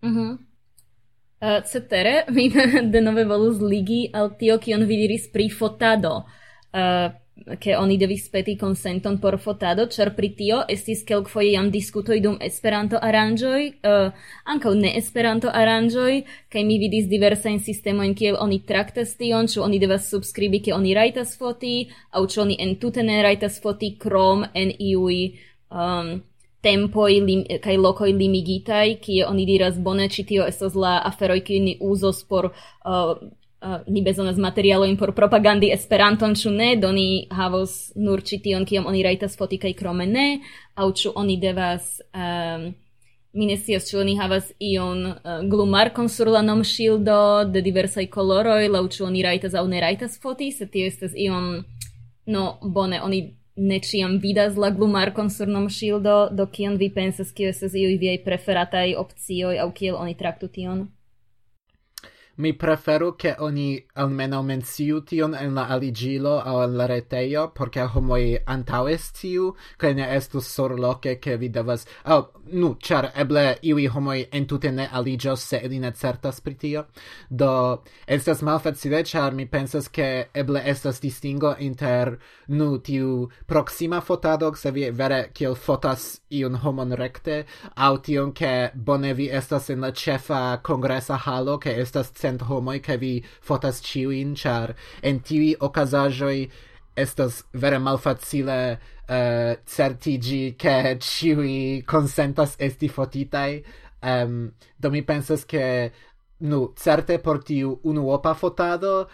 Mhm. 0.02 0.12
Mm 0.12 0.18
-hmm. 0.18 0.38
Uh, 1.42 1.64
cetere, 1.64 2.26
mi 2.36 2.52
denove 2.92 3.24
volus 3.26 3.62
ligi 3.62 4.10
al 4.14 4.36
tio, 4.38 4.58
kion 4.58 4.84
vi 4.84 4.96
diris 4.96 5.32
pri 5.32 5.50
fotado. 5.50 6.26
Uh, 6.74 7.12
che 7.60 7.76
oni 7.76 7.98
devis 7.98 8.30
peti 8.30 8.56
consenton 8.56 9.20
por 9.20 9.38
fotado, 9.40 9.88
cer 9.88 10.14
pri 10.16 10.30
tio 10.36 10.64
estis 10.68 11.04
kelkfoje 11.04 11.52
jam 11.52 11.70
diskutoj 11.72 12.20
dum 12.22 12.38
Esperanto 12.42 13.00
aranjoi, 13.02 13.68
uh, 13.68 13.90
eh, 13.90 14.12
ankaŭ 14.46 14.74
ne 14.76 14.96
Esperanto 14.98 15.50
aranjoi, 15.54 16.24
kai 16.50 16.64
mi 16.64 16.80
vidis 16.80 17.06
sistema 17.10 17.60
sistemojn 17.60 18.16
kiel 18.16 18.36
oni 18.40 18.60
traktas 18.66 19.16
tion, 19.18 19.48
ču 19.48 19.62
oni 19.62 19.80
devas 19.80 20.10
subskribi 20.10 20.62
ke 20.62 20.74
oni 20.74 20.94
raitas 20.94 21.38
foti, 21.38 21.90
aŭ 22.12 22.26
ĉu 22.26 22.42
oni 22.42 22.58
entute 22.60 23.04
ne 23.04 23.22
raitas 23.24 23.62
foti 23.62 23.98
krom 23.98 24.46
en 24.54 24.72
iui 24.80 25.40
um, 25.72 26.22
tempoi 26.62 27.20
lim, 27.22 27.44
kai 27.64 27.78
lokoj 27.78 28.12
limigitai, 28.12 28.98
kie 29.02 29.26
oni 29.26 29.46
diras 29.46 29.78
bone 29.80 30.10
ci 30.10 30.24
tio 30.24 30.46
estos 30.46 30.76
la 30.76 31.00
aferoj 31.06 31.40
kiuj 31.44 31.60
ni 31.60 31.78
uzos 31.80 32.24
por 32.24 32.52
uh, 32.52 33.16
Uh, 33.60 33.82
ni 33.92 34.00
bezonas 34.02 34.38
materialojn 34.40 34.96
por 34.98 35.12
propagandi 35.12 35.68
Esperanton, 35.76 36.32
ĉu 36.32 36.52
ne, 36.56 36.68
do 36.80 36.94
ni 36.96 37.28
havos 37.28 37.92
nur 37.96 38.22
ĉi 38.24 38.38
tion, 38.46 38.64
kiom 38.64 38.86
oni 38.88 39.02
rajtas 39.04 39.34
foti 39.36 39.58
kaj 39.60 39.74
krome 39.76 40.06
ne, 40.08 40.28
aŭ 40.80 40.86
ĉu 40.96 41.12
oni 41.20 41.36
devas 41.42 41.98
um, 42.16 42.70
mi 43.36 43.46
ne 43.50 43.58
scias 43.60 43.90
ĉu 43.90 44.00
oni 44.00 44.16
havas 44.16 44.54
ion 44.64 45.02
uh, 45.10 45.42
glumarkon 45.52 46.08
sur 46.10 46.32
la 46.32 46.40
nomŝildo 46.42 47.18
de 47.52 47.62
diversaj 47.66 48.08
koloroj, 48.14 48.70
laŭ 48.78 48.86
ĉu 48.96 49.04
oni 49.10 49.26
rajtas 49.28 49.58
aŭ 49.60 49.66
ne 49.68 49.82
rajtas 49.84 50.16
foti, 50.24 50.54
se 50.56 50.70
tio 50.72 50.88
estas 50.88 51.18
iom 51.28 51.50
no 52.32 52.46
bone 52.64 53.02
oni 53.04 53.20
ne 53.60 53.82
ĉiam 53.84 54.18
vidas 54.24 54.56
la 54.56 54.70
glumarkon 54.72 55.30
sur 55.30 55.52
nomŝildo, 55.52 56.30
do 56.32 56.48
kion 56.48 56.78
vi 56.80 56.90
pensas, 56.96 57.36
kio 57.36 57.52
estas 57.52 57.76
iuj 57.76 57.98
viaj 58.00 58.22
preferataj 58.24 58.96
opcioj 59.04 59.60
aŭ 59.60 59.68
kiel 59.76 60.00
oni 60.00 60.16
traktu 60.16 60.48
tion? 60.48 60.88
Mi 62.40 62.54
preferu 62.54 63.18
che 63.18 63.36
oni 63.38 63.86
almeno 63.96 64.42
menciu 64.42 65.04
tion 65.04 65.36
en 65.36 65.54
la 65.54 65.66
aligilo 65.68 66.40
au 66.40 66.62
en 66.64 66.78
la 66.78 66.86
reteio, 66.88 67.52
porque 67.52 67.82
homoi 67.82 68.40
antaues 68.46 69.12
tiu, 69.12 69.54
che 69.78 69.94
ne 69.94 70.16
estus 70.16 70.48
surloke 70.48 71.20
che 71.20 71.38
vi 71.38 71.50
devas... 71.50 71.86
Oh, 72.06 72.32
nu, 72.52 72.78
char 72.80 73.12
eble 73.14 73.58
iui 73.62 73.88
homoi 73.88 74.28
entute 74.32 74.72
ne 74.72 74.88
aligios 74.88 75.44
se 75.44 75.60
ili 75.64 75.80
ne 75.80 75.92
certas 75.92 76.40
pri 76.40 76.56
tio. 76.56 76.86
Do, 77.30 77.84
estas 78.08 78.42
malfacile, 78.42 79.04
char 79.04 79.34
mi 79.34 79.46
pensas 79.46 79.90
che 79.90 80.30
eble 80.34 80.64
estas 80.66 81.02
distingo 81.02 81.56
inter, 81.60 82.18
nu, 82.48 82.80
tiu 82.80 83.28
proxima 83.48 84.00
fotado, 84.00 84.54
se 84.56 84.72
vi 84.72 84.90
vere 84.92 85.30
kiel 85.34 85.56
fotas 85.56 86.22
iun 86.30 86.56
homon 86.56 86.96
recte, 86.96 87.44
au 87.76 88.00
tion 88.00 88.32
che 88.32 88.72
bone 88.74 89.14
vi 89.14 89.28
estas 89.30 89.70
en 89.70 89.82
la 89.82 89.92
cefa 89.92 90.62
congresa 90.64 91.20
halo, 91.26 91.58
che 91.58 91.76
estas 91.76 92.12
cent 92.30 92.46
homoi 92.48 92.80
kaj 92.80 92.98
vi 93.02 93.14
fotas 93.42 93.82
ciuin, 93.82 94.36
char 94.36 94.76
en 95.04 95.20
tivi 95.20 95.56
ocasajoi 95.60 96.50
estas 96.96 97.44
vere 97.54 97.80
malfacile 97.80 98.80
uh, 99.10 99.54
certigi 99.66 100.56
che 100.56 100.98
ciui 101.00 101.84
consentas 101.86 102.56
esti 102.58 102.90
fotitai. 102.90 103.64
Um, 104.02 104.54
do 104.78 104.90
mi 104.90 105.02
pensas 105.04 105.44
che 105.46 105.92
nu 106.40 106.72
certe 106.76 107.20
por 107.20 107.44
tiu 107.44 107.80
unuopa 107.84 108.34
fotado 108.34 109.10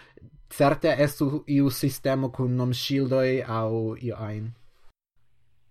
certe 0.48 0.94
estu 0.98 1.42
iu 1.46 1.70
sistemo 1.70 2.30
kun 2.30 2.54
nom 2.56 2.72
shieldoi 2.72 3.42
au 3.42 3.96
iu 3.96 4.14
ein 4.14 4.44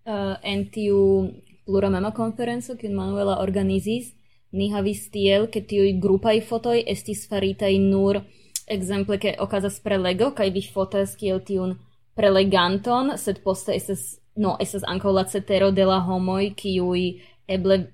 uh, 0.04 0.12
eh, 0.12 0.36
en 0.52 0.68
tiu 0.70 1.32
pluramema 1.64 2.12
conferenzo 2.12 2.76
cun 2.76 2.94
Manuela 2.94 3.38
organizis 3.40 4.14
ni 4.56 4.70
havis 4.72 5.06
tiel, 5.12 5.48
che 5.52 5.62
tiui 5.64 5.98
grupai 6.00 6.40
fotoi 6.40 6.82
estis 6.86 7.26
faritai 7.28 7.78
nur 7.78 8.22
exemple 8.66 9.18
che 9.18 9.36
ocasas 9.38 9.78
prelego, 9.80 10.32
kai 10.32 10.50
vi 10.50 10.62
fotas 10.62 11.14
kiel 11.16 11.40
tiun 11.40 11.76
preleganton, 12.16 13.14
sed 13.18 13.42
poste 13.44 13.74
estes, 13.76 14.18
no, 14.34 14.56
estes 14.60 14.84
ankaŭ 14.88 15.12
la 15.14 15.26
cetero 15.30 15.70
de 15.70 15.84
la 15.86 16.00
homoj, 16.02 16.50
kiuj 16.58 17.02
eble, 17.46 17.86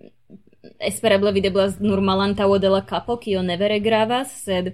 espereble 0.80 1.32
videblas 1.34 1.78
nur 1.82 2.00
malantaŭo 2.00 2.58
de 2.62 2.70
la 2.72 2.82
kapo, 2.86 3.18
kio 3.18 3.42
ne 3.42 3.58
vere 3.60 3.80
gravas, 3.82 4.32
sed 4.46 4.72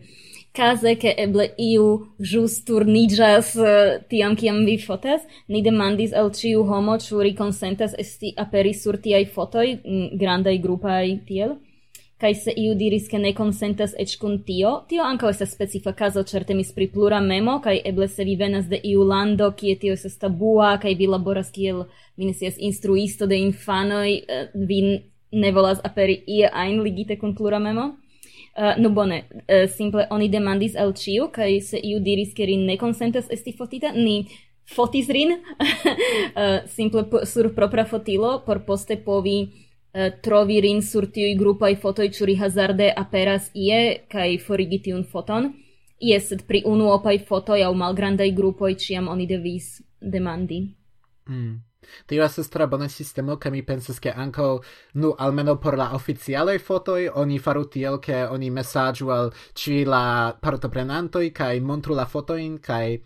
kaze 0.58 0.94
ke 0.98 1.12
eble 1.22 1.48
iu 1.60 1.88
jus 2.18 2.58
turniĝas 2.66 3.54
uh, 3.58 3.98
tiam 4.10 4.36
kiam 4.36 4.64
vi 4.66 4.78
fotas, 4.82 5.22
ni 5.48 5.62
demandis 5.62 6.14
al 6.16 6.32
ĉiu 6.34 6.64
homo, 6.68 6.98
ĉu 7.02 7.22
ri 7.24 7.34
konsentas 7.38 7.94
esti 7.98 8.34
aperi 8.36 8.74
sur 8.74 8.98
tiaj 9.02 9.24
fotoj 9.34 9.66
mm, 9.78 10.18
grandaj 10.20 10.56
grupaj 10.64 11.04
tiel, 11.28 11.56
kai 12.18 12.34
se 12.34 12.52
iu 12.56 12.74
diris 12.74 13.06
ke 13.08 13.18
ne 13.18 13.30
consentas 13.34 13.94
ec 13.98 14.16
kun 14.18 14.40
tio, 14.46 14.72
tio 14.90 15.04
anka 15.06 15.28
estas 15.30 15.52
specifa 15.54 15.92
caso 15.92 16.24
certe 16.26 16.54
mis 16.54 16.72
pri 16.74 16.88
plura 16.90 17.20
memo, 17.22 17.60
kai 17.62 17.78
eble 17.84 18.08
se 18.08 18.24
vi 18.26 18.34
venas 18.36 18.66
de 18.66 18.80
iu 18.82 19.04
lando, 19.06 19.52
kie 19.54 19.76
tio 19.78 19.94
estas 19.94 20.18
tabua, 20.18 20.72
kai 20.82 20.96
vi 20.98 21.06
laboras 21.06 21.52
kiel, 21.54 21.84
vi 22.16 22.26
ne 22.26 22.50
instruisto 22.58 23.26
de 23.26 23.38
infanoi, 23.38 24.24
eh, 24.28 24.50
vi 24.54 24.80
ne 25.30 25.52
volas 25.52 25.78
aperi 25.84 26.22
ie 26.26 26.50
ein 26.52 26.82
ligite 26.82 27.18
kun 27.18 27.34
plura 27.34 27.58
memo? 27.58 27.94
Uh, 28.58 28.74
nu 28.82 28.90
bone, 28.90 29.22
uh, 29.30 29.68
simple 29.70 30.06
oni 30.10 30.28
demandis 30.28 30.74
al 30.74 30.92
ciu, 30.92 31.28
kai 31.30 31.60
se 31.60 31.78
iu 31.78 32.00
diris 32.02 32.32
ke 32.34 32.46
rin 32.46 32.64
ne 32.66 32.74
consentas 32.76 33.28
esti 33.30 33.52
fotita, 33.54 33.92
ni 33.94 34.26
fotis 34.66 35.06
rin, 35.14 35.36
uh, 35.38 36.66
simple 36.76 37.04
sur 37.26 37.52
propra 37.54 37.84
fotilo, 37.86 38.42
por 38.46 38.64
poste 38.66 38.96
povi 38.96 39.67
Eh, 39.92 40.10
trovi 40.20 40.60
rin 40.60 40.82
sur 40.82 41.06
tiui 41.08 41.34
grupai 41.34 41.76
fotoi 41.76 42.10
ciuri 42.12 42.36
hazarde 42.36 42.90
aperas 42.92 43.48
ie, 43.54 44.04
kai 44.08 44.36
forigi 44.38 44.82
tiun 44.84 45.04
foton. 45.04 45.48
Ies, 45.98 46.28
sed 46.28 46.44
pri 46.46 46.62
unuopai 46.68 47.18
fotoi 47.18 47.62
au 47.64 47.72
malgrandai 47.74 48.28
grupoi 48.32 48.76
ciam 48.76 49.08
oni 49.08 49.26
devis 49.26 49.80
demandi. 50.00 50.60
Mm. 51.28 51.56
Tio 52.06 52.24
estas 52.24 52.50
tre 52.52 52.66
bona 52.66 52.88
sistemo, 52.88 53.38
ke 53.40 53.50
mi 53.50 53.62
pensas 53.64 53.98
ke 53.98 54.12
ankaŭ 54.12 54.48
nu 55.00 55.14
almenaŭ 55.18 55.56
por 55.62 55.78
la 55.78 55.88
oficialaj 55.96 56.58
fotoj 56.58 57.08
oni 57.14 57.38
faru 57.38 57.64
tiel 57.64 57.98
ke 57.98 58.26
oni 58.28 58.50
mesaĝu 58.50 59.10
al 59.14 59.32
ĉiuj 59.54 59.84
la 59.88 60.04
partoprenantoj 60.42 61.30
kaj 61.32 61.60
montru 61.60 61.96
la 61.96 62.04
fotojn 62.04 62.58
kaj 62.58 62.98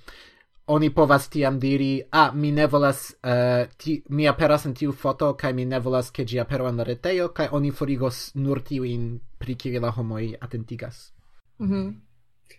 oni 0.66 0.90
povas 0.94 1.28
tiam 1.28 1.58
diri, 1.60 2.02
a, 2.02 2.26
ah, 2.26 2.32
mi 2.34 2.52
ne 2.52 2.66
volas, 2.66 3.14
uh, 3.24 3.68
ti, 3.76 4.02
mi 4.08 4.28
aperas 4.28 4.66
en 4.66 4.74
tiu 4.74 4.92
foto, 4.92 5.32
kai 5.34 5.52
mi 5.52 5.64
ne 5.64 5.80
volas 5.80 6.10
ke 6.10 6.24
gi 6.24 6.38
apero 6.40 6.68
en 6.68 6.76
la 6.76 6.84
retejo, 6.84 7.28
kai 7.34 7.48
oni 7.52 7.70
forigos 7.70 8.30
nur 8.34 8.62
tiuin 8.62 9.20
pri 9.38 9.54
kivi 9.54 9.80
la 9.80 9.90
homoi 9.90 10.34
atentigas. 10.40 11.12
Mm 11.58 11.70
-hmm. 11.70 11.94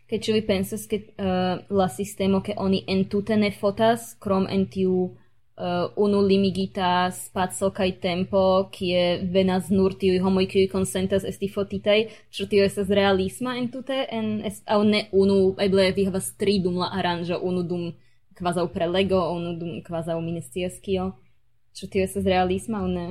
Kaj 0.10 0.20
ĉu 0.20 0.34
vi 0.34 0.42
pensas 0.48 0.88
ke 0.88 0.96
uh, 0.98 1.78
la 1.78 1.90
sistemo 1.90 2.42
ke 2.42 2.54
oni 2.58 2.84
entute 2.88 3.36
ne 3.38 3.52
fotas, 3.52 4.16
krom 4.20 4.48
en 4.50 4.66
tiu 4.66 5.16
uh, 5.58 5.92
unu 5.96 6.22
limigita 6.22 7.12
spazio 7.12 7.70
kai 7.72 7.92
tempo 7.92 8.70
kie 8.72 9.20
venas 9.34 9.70
nur 9.70 9.94
tiu 10.00 10.22
homoj 10.24 10.48
kiuj 10.54 10.68
konsentas 10.72 11.24
esti 11.24 11.50
fotitaj. 11.56 12.00
Ĉu 12.32 12.48
tio 12.50 12.64
estas 12.66 12.90
realisma 12.90 13.58
entute? 13.58 14.06
En 14.10 14.42
es, 14.46 14.62
aŭ 14.66 14.82
ne 14.84 15.08
unu 15.12 15.56
eble 15.60 15.92
vi 15.98 16.08
havas 16.10 16.34
tri 16.38 16.60
dum 16.64 16.80
la 16.82 16.90
aranĝo 17.00 17.40
unu 17.42 17.64
dum 17.64 17.92
kvazaŭ 18.38 18.68
prelego 18.74 19.22
unu 19.36 19.58
dum 19.60 19.82
kvazaŭ 19.84 20.20
mi 20.22 20.42
kio. 20.82 21.12
Ĉu 21.74 21.88
tio 21.88 22.04
estas 22.04 22.26
realisma 22.26 22.82
aŭ 22.82 22.88
ne? 22.88 23.08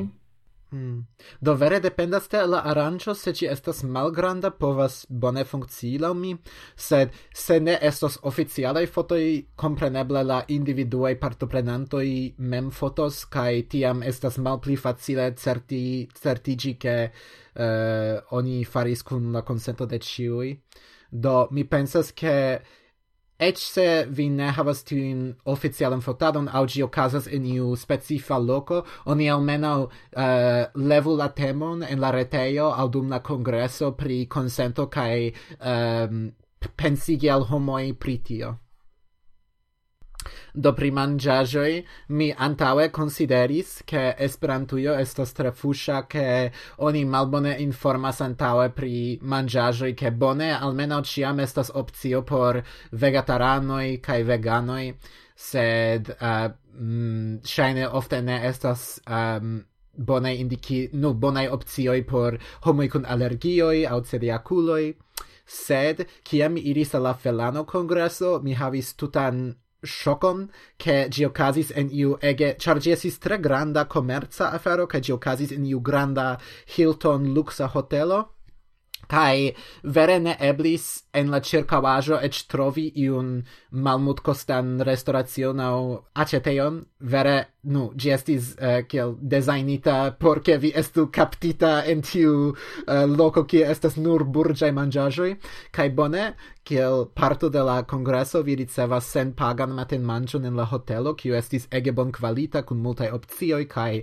Hmm. 0.72 1.04
Do 1.40 1.52
vere 1.54 1.80
dependas 1.84 2.28
de 2.32 2.46
la 2.46 2.62
arancio, 2.64 3.12
se 3.14 3.34
ci 3.34 3.46
estas 3.46 3.82
malgranda 3.84 4.50
povas 4.50 5.02
bone 5.08 5.44
funkcii 5.44 5.98
laŭ 6.00 6.12
mi, 6.16 6.30
sed 6.76 7.12
se 7.34 7.58
ne 7.60 7.74
estos 7.88 8.16
oficialaj 8.30 8.86
fotoj, 8.94 9.26
kompreneble 9.56 10.22
la 10.24 10.38
individuaj 10.48 11.18
partoprenantoj 11.20 12.06
mem 12.38 12.70
fotos 12.72 13.26
kaj 13.36 13.68
tiam 13.74 14.00
estas 14.02 14.40
malpli 14.40 14.78
facile 14.80 15.28
certi 15.36 16.08
certigi 16.22 16.78
ke 16.80 16.96
uh, 17.04 18.32
oni 18.40 18.64
faris 18.64 19.04
kun 19.04 19.28
la 19.36 19.44
konsento 19.44 19.86
de 19.86 20.00
ĉiuj. 20.00 20.54
Do 21.12 21.48
mi 21.50 21.68
pensas 21.68 22.16
ke 22.16 22.36
Ec 23.42 23.58
se 23.58 23.84
vi 24.08 24.28
ne 24.30 24.52
havas 24.54 24.84
tiun 24.86 25.22
oficialan 25.54 26.02
fotadon 26.04 26.48
au 26.58 26.66
gi 26.70 26.82
okazas 26.86 27.26
in 27.26 27.46
iu 27.54 27.72
specifa 27.76 28.38
loco, 28.38 28.82
oni 29.06 29.26
almenau 29.34 29.88
uh, 29.88 30.22
eh, 30.24 30.66
levu 30.74 31.16
la 31.18 31.28
temon 31.40 31.82
en 31.82 31.98
la 32.04 32.12
reteio 32.14 32.70
au 32.70 32.88
dum 32.88 33.08
la 33.10 33.18
congresso 33.18 33.92
pri 33.98 34.26
consento 34.26 34.86
cae 34.86 35.32
eh, 35.32 36.06
um, 36.10 36.30
pensigi 36.76 37.28
al 37.28 37.48
homoi 37.50 37.92
pri 37.92 38.18
tio 38.18 38.58
do 40.52 40.72
pri 40.72 40.90
mangiajoi 40.90 41.84
mi 42.08 42.32
antaue 42.36 42.90
consideris 42.90 43.82
che 43.84 44.14
Esperantujo 44.18 44.94
estos 44.94 45.32
tre 45.32 45.52
fusha 45.52 46.06
che 46.06 46.52
oni 46.76 47.04
malbone 47.04 47.56
informas 47.58 48.20
antaue 48.20 48.70
pri 48.70 49.18
mangiajoi 49.22 49.94
che 49.94 50.12
bone 50.12 50.52
almeno 50.52 51.02
ciam 51.02 51.40
estas 51.40 51.70
opzio 51.74 52.22
por 52.22 52.62
vegetaranoi 52.90 54.00
kai 54.00 54.22
veganoi 54.22 54.96
sed 55.34 56.16
uh, 56.20 56.52
mm, 56.78 57.38
shaine 57.42 57.86
ofte 57.86 58.20
ne 58.20 58.46
estas 58.46 59.00
um, 59.08 59.64
bone 59.94 60.34
indiki 60.34 60.88
nu 60.92 61.14
bone 61.14 61.48
opzioi 61.48 62.02
por 62.04 62.38
homoi 62.64 62.88
kun 62.88 63.04
allergioi 63.04 63.86
au 63.86 64.00
celiaculoi 64.00 64.94
sed 65.46 66.06
kiam 66.22 66.56
iris 66.56 66.94
al 66.94 67.02
la 67.02 67.14
felano 67.14 67.64
congresso 67.64 68.40
mi 68.42 68.54
havis 68.54 68.94
tutan 68.94 69.54
shokon 69.82 70.48
che 70.78 71.08
gi 71.08 71.24
okazis 71.24 71.72
en 71.74 71.90
iu 71.90 72.16
ege 72.20 72.56
char 72.58 72.78
gi 72.78 72.92
esis 72.92 73.18
tre 73.18 73.38
granda 73.38 73.84
commerza 73.86 74.50
afero 74.52 74.86
che 74.86 75.00
gi 75.00 75.12
okazis 75.12 75.52
en 75.52 75.64
iu 75.64 75.80
granda 75.80 76.38
Hilton 76.66 77.32
luxa 77.34 77.66
hotelo 77.66 78.31
kai 79.12 79.52
vere 79.96 80.18
ne 80.24 80.36
eblis 80.40 80.86
en 81.12 81.30
la 81.32 81.40
circavajo 81.44 82.18
et 82.24 82.36
trovi 82.48 82.86
iun 83.04 83.42
malmutkostan 83.70 84.80
restauracion 84.88 85.60
au 85.60 85.82
aceteion, 86.14 86.80
vere 87.00 87.36
nu 87.62 87.90
gi 87.96 88.10
estis 88.16 88.54
uh, 88.56 88.80
kiel 88.88 89.14
designita 89.34 89.96
por 90.18 90.40
ke 90.42 90.56
vi 90.58 90.72
estu 90.74 91.06
captita 91.12 91.82
en 91.86 92.02
tiu 92.02 92.32
uh, 92.52 93.04
loko 93.06 93.44
kie 93.44 93.66
estas 93.74 93.98
nur 94.00 94.24
burĝaj 94.24 94.72
manĝaĵoj. 94.78 95.30
Kai 95.76 95.88
bone 95.90 96.32
kiel 96.64 97.06
parto 97.14 97.48
de 97.50 97.62
la 97.62 97.82
congresso 97.82 98.42
vi 98.42 98.56
ricevas 98.56 99.06
sen 99.12 99.32
pagan 99.38 99.74
maten 99.74 100.04
manĝon 100.06 100.46
en 100.46 100.56
la 100.56 100.66
hotelo 100.70 101.14
kiu 101.18 101.34
estis 101.34 101.66
ege 101.70 101.92
bonkvalita 101.92 102.62
kun 102.66 102.82
multaj 102.82 103.10
opcioj 103.16 103.64
kaj 103.70 104.02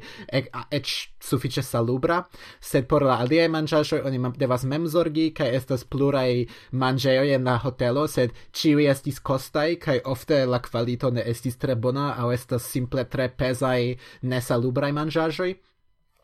eĉ 0.80 0.96
sufiĉe 1.24 1.64
salubra, 1.64 2.24
sed 2.62 2.88
por 2.88 3.04
la 3.04 3.20
aliaj 3.24 3.48
manĝaĵoj 3.56 4.02
oni 4.08 4.22
devas 4.38 4.64
mem 4.64 4.88
zorgi 4.88 5.30
kaj 5.36 5.50
estas 5.60 5.84
pluraj 5.84 6.46
manĝejoj 6.72 7.34
en 7.36 7.48
la 7.50 7.58
hotelo, 7.64 8.08
sed 8.08 8.36
ĉiuj 8.52 8.90
estis 8.92 9.20
kostaj 9.20 9.70
kaj 9.86 10.00
ofte 10.06 10.46
la 10.46 10.60
kvalito 10.60 11.12
ne 11.12 11.24
estis 11.26 11.58
tre 11.58 11.76
bona 11.76 12.14
aŭ 12.18 12.32
estas 12.34 12.70
simple 12.76 13.06
tre 13.06 13.30
pesai 13.30 13.98
nesalubrai 14.22 14.92
manĝaĵoj. 14.92 15.56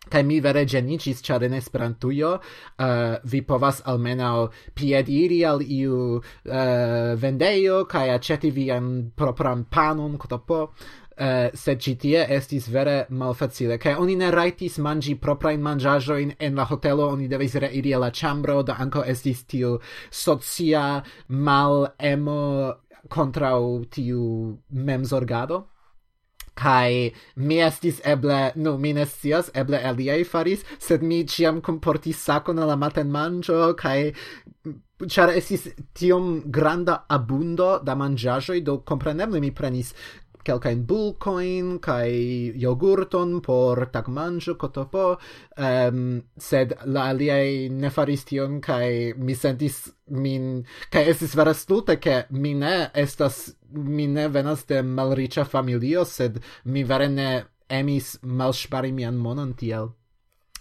Kaj 0.06 0.22
mi 0.22 0.36
vere 0.38 0.62
ĝeniĝis, 0.70 1.22
ĉar 1.26 1.48
en 1.48 1.56
Esperantujo 1.58 2.36
uh, 2.38 3.16
vi 3.26 3.40
povas 3.42 3.80
almenaŭ 3.90 4.52
piediri 4.78 5.40
al 5.50 5.64
iu 5.66 6.20
uh, 6.20 7.16
vendejo 7.18 7.80
kaj 7.90 8.04
aĉeti 8.14 8.52
vian 8.54 8.92
propran 9.18 9.64
panon, 9.66 10.20
ktopo, 10.22 10.60
Uh, 11.16 11.48
sed 11.56 11.80
ci 11.80 11.94
tie 11.96 12.26
estis 12.36 12.66
vere 12.68 13.06
malfacile 13.10 13.78
kaj 13.80 13.94
oni 14.02 14.18
ne 14.20 14.32
rajtis 14.36 14.74
in 14.78 15.18
proprajn 15.18 15.62
manĝaĵojn 15.64 16.34
en 16.40 16.56
la 16.56 16.66
hotelo 16.66 17.08
oni 17.08 17.30
devis 17.30 17.56
reiri 17.56 17.94
al 17.96 18.02
la 18.02 18.10
ĉambro 18.12 18.64
do 18.64 18.74
ankaŭ 18.74 19.04
estis 19.08 19.46
tiu 19.46 19.80
socia 20.12 21.04
malemo 21.30 22.76
kontraŭ 23.08 23.86
tiu 23.90 24.60
memzorgado. 24.72 25.68
Kai 26.56 27.12
mi 27.36 27.60
estis 27.60 28.02
eble 28.04 28.52
nu 28.56 28.78
mi 28.78 28.94
ne 28.94 29.06
scias 29.06 29.52
eble 29.54 29.80
aliai 29.84 30.24
faris 30.24 30.64
sed 30.80 31.02
mi 31.02 31.24
ciam 31.28 31.62
comportis 31.62 32.18
sacon 32.24 32.60
al 32.60 32.68
la 32.68 32.76
matenmanĝo 32.76 33.74
kai 33.76 34.14
char 35.08 35.30
esis 35.30 35.68
tiom 35.94 36.44
granda 36.48 37.06
abundo 37.10 37.80
da 37.84 37.96
manĝaĵoj 38.00 38.62
do 38.64 38.78
compreneble 38.88 39.42
mi 39.44 39.52
prenis 39.52 39.94
kelkain 40.46 40.86
bulkojn 40.88 41.80
kai 41.84 42.12
jogurton 42.62 43.40
por 43.46 43.86
tagmanĝo 43.94 44.56
kotopo 44.62 45.06
um, 45.16 46.22
sed 46.38 46.76
la 46.86 47.10
aliaj 47.14 47.70
ne 47.74 47.90
faris 47.90 48.26
tion 48.30 48.62
kai 48.62 49.14
mi 49.18 49.36
sentis 49.36 49.82
min 50.08 50.64
kai 50.94 51.06
esis 51.14 51.36
vera 51.36 51.54
stulta 51.54 51.98
ke 52.00 52.24
mi 52.30 52.54
ne 52.54 52.76
estas 52.94 53.56
mi 53.72 54.08
ne 54.08 54.28
venas 54.28 54.66
de 54.70 54.82
malriĉa 54.82 55.46
familio 55.50 56.06
sed 56.06 56.40
mi 56.64 56.84
vere 56.84 57.10
ne 57.10 57.30
emis 57.70 58.18
malspari 58.22 58.92
mian 58.92 59.16
monon 59.16 59.54
tiel. 59.54 59.94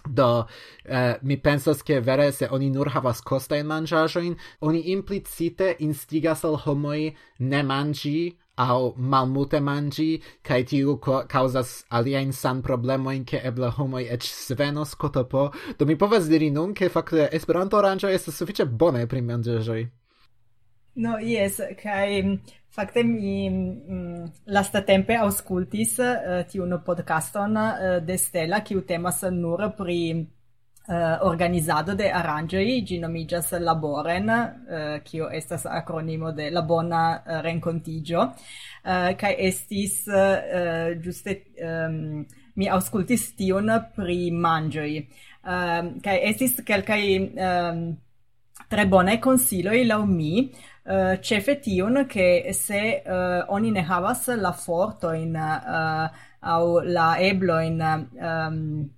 Do, 0.05 0.45
uh, 0.85 1.13
mi 1.21 1.37
pensas 1.41 1.81
ke 1.81 1.99
vere 1.99 2.31
se 2.31 2.47
oni 2.51 2.69
nur 2.69 2.91
havas 2.93 3.21
costain 3.21 3.65
mangiajoin, 3.65 4.35
oni 4.61 4.81
implicite 4.93 5.75
instigas 5.79 6.43
al 6.45 6.59
homoi 6.65 7.15
ne 7.39 7.63
mangi 7.63 8.37
au 8.57 8.93
malmute 8.97 9.59
mangi, 9.59 10.21
kai 10.43 10.63
tiu 10.63 10.97
causas 11.27 11.83
aliaen 11.89 12.31
san 12.33 12.61
problemoin 12.61 13.25
che 13.25 13.41
eble 13.43 13.71
homoi 13.77 14.07
ec 14.09 14.23
svenos 14.23 14.95
kotopo, 14.95 15.51
do 15.77 15.85
mi 15.85 15.95
povas 15.95 16.27
diri 16.29 16.49
nun 16.51 16.73
che 16.73 16.89
facte 16.89 17.29
Esperanto 17.31 17.77
aranĝo 17.77 18.09
estas 18.09 18.37
sufiĉe 18.37 18.65
bone 18.65 19.07
pri 19.07 19.21
mangiajoi. 19.21 19.85
No, 20.95 21.17
yes, 21.19 21.59
kai 21.81 22.21
mm, 22.23 22.37
facte 22.71 23.03
mi 23.03 23.49
mm, 23.49 23.71
mm 23.89 24.31
lasta 24.45 24.81
tempe 24.81 25.17
auscultis 25.19 25.97
uh, 25.99 26.05
eh, 26.39 26.45
tiun 26.47 26.77
podcaston 26.85 27.57
uh, 27.57 27.99
de 28.05 28.17
Stella, 28.17 28.61
kiu 28.63 28.85
temas 28.87 29.21
nur 29.31 29.73
pri 29.77 29.99
Eh, 30.87 30.93
uh, 30.93 31.25
organizado 31.25 31.95
de 31.95 32.11
arangioi, 32.11 32.83
gi 32.85 32.99
nomigas 32.99 33.57
Laboren, 33.57 34.29
eh, 34.29 34.93
uh, 34.93 35.01
kio 35.01 35.29
estas 35.29 35.65
acronimo 35.65 36.31
de 36.31 36.51
la 36.51 36.61
bona 36.61 37.23
uh, 37.25 37.39
rencontigio, 37.41 38.21
uh, 38.83 39.15
kai 39.17 39.35
estis 39.47 40.05
uh, 40.05 40.93
giuste 41.01 41.41
um, 41.57 42.23
mi 42.53 42.69
auscultis 42.69 43.33
tion 43.35 43.71
pri 43.95 44.29
mangioi. 44.31 44.97
Ehm, 45.45 45.87
uh, 45.95 46.01
kai 46.01 46.19
estis 46.29 46.61
kelkai 46.63 47.17
um, 47.17 47.37
ehm, 47.37 47.81
tre 48.69 48.85
bone 48.87 49.19
consiloi 49.19 49.85
la 49.85 50.03
mi, 50.05 50.51
Uh, 50.87 51.17
cefe 51.19 51.59
tion 51.59 52.05
che 52.05 52.53
se 52.53 53.01
uh, 53.03 53.43
oni 53.47 53.71
ne 53.71 53.81
havas 53.81 54.27
la 54.35 54.51
forto 54.51 55.13
in 55.13 55.33
uh, 55.33 56.07
au 56.41 56.79
la 56.83 57.17
eblo 57.17 57.57
in 57.57 57.81
um, 58.19 58.94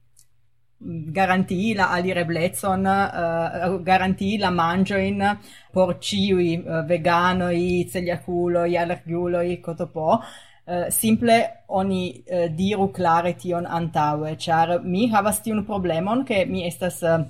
garantii 0.80 1.74
la 1.76 1.90
alireblecon, 1.92 2.86
uh, 2.86 2.92
eh, 2.92 3.66
eh, 3.66 3.80
garantii 3.84 4.38
la 4.38 4.50
mangioin 4.50 5.38
por 5.72 5.98
ciui 6.00 6.58
uh, 6.58 6.86
veganoi, 6.86 7.88
celiaculoi, 7.90 8.78
allergiuloi, 8.78 9.60
cotopo, 9.60 10.22
Uh, 10.68 10.90
simple 10.90 11.64
oni 11.68 12.26
uh, 12.30 12.50
diru 12.52 12.90
clare 12.92 13.38
tion 13.40 13.66
antaue, 13.66 14.36
char 14.36 14.82
mi 14.84 15.08
havas 15.10 15.40
tiun 15.40 15.64
problemon 15.64 16.26
che 16.26 16.44
mi 16.46 16.66
estas 16.68 17.02
uh, 17.04 17.24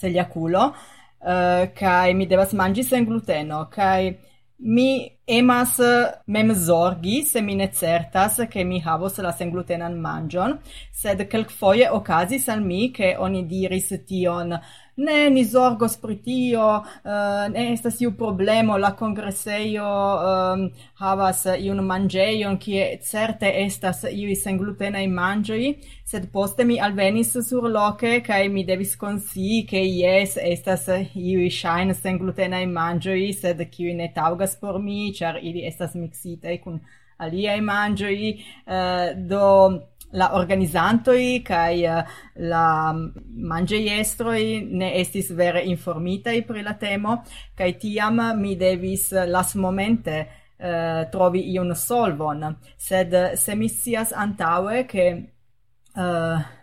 celiaculo, 0.00 0.74
uh, 1.20 1.70
kai 1.72 2.12
mi 2.12 2.26
devas 2.26 2.52
mangi 2.54 2.82
sen 2.82 3.04
gluteno, 3.04 3.68
kai 3.70 4.18
mi 4.56 5.16
emas 5.26 5.78
eh, 5.78 6.12
mem 6.26 6.54
zorgi 6.54 7.22
se 7.24 7.40
mi 7.40 7.54
ne 7.54 7.70
certas 7.72 8.46
che 8.50 8.64
mi 8.64 8.80
havos 8.80 9.18
la 9.18 9.32
senglutenan 9.32 9.98
mangion, 10.00 10.58
sed 10.90 11.28
quelcfoie 11.28 11.88
okazis 11.90 12.48
al 12.48 12.60
mi 12.60 12.90
che 12.90 13.16
oni 13.16 13.46
diris 13.46 13.88
tion 14.06 14.58
ne 14.94 15.30
ni 15.30 15.44
zorgos 15.44 15.96
pri 15.96 16.18
tio, 16.20 16.66
uh, 17.04 17.48
ne 17.48 17.72
estas 17.72 18.00
iu 18.00 18.12
problemo, 18.16 18.76
la 18.76 18.92
congresseio 18.92 19.84
um, 19.84 20.66
ehm, 20.66 20.66
havas 21.00 21.46
iun 21.56 21.80
mangeion, 21.86 22.58
kie 22.60 22.98
certe 23.00 23.48
estas 23.64 24.04
iui 24.10 24.36
senglutenai 24.36 25.06
mangioi, 25.08 25.78
sed 26.04 26.28
poste 26.32 26.64
mi 26.68 26.76
alvenis 26.78 27.32
sur 27.40 27.68
loce, 27.72 28.20
cae 28.20 28.48
mi 28.48 28.66
devis 28.68 28.94
consi 28.96 29.64
che 29.64 29.80
yes, 29.80 30.36
estas 30.36 30.86
iui 31.16 31.48
shine 31.48 31.94
senglutenai 31.94 32.66
mangioi, 32.66 33.32
sed 33.32 33.64
kiui 33.72 33.96
ne 33.96 34.12
taugas 34.12 34.58
por 34.60 34.78
mi, 34.78 35.11
char 35.12 35.38
ili 35.42 35.66
estas 35.66 35.94
mixitei 35.94 36.58
kun 36.62 36.80
aliaj 37.22 37.60
manĝoj 37.60 38.18
uh, 38.32 38.36
eh, 38.66 39.14
do 39.16 39.46
la 40.12 40.28
organizantoi 40.36 41.40
kai 41.44 41.84
eh, 41.84 42.04
la 42.52 42.66
manĝejestroj 43.52 44.42
ne 44.82 44.92
estis 45.00 45.30
vere 45.36 45.64
informitaj 45.72 46.36
pri 46.48 46.62
la 46.66 46.74
temo 46.80 47.16
kai 47.56 47.72
tiam 47.80 48.20
mi 48.40 48.56
devis 48.56 49.10
lasmomente 49.12 50.18
uh, 50.22 50.38
eh, 50.62 51.04
trovi 51.12 51.40
iun 51.54 51.74
solvon. 51.74 52.44
Sed 52.76 53.14
se 53.36 53.54
mi 53.54 53.68
sias 53.68 54.12
antaue 54.12 54.84
che 54.86 55.06
uh, 55.96 56.61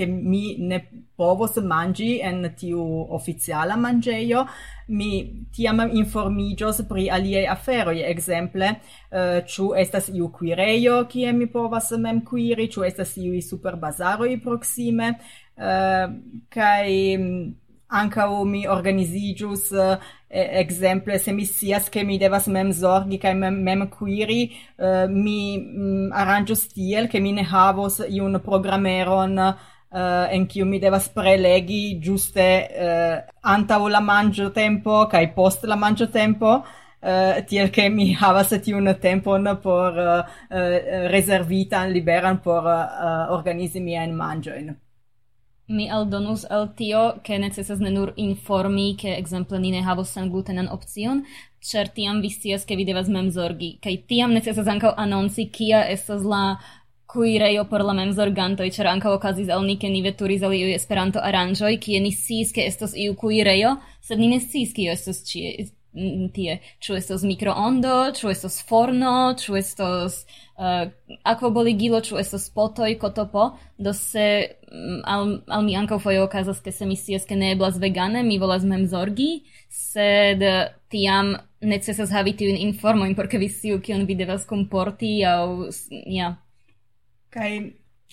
che 0.00 0.06
mi 0.06 0.56
ne 0.58 0.80
povos 1.14 1.56
mangi 1.56 2.20
en 2.24 2.54
tiu 2.56 2.80
oficiala 3.16 3.76
mangeio, 3.76 4.46
mi 4.88 5.10
tiam 5.52 5.82
informigios 5.92 6.80
pri 6.88 7.08
aliei 7.10 7.46
aferoi, 7.46 8.00
exemple, 8.08 8.70
eh, 9.10 9.20
uh, 9.20 9.44
ciu 9.44 9.74
estas 9.76 10.08
iu 10.08 10.30
quireio, 10.32 11.04
kie 11.12 11.32
mi 11.32 11.46
povas 11.46 11.92
mem 11.98 12.24
quiri, 12.24 12.70
ciu 12.72 12.88
estas 12.88 13.16
iu 13.20 13.36
super 13.42 13.76
bazaroi 13.76 14.40
proxime, 14.40 15.16
uh, 15.56 15.64
eh, 15.64 16.06
kai 16.48 17.16
mm, 17.18 17.52
anca 17.90 18.26
mi 18.44 18.66
organizigius 18.66 19.70
uh, 19.70 19.98
eh, 20.28 20.60
exemple 20.60 21.18
se 21.18 21.32
mi 21.32 21.44
sias 21.44 21.88
che 21.88 22.04
mi 22.04 22.18
devas 22.18 22.46
mem 22.46 22.70
zorgi 22.72 23.18
kai 23.18 23.34
mem, 23.34 23.62
mem 23.62 23.88
quiri 23.88 24.52
uh, 24.78 25.08
mi 25.08 25.58
mm, 25.58 26.12
arrangius 26.12 26.68
tiel 26.68 27.08
che 27.08 27.20
mi 27.20 27.32
ne 27.32 27.42
havos 27.42 27.98
iun 28.08 28.40
programeron 28.40 29.56
uh, 29.92 30.26
en 30.30 30.46
kiu 30.46 30.66
mi 30.66 30.80
devas 30.80 31.08
prelegi 31.08 32.00
giuste 32.02 32.50
uh, 32.66 33.16
antaŭ 33.42 33.88
la 33.88 34.00
mangio 34.00 34.50
tempo 34.50 35.06
kaj 35.10 35.26
post 35.34 35.64
la 35.64 35.76
mangio 35.76 36.06
tempo 36.06 36.60
Uh, 37.02 37.08
eh, 37.08 37.44
tiel 37.46 37.70
che 37.70 37.88
mi 37.88 38.12
havas 38.12 38.50
tiun 38.60 38.94
tempon 39.00 39.58
por 39.62 39.96
uh, 39.96 40.20
uh, 40.50 41.08
reservitan 41.08 41.92
liberan 41.92 42.40
por 42.44 42.62
uh, 42.62 43.32
organizi 43.32 43.80
miajn 43.80 44.12
manĝojn. 44.12 44.74
Mi 45.70 45.88
aldonus 45.88 46.44
al 46.50 46.74
tio, 46.74 47.20
che 47.22 47.38
necessas 47.38 47.78
ne 47.78 47.90
nur 47.90 48.12
informi, 48.16 48.96
che 48.96 49.16
exemple 49.16 49.58
ni 49.58 49.70
ne 49.70 49.80
havos 49.80 50.12
sen 50.12 50.28
glutenan 50.28 50.68
opcion, 50.68 51.24
cer 51.60 51.88
tiam 51.88 52.20
vi 52.20 52.28
scias, 52.28 52.66
che 52.66 52.76
vi 52.76 52.84
devas 52.84 53.08
mem 53.08 53.30
zorgi, 53.30 53.78
kai 53.80 53.96
tiam 54.06 54.34
necessas 54.34 54.66
ancao 54.66 54.92
annonci, 54.96 55.48
kia 55.50 55.86
estas 55.88 56.22
la 56.22 56.58
kuirejo 57.10 57.64
por 57.70 57.82
la 57.86 57.94
memsorgantoj, 57.98 58.68
ĉar 58.76 58.92
ankaŭ 58.92 59.16
okazis 59.16 59.50
al 59.50 59.66
ni, 59.66 59.76
ke 59.80 59.90
ni 59.90 60.02
veturis 60.04 60.44
al 60.46 60.54
iuj 60.54 60.76
Esperanto-aranĝoj, 60.76 61.74
kie 61.82 62.00
ni 62.02 62.14
sciis, 62.14 62.54
ke 62.54 62.66
estos 62.70 62.94
iu 62.94 63.16
kuirejo, 63.18 63.76
sed 64.06 64.22
ni 64.22 64.30
ne 64.30 64.40
sciis, 64.42 64.74
kio 64.76 64.94
estos 64.94 65.24
ĉie 65.26 65.66
mm, 65.66 66.28
tie. 66.36 66.60
Ĉu 66.86 66.98
estos 67.00 67.26
mikrondo, 67.26 67.96
ĉu 68.18 68.30
estos 68.34 68.60
forno, 68.68 69.14
ĉu 69.42 69.58
estos 69.58 70.20
eh, 70.22 70.86
uh, 70.86 71.18
akvoboligilo, 71.32 72.02
ĉu 72.06 72.20
estos 72.22 72.46
potoj, 72.54 72.92
kotopo. 73.02 73.50
Do 73.78 73.94
se 73.96 74.26
mm, 74.70 75.00
al, 75.10 75.36
al 75.48 75.66
mi 75.66 75.74
ankaŭ 75.80 75.98
foje 76.04 76.22
okazas, 76.22 76.62
ke 76.62 76.74
se 76.74 76.86
mi 76.86 76.98
scias, 77.00 77.26
ke 77.26 77.38
ne 77.38 77.54
eblas 77.56 77.80
vegane, 77.82 78.22
mi 78.26 78.38
volas 78.38 78.66
memsorgi, 78.66 79.32
sed 79.70 80.46
tiam 80.90 81.34
necesas 81.60 82.12
havi 82.14 82.36
tiujn 82.38 82.56
informojn 82.68 83.16
por 83.18 83.28
ke 83.28 83.40
vi 83.42 83.50
sciu, 83.52 83.80
kion 83.84 84.06
vi 84.08 84.16
devas 84.16 84.46
komporti 84.48 85.18
aŭ 85.28 85.68
ja, 86.08 86.30
Kai 87.30 87.50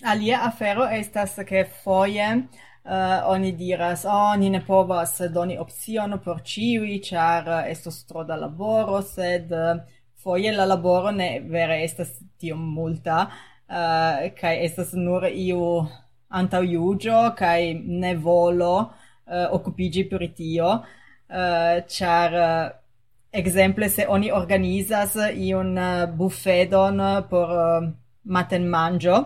alia 0.04 0.44
afero 0.46 0.84
estas 0.86 1.32
ke 1.46 1.64
foje 1.84 2.26
uh, 2.34 3.26
oni 3.32 3.50
diras, 3.52 4.04
oh, 4.06 4.36
ni 4.38 4.50
ne 4.50 4.60
povas 4.66 5.16
doni 5.34 5.56
opcion 5.58 6.18
por 6.24 6.38
ciui, 6.50 7.00
char 7.02 7.48
eh, 7.56 7.72
estos 7.72 8.04
tro 8.06 8.22
da 8.24 8.36
laboro, 8.36 9.00
sed 9.02 9.50
uh, 9.50 9.80
foje 10.22 10.52
la 10.54 10.68
laboro 10.70 11.10
ne 11.10 11.28
vere 11.40 11.82
estas 11.82 12.14
tiom 12.38 12.62
multa, 12.76 13.18
uh, 13.66 14.30
kai 14.40 14.54
estas 14.70 14.94
nur 14.94 15.26
iu 15.32 15.62
antau 16.30 16.62
iugio, 16.62 17.34
kai 17.36 17.74
ne 17.74 18.14
volo 18.14 18.74
uh, 18.78 19.46
occupigi 19.50 20.04
per 20.04 20.28
tio 20.36 20.72
uh, 20.78 21.76
char 21.88 22.42
uh, 22.48 22.70
exemple 23.32 23.88
se 23.88 24.06
oni 24.06 24.30
organizas 24.30 25.16
iun 25.34 25.76
uh, 25.76 26.06
buffedon 26.06 27.02
por 27.28 27.50
uh, 27.50 27.96
maten 28.34 28.68
mangio, 28.68 29.18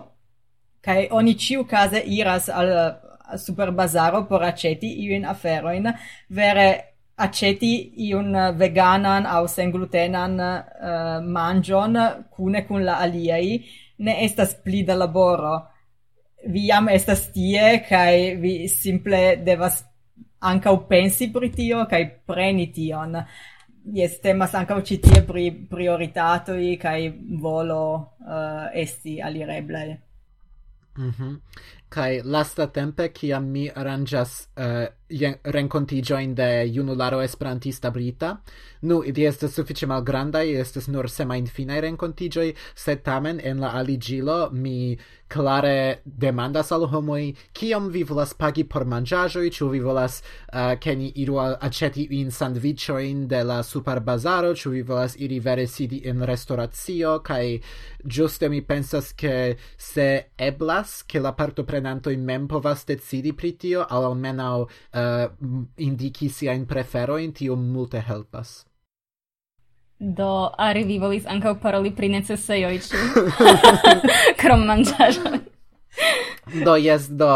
kai 0.85 1.09
oni 1.11 1.35
ciu 1.35 1.65
case 1.65 2.01
iras 2.19 2.49
al 2.49 2.71
super 3.37 3.71
bazaro 3.73 4.25
por 4.29 4.43
aceti 4.43 4.91
iun 5.05 5.25
aferoin, 5.25 5.87
vere 6.31 6.69
aceti 7.17 7.75
iun 8.09 8.35
veganan 8.59 9.27
au 9.27 9.47
sen 9.49 9.71
glutenan 9.73 10.35
uh, 10.41 11.21
mangion 11.37 11.95
cune 12.35 12.67
cun 12.67 12.85
la 12.85 12.99
aliei, 13.05 13.63
ne 13.99 14.25
estas 14.25 14.55
pli 14.65 14.83
da 14.83 14.95
laboro. 14.95 15.57
Vi 16.53 16.67
jam 16.67 16.89
estas 16.89 17.29
tie, 17.35 17.85
kai 17.89 18.37
vi 18.43 18.69
simple 18.69 19.37
devas 19.47 19.85
ancau 20.41 20.77
pensi 20.89 21.31
pri 21.31 21.51
tio, 21.51 21.87
kai 21.87 22.05
preni 22.27 22.67
tion. 22.75 23.15
Yes, 23.91 24.21
temas 24.23 24.55
ankaŭ 24.55 24.79
ĉi 24.87 24.97
tie 25.03 25.21
pri 25.27 25.49
prioritatoi 25.71 26.77
kaj 26.79 26.99
volo 27.43 27.83
uh, 27.95 28.69
esti 28.75 29.21
alirebla. 29.23 29.81
Mm 30.99 31.11
-hmm. 31.11 31.41
Kai 31.89 32.21
lasta 32.25 32.67
tempe 32.67 33.09
kiam 33.09 33.51
mi 33.51 33.71
aranĝas 33.75 34.49
uh, 34.57 34.87
rencontigioin 35.45 36.35
de 36.35 36.67
junularo 36.75 37.21
esperantista 37.23 37.91
brita. 37.91 38.37
Nu, 38.81 39.03
ili 39.07 39.27
estes 39.27 39.55
suficie 39.55 39.87
malgrandai, 39.87 40.57
estes 40.59 40.89
nur 40.89 41.11
semain 41.11 41.47
finai 41.47 41.81
rencontigioi, 41.81 42.55
sed 42.75 43.05
tamen 43.07 43.41
en 43.45 43.61
la 43.63 43.71
aligilo 43.79 44.49
mi 44.51 44.97
clare 45.33 46.03
demandas 46.05 46.73
al 46.73 46.85
homoi 46.91 47.31
kiom 47.57 47.89
vi 47.93 48.03
volas 48.05 48.35
pagi 48.35 48.65
por 48.65 48.85
mangiagioi, 48.85 49.53
ciu 49.55 49.71
vi 49.71 49.81
volas 49.81 50.21
eh, 50.21 50.59
uh, 50.59 50.79
che 50.79 50.95
ni 50.95 51.13
iru 51.23 51.39
aceti 51.39 52.09
in 52.19 52.31
sandvicioin 52.31 53.27
de 53.27 53.43
la 53.43 53.63
super 53.63 54.01
bazaro, 54.01 54.53
ciu 54.55 54.71
vi 54.71 54.83
volas 54.83 55.15
iri 55.17 55.39
vere 55.41 55.67
sidi 55.67 56.03
in 56.09 56.25
restauratio, 56.27 57.21
kai 57.21 57.63
giuste 58.05 58.49
mi 58.49 58.61
pensas 58.63 59.15
che 59.15 59.57
se 59.77 60.31
eblas 60.37 61.05
che 61.07 61.21
la 61.21 61.33
parto 61.33 61.65
prenanto 61.65 62.11
in 62.11 62.25
mem 62.25 62.47
povas 62.47 62.85
decidi 62.85 63.33
pri 63.33 63.57
tio, 63.57 63.87
al 63.89 64.05
almenau 64.05 64.63
uh, 64.63 64.69
eh, 64.93 65.02
Eh, 65.03 65.25
uh, 65.25 65.65
indiki 65.77 66.31
prefero 66.67 67.17
in 67.19 67.33
tio 67.33 67.57
multe 67.57 68.01
helpas. 68.01 68.67
Do, 69.99 70.51
ari 70.59 70.85
vi 70.85 70.99
volis 70.99 71.27
ankaŭ 71.27 71.61
paroli 71.63 71.93
pri 71.95 72.09
necesejoj, 72.09 72.79
ĉu? 72.79 72.97
Krom 74.41 74.67
manĝaĵoj. 74.67 75.39
do, 76.65 76.75
jes, 76.77 77.07
do, 77.09 77.31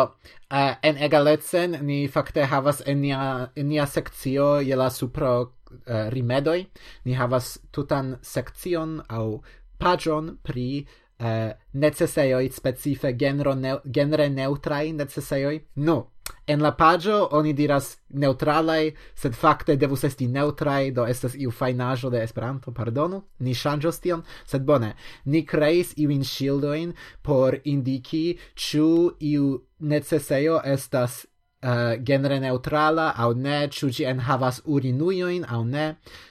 uh, 0.50 0.72
en 0.82 0.98
egalecen 0.98 1.78
ni 1.86 2.08
fakte 2.08 2.44
havas 2.44 2.82
en 2.86 3.00
nia, 3.00 3.50
en 3.54 3.68
nia 3.68 3.86
sekcio 3.86 4.56
je 4.66 4.76
la 4.76 4.90
supro 4.90 5.32
uh, 5.40 6.08
rimedoj. 6.10 6.64
Ni 7.04 7.14
havas 7.14 7.58
tutan 7.70 8.16
sekcion 8.22 9.00
au 9.08 9.42
pagion 9.78 10.34
pri 10.42 10.86
uh, 11.20 11.54
necesejoj 11.72 12.50
specife 12.50 13.14
genro 13.14 13.54
ne, 13.54 13.78
genre 13.84 14.28
neutraj 14.28 14.92
necesejoj. 14.92 15.60
No, 15.76 16.00
En 16.46 16.62
la 16.62 16.70
pagio 16.76 17.28
oni 17.34 17.52
diras 17.52 17.96
neutralai, 18.08 18.92
sed 19.14 19.34
fakte 19.34 19.76
devus 19.76 20.04
esti 20.06 20.28
neutrai, 20.30 20.92
do 20.94 21.06
estas 21.06 21.34
iu 21.34 21.50
fainajo 21.50 22.10
de 22.10 22.22
Esperanto, 22.22 22.72
pardonu, 22.72 23.22
ni 23.38 23.54
ŝanĝos 23.54 23.98
tion, 24.02 24.22
sed 24.46 24.62
bone, 24.66 24.92
ni 25.24 25.42
creis 25.46 25.92
iu 25.98 26.12
in 26.14 26.22
ŝildojn 26.22 26.92
por 27.22 27.58
indiki 27.64 28.38
ĉu 28.54 28.90
iu 29.32 29.48
necesseio 29.78 30.60
estas 30.64 31.24
eh, 31.24 31.68
uh, 31.70 31.96
genere 32.06 32.38
neutrala 32.40 33.10
aŭ 33.16 33.32
ne, 33.34 33.58
ciu 33.72 33.90
ci 33.90 34.06
en 34.06 34.22
havas 34.22 34.62
urinuioin, 34.64 35.44
aŭ 35.48 35.64
ne, 35.64 35.86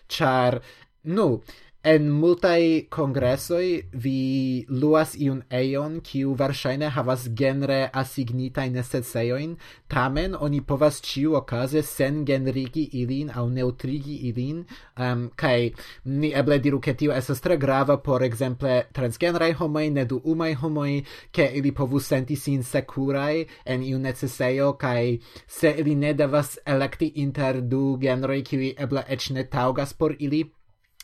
char, 0.08 0.62
nu, 1.04 1.42
en 1.86 2.08
multai 2.10 2.88
congressoi 2.90 3.68
vi 4.04 4.66
luas 4.70 5.12
iun 5.22 5.44
eion 5.54 6.00
kiu 6.08 6.32
verŝajne 6.40 6.88
havas 6.96 7.28
genre 7.38 7.78
asignitajn 8.02 8.74
necesejojn, 8.80 9.52
tamen 9.94 10.34
oni 10.48 10.64
povas 10.66 10.98
ciu 11.06 11.36
okaze 11.38 11.84
sen 11.86 12.24
genrigi 12.26 12.88
ilin 13.04 13.30
au 13.30 13.46
neutrigi 13.54 14.18
ilin, 14.32 14.64
um, 14.98 15.30
kai 15.38 15.76
ni 16.06 16.34
eble 16.34 16.58
diru 16.58 16.82
ke 16.82 16.96
tio 16.98 17.14
esas 17.14 17.46
tre 17.46 17.60
grava 17.62 18.00
por 18.02 18.26
ekzemple 18.26 18.82
transgenraj 18.92 19.54
du 19.54 19.70
neduumaj 20.00 20.54
homoi 20.64 21.06
ke 21.32 21.52
ili 21.54 21.72
povus 21.72 22.08
senti 22.08 22.36
sin 22.36 22.64
securai 22.64 23.46
en 23.66 23.84
iun 23.84 24.02
necesejo 24.02 24.74
kai 24.74 25.20
se 25.48 25.76
ili 25.78 25.96
ne 25.96 26.14
devas 26.14 26.58
electi 26.66 27.12
inter 27.16 27.62
du 27.62 27.98
genroi 28.02 28.42
kiuj 28.42 28.74
eble 28.78 29.04
ec 29.08 29.30
ne 29.30 29.44
taugas 29.44 29.94
por 29.94 30.16
ili 30.20 30.46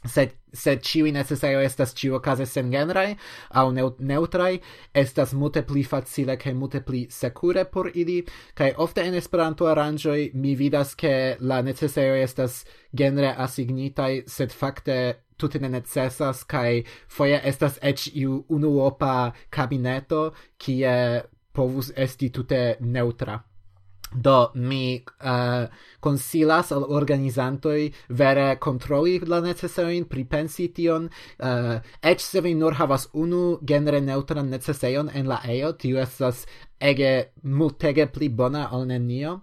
sed 0.06 0.34
sed 0.54 0.82
ciui 0.84 1.12
necessario 1.12 1.62
estas 1.62 1.94
ciu 1.96 2.20
case 2.20 2.46
sen 2.46 2.72
genrai 2.72 3.16
au 3.50 3.72
neutrai 3.72 4.60
estas 4.94 5.34
multe 5.34 5.62
pli 5.62 5.84
facile 5.84 6.36
kaj 6.38 6.54
multe 6.54 6.82
pli 6.82 7.06
secure 7.10 7.66
por 7.66 7.92
ili 7.94 8.26
kaj 8.54 8.74
ofte 8.78 9.02
en 9.02 9.16
Esperanto 9.16 9.68
aranjoj 9.68 10.32
mi 10.34 10.56
vidas 10.56 10.96
ke 10.96 11.38
la 11.40 11.62
necessario 11.62 12.16
estas 12.16 12.66
genre 12.92 13.36
asignitaj 13.38 14.24
sed 14.28 14.52
fakte 14.52 14.98
tute 15.38 15.60
ne 15.60 15.70
necesas 15.70 16.44
kaj 16.44 16.84
foje 17.08 17.42
estas 17.44 17.80
eĉ 17.82 18.10
iu 18.14 18.46
unuopa 18.50 19.32
kabineto 19.50 20.32
kie 20.58 21.22
povus 21.52 21.92
esti 21.96 22.30
tute 22.30 22.78
neutra. 22.80 23.40
Do 24.14 24.52
mi 24.56 25.00
uh, 25.24 25.68
consilas 26.00 26.72
al 26.72 26.84
organizantoi 26.84 27.94
vere 28.10 28.58
controlli 28.60 29.22
la 29.26 29.40
necesojn, 29.40 30.06
pripensi 30.12 30.68
tion, 30.76 31.08
uh, 31.40 31.80
ec 32.02 32.20
se 32.20 32.42
vi 32.42 32.54
nur 32.54 32.76
havas 32.76 33.08
unu 33.14 33.60
genere 33.64 34.02
neutran 34.02 34.50
necesejon 34.50 35.10
en 35.14 35.32
la 35.32 35.40
eo 35.48 35.72
tiu 35.72 36.02
estas 36.04 36.46
ege 36.80 37.32
multege 37.44 38.08
pli 38.12 38.30
bona 38.30 38.68
ol 38.76 38.86
nenio. 38.86 39.40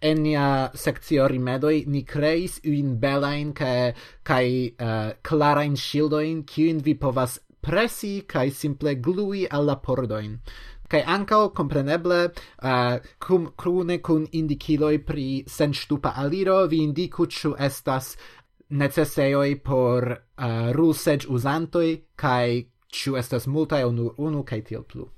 En 0.00 0.22
nia 0.22 0.70
sekcio 0.74 1.26
rimedoj 1.26 1.84
ni 1.88 2.04
kreis 2.04 2.60
iun 2.62 2.98
belajn 3.00 3.52
kaj 3.52 3.94
kaj 4.22 4.46
uh, 4.46 5.10
klarajn 5.22 5.74
ŝildojn, 5.74 6.44
kiujn 6.46 6.84
vi 6.84 6.94
povas 6.94 7.40
presi 7.64 8.20
kaj 8.28 8.50
simple 8.52 8.94
glui 8.94 9.46
al 9.50 9.66
la 9.66 9.76
pordojn 9.80 10.38
kai 10.94 11.02
ankaŭ 11.16 11.42
kompreneble 11.58 12.20
uh, 12.28 12.96
cum 13.26 13.50
crune 13.62 13.98
cun 14.06 14.26
indikiloj 14.32 14.94
pri 15.08 15.28
senŝtupa 15.56 16.14
aliro 16.22 16.60
vi 16.70 16.82
indiku 16.86 17.26
chu 17.26 17.54
estas 17.58 18.14
necesejoj 18.68 19.50
por 19.64 20.10
uh, 20.14 20.70
ruseĝ 20.78 21.26
usantoi 21.28 21.90
kaj 22.16 22.64
chu 22.94 23.16
estas 23.16 23.46
multa 23.46 23.86
unu 23.86 24.02
nur 24.02 24.14
unu 24.18 24.42
kai 24.44 24.62
til 24.62 24.82
plu. 24.82 25.08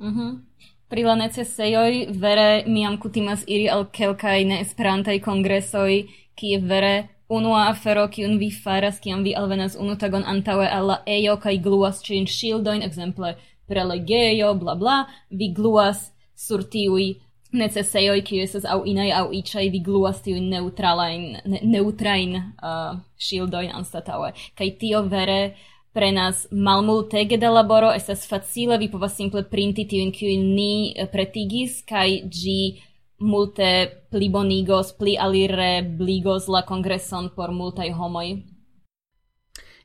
Mhm. 0.00 0.20
Mm 0.20 0.46
Pri 0.90 1.02
la 1.06 1.14
necesejoj 1.14 2.06
vere 2.18 2.64
mi 2.66 2.86
am 2.86 2.96
kutimas 2.98 3.44
iri 3.46 3.68
al 3.70 3.84
kelkai 3.92 4.44
ne 4.44 4.56
esperantai 4.60 5.20
kongresoi 5.20 5.98
ki 6.34 6.56
vere 6.56 7.08
unua 7.28 7.68
afero 7.68 8.08
kiun 8.08 8.38
vi 8.38 8.50
faras 8.64 8.98
ki 9.00 9.14
vi 9.22 9.34
alvenas 9.40 9.76
unu 9.76 9.94
tagon 9.96 10.24
antaŭe 10.26 10.66
al 10.78 10.86
la 10.86 10.96
ejo 11.06 11.36
kaj 11.36 11.56
gluas 11.66 12.02
ĉiujn 12.02 12.26
ŝildojn, 12.26 12.82
ekzemple 12.82 13.36
prelegeio, 13.70 14.54
bla 14.58 14.74
bla, 14.74 15.00
vi 15.30 15.52
gluas 15.54 16.10
sur 16.34 16.66
tiui 16.66 17.14
necesseioi 17.52 18.22
qui 18.22 18.40
esas 18.40 18.64
au 18.64 18.84
inai 18.84 19.10
au 19.12 19.32
iĉaj, 19.32 19.70
vi 19.70 19.80
gluas 19.82 20.22
tiui 20.22 20.40
neutralain, 20.40 21.40
ne, 21.44 21.60
neutrain 21.62 22.36
uh, 22.38 22.98
ŝildojn 23.18 23.74
anstataue. 23.74 24.32
Kaj 24.58 24.70
tio 24.78 25.02
vere 25.10 25.56
prenas 25.94 26.46
malmultege 26.50 27.38
de 27.40 27.50
laboro, 27.50 27.90
esas 27.92 28.26
facile, 28.28 28.78
vi 28.78 28.90
povas 28.90 29.16
simple 29.18 29.42
printi 29.50 29.86
tiujn, 29.90 30.12
qui 30.14 30.36
ni 30.38 30.94
uh, 30.94 31.10
pretigis, 31.10 31.82
kai 31.86 32.22
gi 32.30 32.82
multe 33.20 34.06
plibonigos, 34.10 34.94
pli 34.96 35.18
alire 35.18 35.82
bligos 35.82 36.48
la 36.48 36.62
kongreson 36.62 37.30
por 37.34 37.52
multai 37.52 37.90
homoj. 37.92 38.38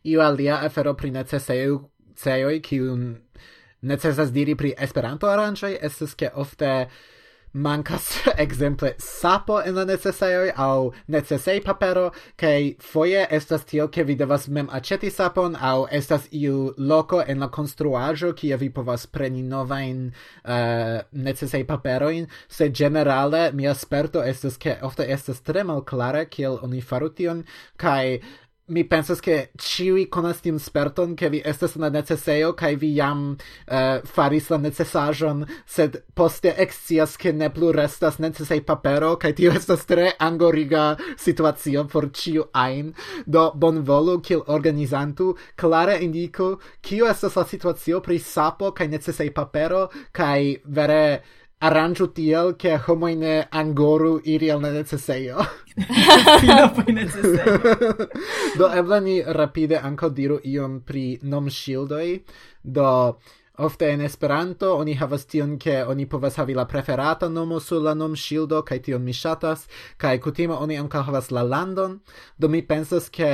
Iu 0.05 0.21
alia 0.21 0.61
afero 0.61 0.93
pri 0.93 1.09
necesseioi, 1.11 1.81
cejoj, 2.15 2.59
kiun 2.61 3.24
necesas 3.85 4.33
diri 4.33 4.55
pri 4.55 4.73
Esperanto 4.77 5.29
aranĝoj 5.29 5.75
estas 5.81 6.17
ke 6.17 6.31
ofte 6.33 6.71
mancas 7.55 8.19
exemple 8.37 8.93
sapo 8.97 9.61
in 9.61 9.75
la 9.75 9.85
necessaioi 9.85 10.51
au 10.55 10.91
necesej 11.07 11.61
papero 11.63 12.09
ke 12.35 12.75
foie 12.83 13.27
estas 13.31 13.63
tio 13.65 13.87
ke 13.87 14.03
vi 14.03 14.15
devas 14.15 14.47
mem 14.47 14.67
aceti 14.71 15.09
sapon 15.09 15.55
au 15.55 15.87
estas 15.91 16.27
iu 16.31 16.73
loko 16.77 17.21
en 17.27 17.39
la 17.39 17.47
construajo 17.47 18.33
kie 18.33 18.57
vi 18.57 18.69
povas 18.69 19.07
preni 19.07 19.43
novajn 19.43 20.11
uh, 20.43 20.99
necesej 21.11 21.63
paperojn. 21.67 22.27
Se 22.47 22.69
generale 22.69 23.51
mia 23.53 23.73
sperto 23.73 24.23
estas 24.23 24.57
ke 24.57 24.75
ofte 24.81 25.07
estas 25.07 25.39
tre 25.41 25.63
malklare 25.63 26.25
kiel 26.29 26.59
oni 26.61 26.81
faru 26.81 27.09
tion 27.09 27.45
kai 27.77 28.19
mi 28.67 28.83
pensas 28.83 29.19
che 29.19 29.51
ciui 29.57 30.07
conas 30.09 30.39
tim 30.41 30.57
sperton 30.57 31.13
che 31.13 31.29
vi 31.29 31.41
estes 31.45 31.75
na 31.75 31.89
necessejo 31.89 32.55
kai 32.55 32.75
vi 32.75 32.95
jam 32.95 33.35
uh, 33.67 34.01
faris 34.03 34.49
la 34.49 34.57
necessajon 34.57 35.45
sed 35.65 36.01
poste 36.15 36.55
excias 36.57 37.15
che 37.15 37.31
ne 37.31 37.51
plu 37.51 37.69
restas 37.71 38.17
necessei 38.17 38.61
papero 38.61 39.17
kai 39.17 39.33
tio 39.33 39.51
estas 39.51 39.85
tre 39.85 40.15
angoriga 40.17 40.97
situacio 41.15 41.85
por 41.85 42.09
ciu 42.11 42.49
ein 42.53 42.95
do 43.25 43.51
bonvolu 43.53 44.19
kiel 44.21 44.41
organizantu 44.47 45.35
clara 45.55 45.99
indico 45.99 46.59
kio 46.81 47.05
estas 47.05 47.35
la 47.35 47.45
situacio 47.45 48.01
pri 48.01 48.17
sapo 48.17 48.71
kai 48.71 48.87
necessei 48.87 49.29
papero 49.31 49.91
kai 50.11 50.59
vere 50.65 51.23
aranĝu 51.67 52.07
tiel, 52.17 52.53
ke 52.61 52.75
homoj 52.87 53.13
ne 53.21 53.35
angoru 53.61 54.17
iri 54.33 54.51
al 54.53 54.61
necesejo. 54.63 55.45
Fino. 56.41 57.05
Do 58.59 58.69
eble 58.81 58.99
ni 59.07 59.15
rapide 59.39 59.79
ankaŭ 59.89 60.09
diru 60.19 60.39
iom 60.43 60.79
pri 60.87 61.05
nomŝildoj. 61.23 62.07
Do 62.63 62.89
Ofte 63.57 63.89
en 63.89 64.01
Esperanto 64.01 64.73
oni 64.75 64.93
havas 64.99 65.23
tion 65.31 65.53
ke 65.57 65.77
oni 65.87 66.05
povas 66.05 66.35
havi 66.35 66.53
la 66.53 66.65
preferata 66.67 67.29
nomo 67.29 67.59
sur 67.59 67.79
la 67.81 67.93
nom 67.95 68.15
shildo 68.15 68.61
kaj 68.67 68.81
tion 68.83 69.03
mi 69.03 69.13
ŝatas 69.13 69.67
kaj 69.97 70.19
kutime 70.19 70.57
oni 70.65 70.75
ankaŭ 70.75 71.03
havas 71.07 71.31
la 71.31 71.43
landon 71.43 72.01
do 72.37 72.49
mi 72.49 72.61
pensas 72.61 73.07
ke 73.09 73.29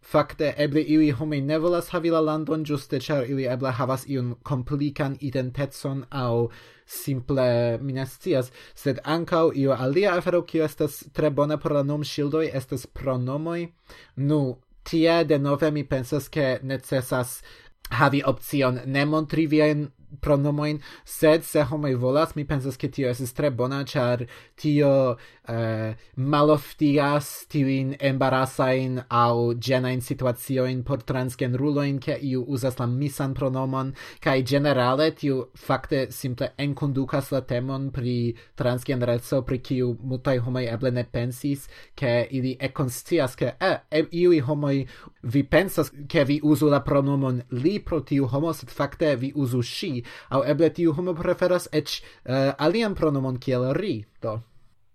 fakte 0.00 0.54
eble 0.56 0.80
iuj 0.80 1.10
homoj 1.18 1.42
ne 1.50 1.58
volas 1.58 1.92
havi 1.92 2.10
la 2.10 2.20
landon 2.20 2.64
ĝuste 2.64 3.02
ĉar 3.04 3.28
ili 3.28 3.44
eble 3.44 3.74
havas 3.82 4.06
iun 4.08 4.34
komplikan 4.42 5.18
identecon 5.20 6.06
aŭ 6.10 6.48
simple 6.90 7.78
mi 7.82 7.92
ne 7.92 8.06
scias, 8.06 8.50
sed 8.74 8.98
ankaŭ 9.04 9.50
io 9.54 9.76
alia 9.76 10.16
afero 10.16 10.42
kio 10.42 10.64
estas 10.64 11.04
tre 11.12 11.30
bona 11.30 11.58
por 11.58 11.76
la 11.76 11.82
nom 11.82 12.02
ŝildoj 12.02 12.48
estas 12.54 12.86
pronomoj. 12.86 13.68
Nu, 14.16 14.58
tie 14.82 15.24
denove 15.24 15.70
mi 15.70 15.84
pensas 15.84 16.28
ke 16.28 16.58
necesas 16.62 17.42
havi 17.90 18.22
opcion 18.24 18.80
ne 18.86 19.04
montri 19.04 19.46
viajn 19.50 19.88
pronomoin, 20.20 20.80
sed 21.04 21.44
se 21.44 21.62
homoi 21.64 21.94
volas, 21.94 22.34
mi 22.36 22.44
pensas 22.44 22.76
ke 22.76 22.90
tio 22.90 23.10
estas 23.10 23.32
tre 23.36 23.50
bona, 23.50 23.84
char 23.84 24.26
tio 24.60 25.16
eh, 25.48 25.94
maloftigas 26.16 27.46
tiuin 27.50 27.94
embarasain 28.00 29.00
au 29.08 29.54
genain 29.54 30.00
situaciojn 30.00 30.82
por 30.86 31.02
transgenrulojn, 31.06 31.98
ke 32.02 32.16
iu 32.22 32.44
uzas 32.48 32.78
la 32.78 32.86
misan 32.86 33.34
pronomon, 33.34 33.94
kai 34.20 34.42
generale 34.42 35.10
tiu 35.16 35.44
fakte 35.54 36.06
simple 36.14 36.50
enkondukas 36.58 37.32
la 37.32 37.40
temon 37.40 37.90
pri 37.94 38.34
transgenreco, 38.58 39.42
pri 39.46 39.58
kiu 39.58 39.94
mutai 40.02 40.38
homoi 40.38 40.66
eble 40.70 40.92
ne 40.94 41.04
pensis, 41.04 41.68
ke 41.94 42.26
ili 42.30 42.56
econstias 42.60 43.36
ke 43.36 43.54
eh, 43.60 43.78
e, 43.90 44.04
iui 44.22 44.40
homoi 44.44 44.84
vi 45.22 45.42
pensas, 45.42 45.90
ke 46.08 46.24
vi 46.24 46.40
uzu 46.42 46.70
la 46.70 46.80
pronomon 46.84 47.42
li 47.50 47.78
pro 47.84 48.00
tiu 48.00 48.28
homo, 48.30 48.52
sed 48.56 48.70
fakte 48.70 49.14
vi 49.16 49.32
uzu 49.34 49.62
shi, 49.62 49.99
au 50.30 50.44
eble 50.44 50.70
tiu 50.70 50.94
homo 50.96 51.14
preferas 51.14 51.68
ec 51.72 51.88
uh, 51.88 52.34
eh, 52.34 52.52
alian 52.58 52.94
pronomon 52.94 53.38
kiel 53.38 53.72
ri, 53.74 54.04
do. 54.22 54.40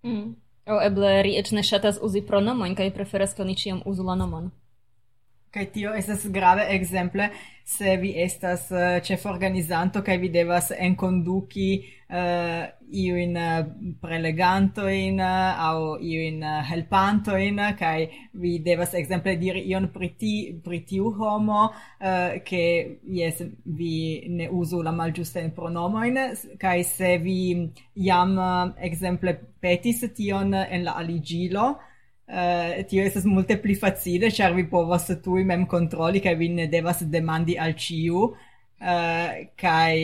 Mm. 0.03 0.35
Au 0.65 0.79
eble 0.81 1.21
ri 1.21 1.35
ec 1.37 1.51
ne 1.51 1.63
shatas 1.63 1.99
uzi 2.01 2.21
pronomon, 2.21 2.75
kai 2.75 2.91
preferas 2.91 3.33
ke 3.33 3.41
oni 3.41 3.55
ciam 3.55 3.81
uzu 3.85 4.03
la 4.03 4.15
nomon. 4.15 4.51
Kaj 5.55 5.65
tio 5.71 5.93
estas 5.95 6.25
grave 6.35 6.65
exemple 6.75 7.29
se 7.65 7.97
vi 7.97 8.13
estas 8.15 8.71
eh, 8.71 8.75
uh, 8.75 9.03
chef 9.03 9.25
organizanto 9.25 10.01
kaj 10.03 10.17
vi 10.17 10.29
devas 10.29 10.67
enkonduki 10.77 11.69
uh, 12.09 12.65
iujn 12.91 13.37
uh, 13.37 13.69
prelegantojn 14.01 15.17
uh, 15.19 15.63
aŭ 15.69 15.79
iujn 15.97 16.43
uh, 16.43 16.59
helpantojn 16.69 17.63
kaj 17.79 18.05
vi 18.43 18.51
devas 18.67 18.93
ekzemple 18.99 19.37
diri 19.41 19.63
ion 19.71 19.87
pri, 19.95 20.11
ti, 20.19 20.33
pri 20.63 20.83
tiu 20.85 21.09
homo 21.17 21.63
uh, 21.71 22.37
ke 22.45 22.61
jes 23.17 23.41
vi 23.65 23.95
ne 24.27 24.51
uzu 24.51 24.83
la 24.83 24.93
malĝustajn 24.93 25.55
pronomojn 25.55 26.21
kaj 26.61 26.77
se 26.91 27.17
vi 27.23 27.39
jam 27.95 28.37
uh, 28.37 28.77
ekzemple 28.77 29.39
petis 29.61 30.05
tion 30.13 30.53
en 30.53 30.85
la 30.85 30.99
aliĝilo 31.01 31.69
Uh, 32.25 32.81
tio 32.89 33.03
estas 33.05 33.25
multe 33.29 33.57
pli 33.61 33.75
facile, 33.77 34.31
char 34.33 34.53
vi 34.55 34.65
povas 34.69 35.11
tui 35.23 35.43
mem 35.45 35.67
controlli, 35.69 36.23
kaj 36.23 36.35
vi 36.35 36.49
ne 36.49 36.67
devas 36.67 37.03
demandi 37.05 37.57
al 37.61 37.75
ciu, 37.77 38.23
uh, 38.25 38.37
eh, 38.79 39.49
kaj 39.57 39.95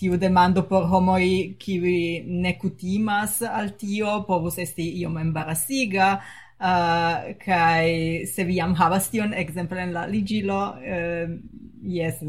tiu 0.00 0.16
demando 0.16 0.64
por 0.68 0.88
homoj 0.88 1.24
kiuj 1.60 2.24
ne 2.26 2.56
kutimas 2.58 3.42
al 3.42 3.70
tio 3.78 4.24
povus 4.26 4.58
esti 4.58 4.88
iom 5.02 5.18
embarasiga 5.18 6.08
uh, 6.16 7.36
kaj 7.44 7.86
se 8.26 8.44
vi 8.44 8.56
jam 8.56 8.74
havas 8.74 9.10
tion 9.10 9.34
exemple 9.34 9.80
en 9.82 9.92
la 9.92 10.06
ligilo 10.06 10.60
uh, 10.74 11.36
yes, 11.82 12.20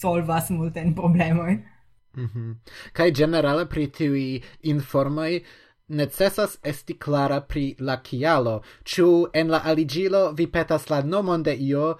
solvas 0.00 0.50
multen 0.50 0.94
problemoi. 0.94 1.58
Mm 2.16 2.28
-hmm. 2.34 2.54
Kai 2.92 3.10
generale 3.12 3.66
pri 3.66 3.86
tiui 3.86 4.42
informoi, 4.62 5.44
necessas 5.88 6.58
esti 6.62 6.98
clara 6.98 7.40
pri 7.40 7.76
la 7.78 8.00
kialo, 8.02 8.60
ĉu 8.84 9.28
en 9.34 9.50
la 9.50 9.60
aligilo 9.64 10.30
vi 10.32 10.46
petas 10.46 10.90
la 10.90 11.02
nomon 11.02 11.42
de 11.42 11.56
io, 11.56 11.94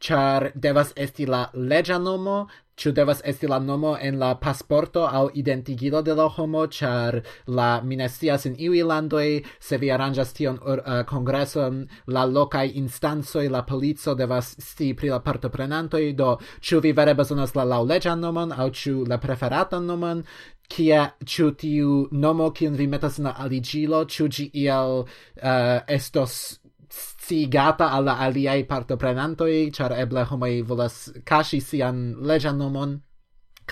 char 0.00 0.50
devas 0.54 0.92
esti 0.96 1.26
la 1.26 1.46
leĝa 1.54 1.98
nomo, 2.02 2.46
ĉu 2.76 2.90
devas 2.96 3.20
esti 3.24 3.46
la 3.46 3.58
nomo 3.62 3.92
en 4.00 4.18
la 4.18 4.32
pasporto 4.40 5.04
aŭ 5.06 5.28
identigilo 5.38 6.00
de 6.02 6.14
la 6.18 6.26
homo, 6.36 6.64
char 6.66 7.20
la 7.46 7.80
minestias 7.84 8.46
en 8.48 8.56
iuj 8.58 8.82
landoj, 8.88 9.42
se 9.60 9.78
vi 9.78 9.90
aranĝas 9.92 10.32
tion 10.34 10.58
uh, 10.58 11.02
kongreson, 11.06 11.82
la 12.06 12.24
lokaj 12.24 12.64
instancoj, 12.82 13.46
la 13.52 13.62
polico 13.68 14.16
devas 14.18 14.54
sti 14.58 14.92
pri 14.98 15.12
la 15.12 15.20
partoprenantoj, 15.20 16.02
do 16.18 16.36
ĉu 16.60 16.80
vi 16.82 16.92
vere 16.96 17.14
bezonas 17.14 17.54
la 17.54 17.68
laŭleĝan 17.74 18.24
nomon 18.26 18.56
aŭ 18.56 18.70
ĉu 18.82 18.96
la 19.08 19.20
preferatan 19.22 19.86
nomon, 19.86 20.24
kia 20.68 21.10
ĉu 21.26 21.50
tiu 21.58 22.08
nomo 22.12 22.50
kiun 22.50 22.76
vi 22.76 22.86
metas 22.86 23.18
en 23.18 23.28
la 23.28 23.34
aliĝilo 23.44 24.04
ĉu 24.04 24.28
ĝi 24.28 24.50
iel 24.64 25.02
uh, 25.02 25.06
eh, 25.36 25.80
estos 25.98 26.58
sciigata 26.92 27.88
al 27.92 28.04
la 28.04 28.18
aliaj 28.26 28.64
partoprenantoj 28.68 29.54
ĉar 29.76 29.94
eble 30.04 30.26
homoj 30.28 30.52
volas 30.68 30.98
kaŝi 31.24 31.60
sian 31.60 32.04
leĝan 32.28 32.58
nomon? 32.58 33.00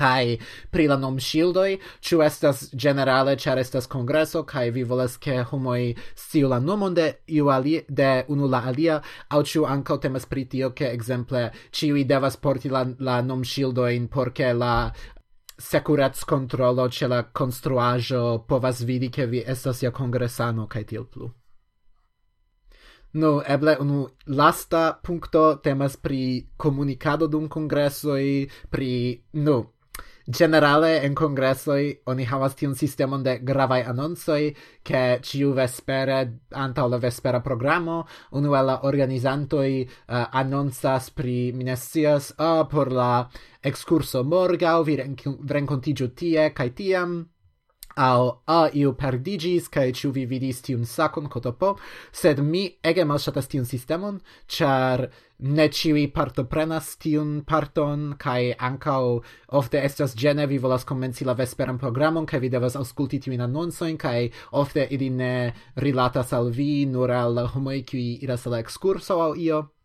Kai 0.01 0.39
pri 0.71 0.87
la 0.87 0.97
nom 0.97 1.17
shieldoi 1.19 1.75
chu 2.01 2.21
estas 2.23 2.61
generale 2.85 3.35
char 3.37 3.59
estas 3.59 3.89
kongreso 3.91 4.45
kai 4.53 4.71
vi 4.71 4.85
volas 4.93 5.17
ke 5.19 5.41
homoi 5.51 5.97
sciu 6.15 6.49
la 6.49 6.61
nomon 6.61 6.95
de 6.95 7.09
iu 7.27 7.51
alie, 7.51 7.83
de 7.89 8.25
unu 8.29 8.47
la 8.49 8.63
alia 8.71 9.01
aŭ 9.29 9.43
ĉu 9.43 9.67
ankaŭ 9.67 9.99
temas 10.01 10.27
pri 10.31 10.45
tio 10.45 10.71
ke 10.71 10.93
ekzemple 10.95 11.51
ĉiuj 11.73 12.07
devas 12.07 12.37
porti 12.37 12.71
la, 12.71 12.87
la 12.99 13.21
nom 13.21 13.43
shieldojn 13.43 14.09
por 14.09 14.31
ke 14.31 14.53
la 14.55 14.93
securats 15.61 16.25
controllo 16.25 16.89
ce 16.89 17.07
la 17.07 17.23
construajo 17.33 18.45
povas 18.47 18.83
vidi 18.83 19.11
che 19.11 19.27
vi 19.27 19.43
estas 19.47 19.83
ja 19.83 19.91
congresano 19.91 20.67
kai 20.67 20.85
til 20.85 21.05
plu. 21.05 21.31
No, 23.13 23.43
eble 23.43 23.77
unu 23.81 24.09
lasta 24.27 25.01
punto 25.03 25.59
temas 25.63 25.97
pri 25.97 26.49
comunicado 26.57 27.27
dum 27.27 27.49
e 28.17 28.49
pri, 28.71 29.25
no, 29.33 29.73
generale 30.27 31.01
en 31.03 31.15
congressoi 31.15 32.01
oni 32.07 32.25
havas 32.25 32.55
tiun 32.55 32.75
sistemon 32.75 33.23
de 33.23 33.39
gravai 33.43 33.83
annonsoi 33.83 34.55
che 34.83 35.19
ciu 35.23 35.53
vespere 35.53 36.41
antaŭ 36.51 36.89
la 36.89 36.99
vespera 36.99 37.41
programo 37.41 38.07
unu 38.31 38.55
el 38.55 38.67
la 38.67 38.81
organizantoi 38.83 39.81
eh, 39.81 39.89
uh, 40.09 40.27
annonsas 40.31 41.11
pri 41.11 41.53
mi 41.53 41.65
uh, 41.65 42.67
por 42.69 42.93
la 42.93 43.29
excurso 43.61 44.25
morgau 44.25 44.85
vi 44.85 44.97
rencontigio 45.47 46.09
tie 46.09 46.53
kaj 46.53 46.75
tiam 46.75 47.40
au 47.97 48.43
a 48.47 48.69
iu 48.73 48.93
perdigis 48.93 49.69
kai 49.69 49.91
ĉu 49.93 50.13
vi 50.13 50.27
vidis 50.27 50.63
tiun 50.63 50.85
sakon 50.85 51.29
kotopo 51.29 51.77
sed 52.13 52.39
mi 52.41 52.63
ege 52.83 53.05
malshatas 53.05 53.49
tiun 53.49 53.65
sistemon 53.65 54.21
char 54.47 55.09
ne 55.41 55.69
ciui 55.69 56.07
partoprenas 56.13 56.97
tiun 57.01 57.43
parton 57.49 58.15
kai 58.19 58.53
ankaŭ 58.69 59.23
ofte 59.61 59.81
estas 59.89 60.15
gene 60.17 60.47
vi 60.47 60.59
volas 60.59 60.85
komenci 60.85 61.25
la 61.25 61.33
vesperan 61.33 61.79
programon 61.79 62.27
kai 62.27 62.41
vi 62.41 62.49
devas 62.49 62.77
ausculti 62.77 63.21
tiujn 63.21 63.41
annonsoin, 63.41 63.97
kai 63.97 64.31
ofte 64.53 64.87
ili 64.91 65.11
ne 65.11 65.53
rilatas 65.77 66.33
al 66.33 66.51
vi 66.51 66.87
nur 66.87 67.11
al 67.11 67.47
homoi 67.55 67.81
homoj 67.83 68.23
iras 68.23 68.47
al 68.47 68.53
la 68.53 68.59
ekskurso 68.59 69.35
io. 69.37 69.80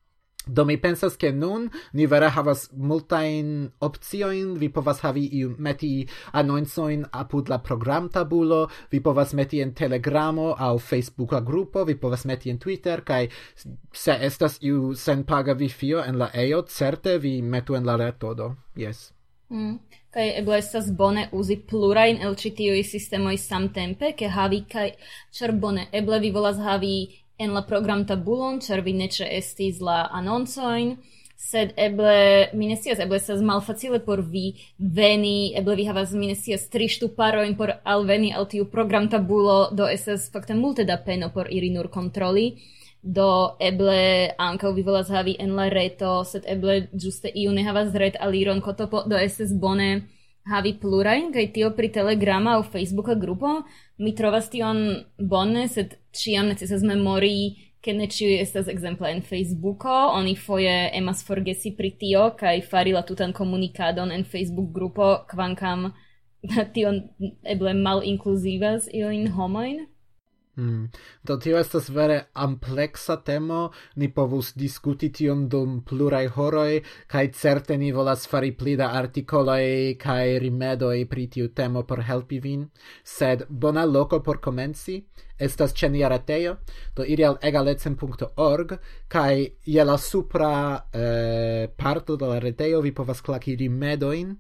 Do 0.48 0.66
mi 0.66 0.78
pensas 0.78 1.18
ke 1.18 1.32
nun 1.32 1.70
ni 1.94 2.06
vere 2.06 2.30
havas 2.30 2.70
multajn 2.74 3.72
opciojn, 3.82 4.54
vi 4.60 4.70
povas 4.70 5.02
havi 5.02 5.26
iu 5.40 5.56
meti 5.58 6.08
anoncojn 6.34 7.06
apud 7.12 7.50
la 7.50 7.58
programtabulo, 7.58 8.68
vi 8.92 9.02
povas 9.02 9.34
meti 9.34 9.62
en 9.62 9.74
Telegramo 9.74 10.54
aŭ 10.60 10.78
Facebooka 10.80 11.42
grupo, 11.42 11.84
vi 11.84 11.98
povas 11.98 12.26
meti 12.26 12.50
en 12.50 12.60
Twitter 12.60 13.02
kaj 13.02 13.28
se 13.94 14.18
estas 14.22 14.58
iu 14.62 14.94
senpaga 14.94 15.54
vi 15.54 15.70
fio 15.70 16.04
en 16.04 16.20
la 16.20 16.30
ejo, 16.34 16.62
certe 16.68 17.18
vi 17.18 17.42
metu 17.42 17.76
en 17.76 17.86
la 17.86 17.96
retodo. 17.96 18.56
Yes. 18.76 19.12
Mm. 19.50 19.80
Kaj 20.16 20.30
eble 20.40 20.58
estas 20.58 20.88
bone 20.96 21.28
uzi 21.36 21.58
plurajn 21.70 22.22
el 22.24 22.38
ĉi 22.40 22.52
tiuj 22.56 22.84
sistemoj 22.88 23.36
samtempe, 23.38 24.14
ke 24.16 24.30
havi 24.32 24.62
kaj 24.72 24.88
ĉar 25.36 25.52
bone 25.60 25.90
eble 25.92 26.20
vi 26.24 26.32
volas 26.32 26.62
havi 26.64 26.96
en 27.38 27.54
la 27.54 27.62
program 27.62 28.06
tabulon, 28.06 28.60
char 28.60 28.82
vi 28.82 28.94
ne 28.94 29.10
estis 29.10 29.82
la 29.82 30.10
anonsoin, 30.12 30.96
sed 31.36 31.74
eble 31.78 32.50
mi 32.54 32.68
ne 32.68 32.78
eble 33.00 33.18
estas 33.18 33.42
malfacile 33.42 34.00
por 34.00 34.22
vi 34.22 34.54
veni, 34.78 35.54
eble 35.56 35.76
vi 35.76 35.86
havas 35.86 36.14
mi 36.14 36.28
ne 36.28 36.58
tri 36.72 36.88
štuparoin 36.88 37.56
por 37.58 37.72
alveni 37.84 38.34
al 38.34 38.48
tiu 38.48 38.66
programtabulo, 38.66 39.70
do 39.72 39.88
estas 39.88 40.32
fakte 40.32 40.54
multe 40.54 40.86
da 40.86 40.98
peno 40.98 41.30
por 41.34 41.48
iri 41.52 41.70
nur 41.70 41.88
kontroli. 41.88 42.56
Do 43.02 43.56
eble 43.60 44.34
ankaŭ 44.38 44.72
vi 44.74 44.82
volas 44.82 45.10
havi 45.10 45.36
en 45.40 45.56
la 45.56 45.70
reto, 45.70 46.24
sed 46.26 46.46
eble 46.48 46.88
ĝuste 46.94 47.30
iu 47.36 47.52
ne 47.52 47.64
havas 47.64 47.94
ret 47.94 48.16
aliron 48.20 48.62
kotopo, 48.62 49.04
do 49.06 49.18
estas 49.18 49.54
bone 49.54 50.08
havi 50.50 50.76
plurain, 50.82 51.32
kaj 51.34 51.46
tio 51.54 51.72
pri 51.78 51.90
Telegrama 51.94 52.58
aŭ 52.58 52.66
Facebooka 52.74 53.16
grupo, 53.16 53.62
mi 53.98 54.16
trovas 54.16 54.50
tion 54.50 54.82
bone, 55.18 55.68
sed 55.68 55.98
ciam 56.14 56.48
necesas 56.52 56.84
memori 56.84 57.72
che 57.86 57.94
ne 57.94 58.08
ciu 58.08 58.28
estas 58.42 58.68
exemple 58.68 59.12
en 59.12 59.22
Facebooko, 59.22 59.94
oni 60.18 60.36
foje 60.36 60.90
emas 60.94 61.24
forgesi 61.26 61.76
pri 61.78 61.92
tio 62.00 62.32
kaj 62.40 62.62
fari 62.70 62.92
la 62.92 63.04
tutan 63.06 63.34
komunikadon 63.34 64.12
en 64.12 64.24
Facebook 64.24 64.72
grupo, 64.74 65.26
kvankam 65.30 65.92
tion 66.74 67.04
eble 67.44 67.74
mal 67.74 68.02
inkluzivas 68.04 68.90
ilin 68.94 69.28
homoin. 69.28 69.86
Mm. 70.58 70.86
Do 71.24 71.36
tio 71.38 71.58
estas 71.60 71.90
vere 71.90 72.22
ampleksa 72.34 73.18
temo, 73.28 73.72
ni 73.96 74.08
povus 74.14 74.54
diskuti 74.56 75.10
tion 75.12 75.48
dum 75.52 75.82
pluraj 75.84 76.28
horoj, 76.38 76.80
kaj 77.12 77.26
certe 77.36 77.78
ni 77.78 77.92
volas 77.92 78.24
fari 78.32 78.54
pli 78.56 78.78
da 78.80 78.94
artikoloj 78.96 79.98
kaj 80.00 80.40
rimedoj 80.40 81.06
pri 81.12 81.28
tiu 81.28 81.50
temo 81.52 81.84
por 81.84 82.04
helpi 82.08 82.40
vin, 82.40 82.70
sed 83.04 83.44
bona 83.50 83.86
loko 83.86 84.22
por 84.24 84.40
komenci. 84.40 85.04
Estas 85.36 85.74
ĉe 85.76 85.90
nia 85.92 86.08
retejo, 86.08 86.56
do 86.96 87.04
iri 87.04 87.26
al 87.28 87.36
egalecen.org 87.44 88.78
kaj 89.12 89.34
je 89.68 89.84
la 89.84 89.98
supra 90.00 90.52
eh, 90.94 91.68
parto 91.76 92.16
de 92.16 92.30
la 92.32 92.40
retejo 92.40 92.80
vi 92.82 92.94
povas 92.96 93.20
klaki 93.22 93.58
rimedojn, 93.60 94.38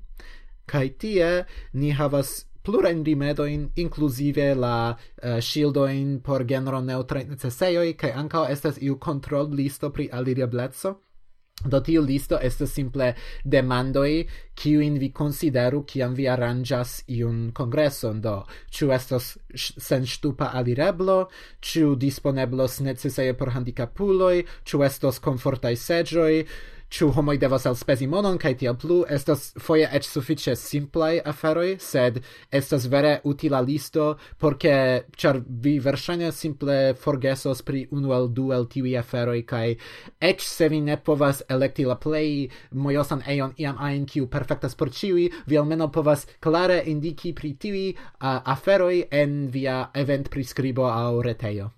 kaj 0.66 0.88
tie 0.97 1.32
ni 1.74 1.91
havas 1.91 2.45
plurain 2.66 3.03
rimedoin, 3.05 3.70
inclusive 3.82 4.51
la 4.57 4.76
eh, 4.91 5.38
uh, 5.38 5.39
shieldoin 5.39 6.20
por 6.26 6.45
genero 6.49 6.82
neŭtraj 6.82 7.26
necesseioi, 7.32 7.95
cae 7.99 8.13
ancao 8.13 8.45
estas 8.51 8.82
iu 8.82 8.99
control 8.99 9.53
listo 9.53 9.91
pri 9.93 10.09
alireblezzo. 10.11 10.97
Do 11.63 11.80
tiu 11.82 12.01
listo 12.03 12.38
estas 12.38 12.74
simple 12.76 13.13
demandoi, 13.43 14.26
kiujn 14.59 14.99
vi 15.01 15.09
consideru 15.16 15.82
kiam 15.88 16.13
vi 16.13 16.28
arrangas 16.30 16.99
iun 17.07 17.51
kongreson. 17.57 18.20
Do 18.22 18.36
ciu 18.70 18.91
estos 18.93 19.32
senŝtupa 19.55 20.51
alireblo? 20.59 21.30
Ciu 21.61 21.95
disponeblos 21.95 22.82
neceseje 22.86 23.34
por 23.39 23.53
handicapuloi, 23.55 24.45
ciu 24.66 24.84
estos 24.86 25.20
confortai 25.20 25.74
seĝoj? 25.80 26.45
ĉu 26.89 27.09
homoj 27.15 27.38
devas 27.41 27.65
elspezi 27.65 28.07
monon 28.07 28.38
kaj 28.41 28.53
tiel 28.61 28.75
plu 28.79 28.97
estas 29.09 29.47
foje 29.59 29.88
eĉ 29.97 30.07
sufiĉe 30.07 30.55
simplaj 30.59 31.19
aferoj 31.31 31.77
sed 31.81 32.19
estas 32.59 32.86
vere 32.93 33.13
utila 33.31 33.61
listo 33.65 34.05
por 34.39 34.57
ke 34.61 34.75
ĉar 35.17 35.41
vi 35.65 35.77
verŝajne 35.88 36.31
simple 36.31 36.77
forgesos 37.05 37.63
pri 37.67 37.86
unu 37.91 38.13
el 38.17 38.29
du 38.38 38.51
el 38.57 38.67
tiuj 38.75 38.97
aferoj 39.01 39.39
kaj 39.53 39.65
eĉ 40.31 40.45
se 40.47 40.69
vi 40.69 40.81
ne 40.81 40.97
povas 40.97 41.41
elekti 41.49 41.86
la 41.86 41.97
plej 42.07 42.49
mojosan 42.71 43.23
ejon 43.36 43.55
iam 43.57 43.81
ajn 43.89 44.05
kiu 44.05 44.29
perfektas 44.38 44.75
por 44.75 44.93
ĉiuj 44.99 45.29
vi 45.45 45.61
almenaŭ 45.61 45.89
povas 45.97 46.27
klare 46.39 46.81
indiki 46.86 47.33
pri 47.33 47.55
tiuj 47.65 47.88
uh, 47.95 48.41
aferoj 48.55 49.07
en 49.11 49.47
via 49.57 49.79
event 49.93 50.29
priskribo 50.29 50.88
aŭ 50.91 51.21
retejo. 51.29 51.71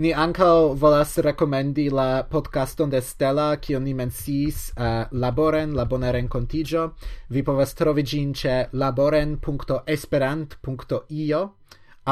Ni 0.00 0.08
ankaŭ 0.16 0.72
volas 0.80 1.18
rekomendi 1.20 1.90
la 1.92 2.24
podcaston 2.24 2.88
de 2.90 3.00
Stella, 3.04 3.60
kion 3.60 3.84
ni 3.84 3.92
menciis 3.92 4.72
uh, 4.72 5.04
laboren, 5.12 5.76
la 5.76 5.84
bona 5.84 6.08
renkontiĝo. 6.16 6.96
Vi 7.28 7.42
povas 7.44 7.76
trovi 7.76 8.00
ĝin 8.12 8.32
ĉe 8.32 8.72
laboren.esperant.io 8.72 11.42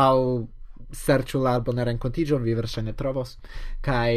aŭ 0.03 0.16
serĉu 0.93 1.43
la 1.43 1.59
bonan 1.61 1.88
renkontiĝon 1.88 2.43
vi 2.43 2.55
verŝajne 2.59 2.95
trovos. 2.99 3.36
Kaj 3.84 4.12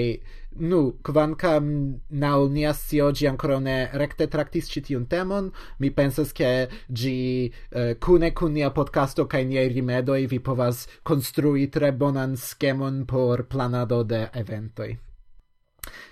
nu 0.56 0.82
kvankam 1.04 1.70
naŭ 2.10 2.48
nia 2.54 2.74
scio 2.78 3.10
ĝi 3.12 3.28
ankoraŭ 3.32 3.60
ne 3.68 3.78
rekte 4.02 4.28
traktis 4.36 4.70
ĉi 4.70 4.84
tiun 4.90 5.06
temon 5.10 5.50
mi 5.80 5.90
pensas 5.90 6.34
ke 6.34 6.52
ĝi 6.90 7.16
uh, 7.50 7.80
eh, 7.82 7.94
kune 8.06 8.34
kun 8.38 8.54
nia 8.54 8.70
podcasto 8.70 9.26
kaj 9.26 9.46
niaj 9.50 9.68
rimedoj 9.74 10.20
vi 10.34 10.40
povas 10.40 10.86
konstrui 11.04 11.70
tre 11.72 11.92
bonan 11.92 12.38
skemon 12.38 13.06
por 13.06 13.48
planado 13.56 14.04
de 14.04 14.28
eventoj 14.44 14.92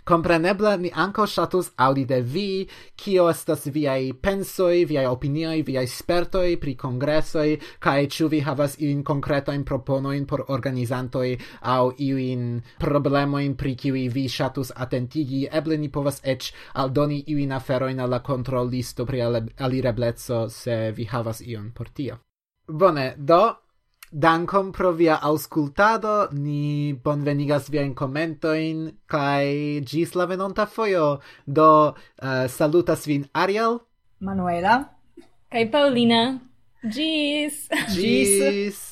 Compreneble, 0.04 0.78
mi 0.78 0.90
anco 0.94 1.26
shatus 1.26 1.72
audi 1.78 2.06
de 2.06 2.22
vi, 2.22 2.68
kio 2.96 3.28
estas 3.30 3.68
viai 3.70 4.14
pensoi, 4.14 4.86
viai 4.86 5.06
opinioi, 5.06 5.62
viai 5.64 5.86
spertoi 5.88 6.58
pri 6.58 6.74
congressoi, 6.76 7.54
cae 7.80 8.08
ciu 8.10 8.28
vi 8.28 8.42
havas 8.42 8.80
iun 8.82 9.04
concretoin 9.04 9.64
proponoin 9.64 10.26
por 10.26 10.46
organizantoi 10.48 11.38
au 11.62 11.94
iuin 11.98 12.62
problemoin 12.80 13.56
pri 13.56 13.76
kiui 13.76 14.08
vi 14.10 14.28
shatus 14.28 14.74
attentigi, 14.76 15.46
eble 15.52 15.78
ni 15.78 15.90
povas 15.90 16.20
ec 16.24 16.50
aldoni 16.74 17.24
iuin 17.28 17.52
aferoin 17.52 18.00
alla 18.00 18.22
controllisto 18.22 19.06
pri 19.06 19.22
alireblezzo 19.22 20.48
se 20.50 20.92
vi 20.92 21.06
havas 21.06 21.42
ion 21.46 21.72
por 21.72 21.90
tio. 21.90 22.20
Bone, 22.68 23.14
do 23.18 23.61
Dankon 24.12 24.74
pro 24.76 24.92
via 24.92 25.16
auscultado, 25.24 26.28
ni 26.36 26.92
bonvenigas 26.94 27.70
viajn 27.72 27.94
commentoin, 27.96 28.90
kai 29.08 29.80
gis 29.88 30.16
la 30.20 30.26
venonta 30.28 30.66
foio, 30.68 31.22
Do 31.48 31.96
uh, 31.96 32.48
salutas 32.52 33.08
vin 33.08 33.30
Ariel, 33.34 33.80
Manuela 34.20 34.90
kai 35.50 35.66
Paulina. 35.72 36.42
gis! 36.84 37.70
Gis! 37.96 38.91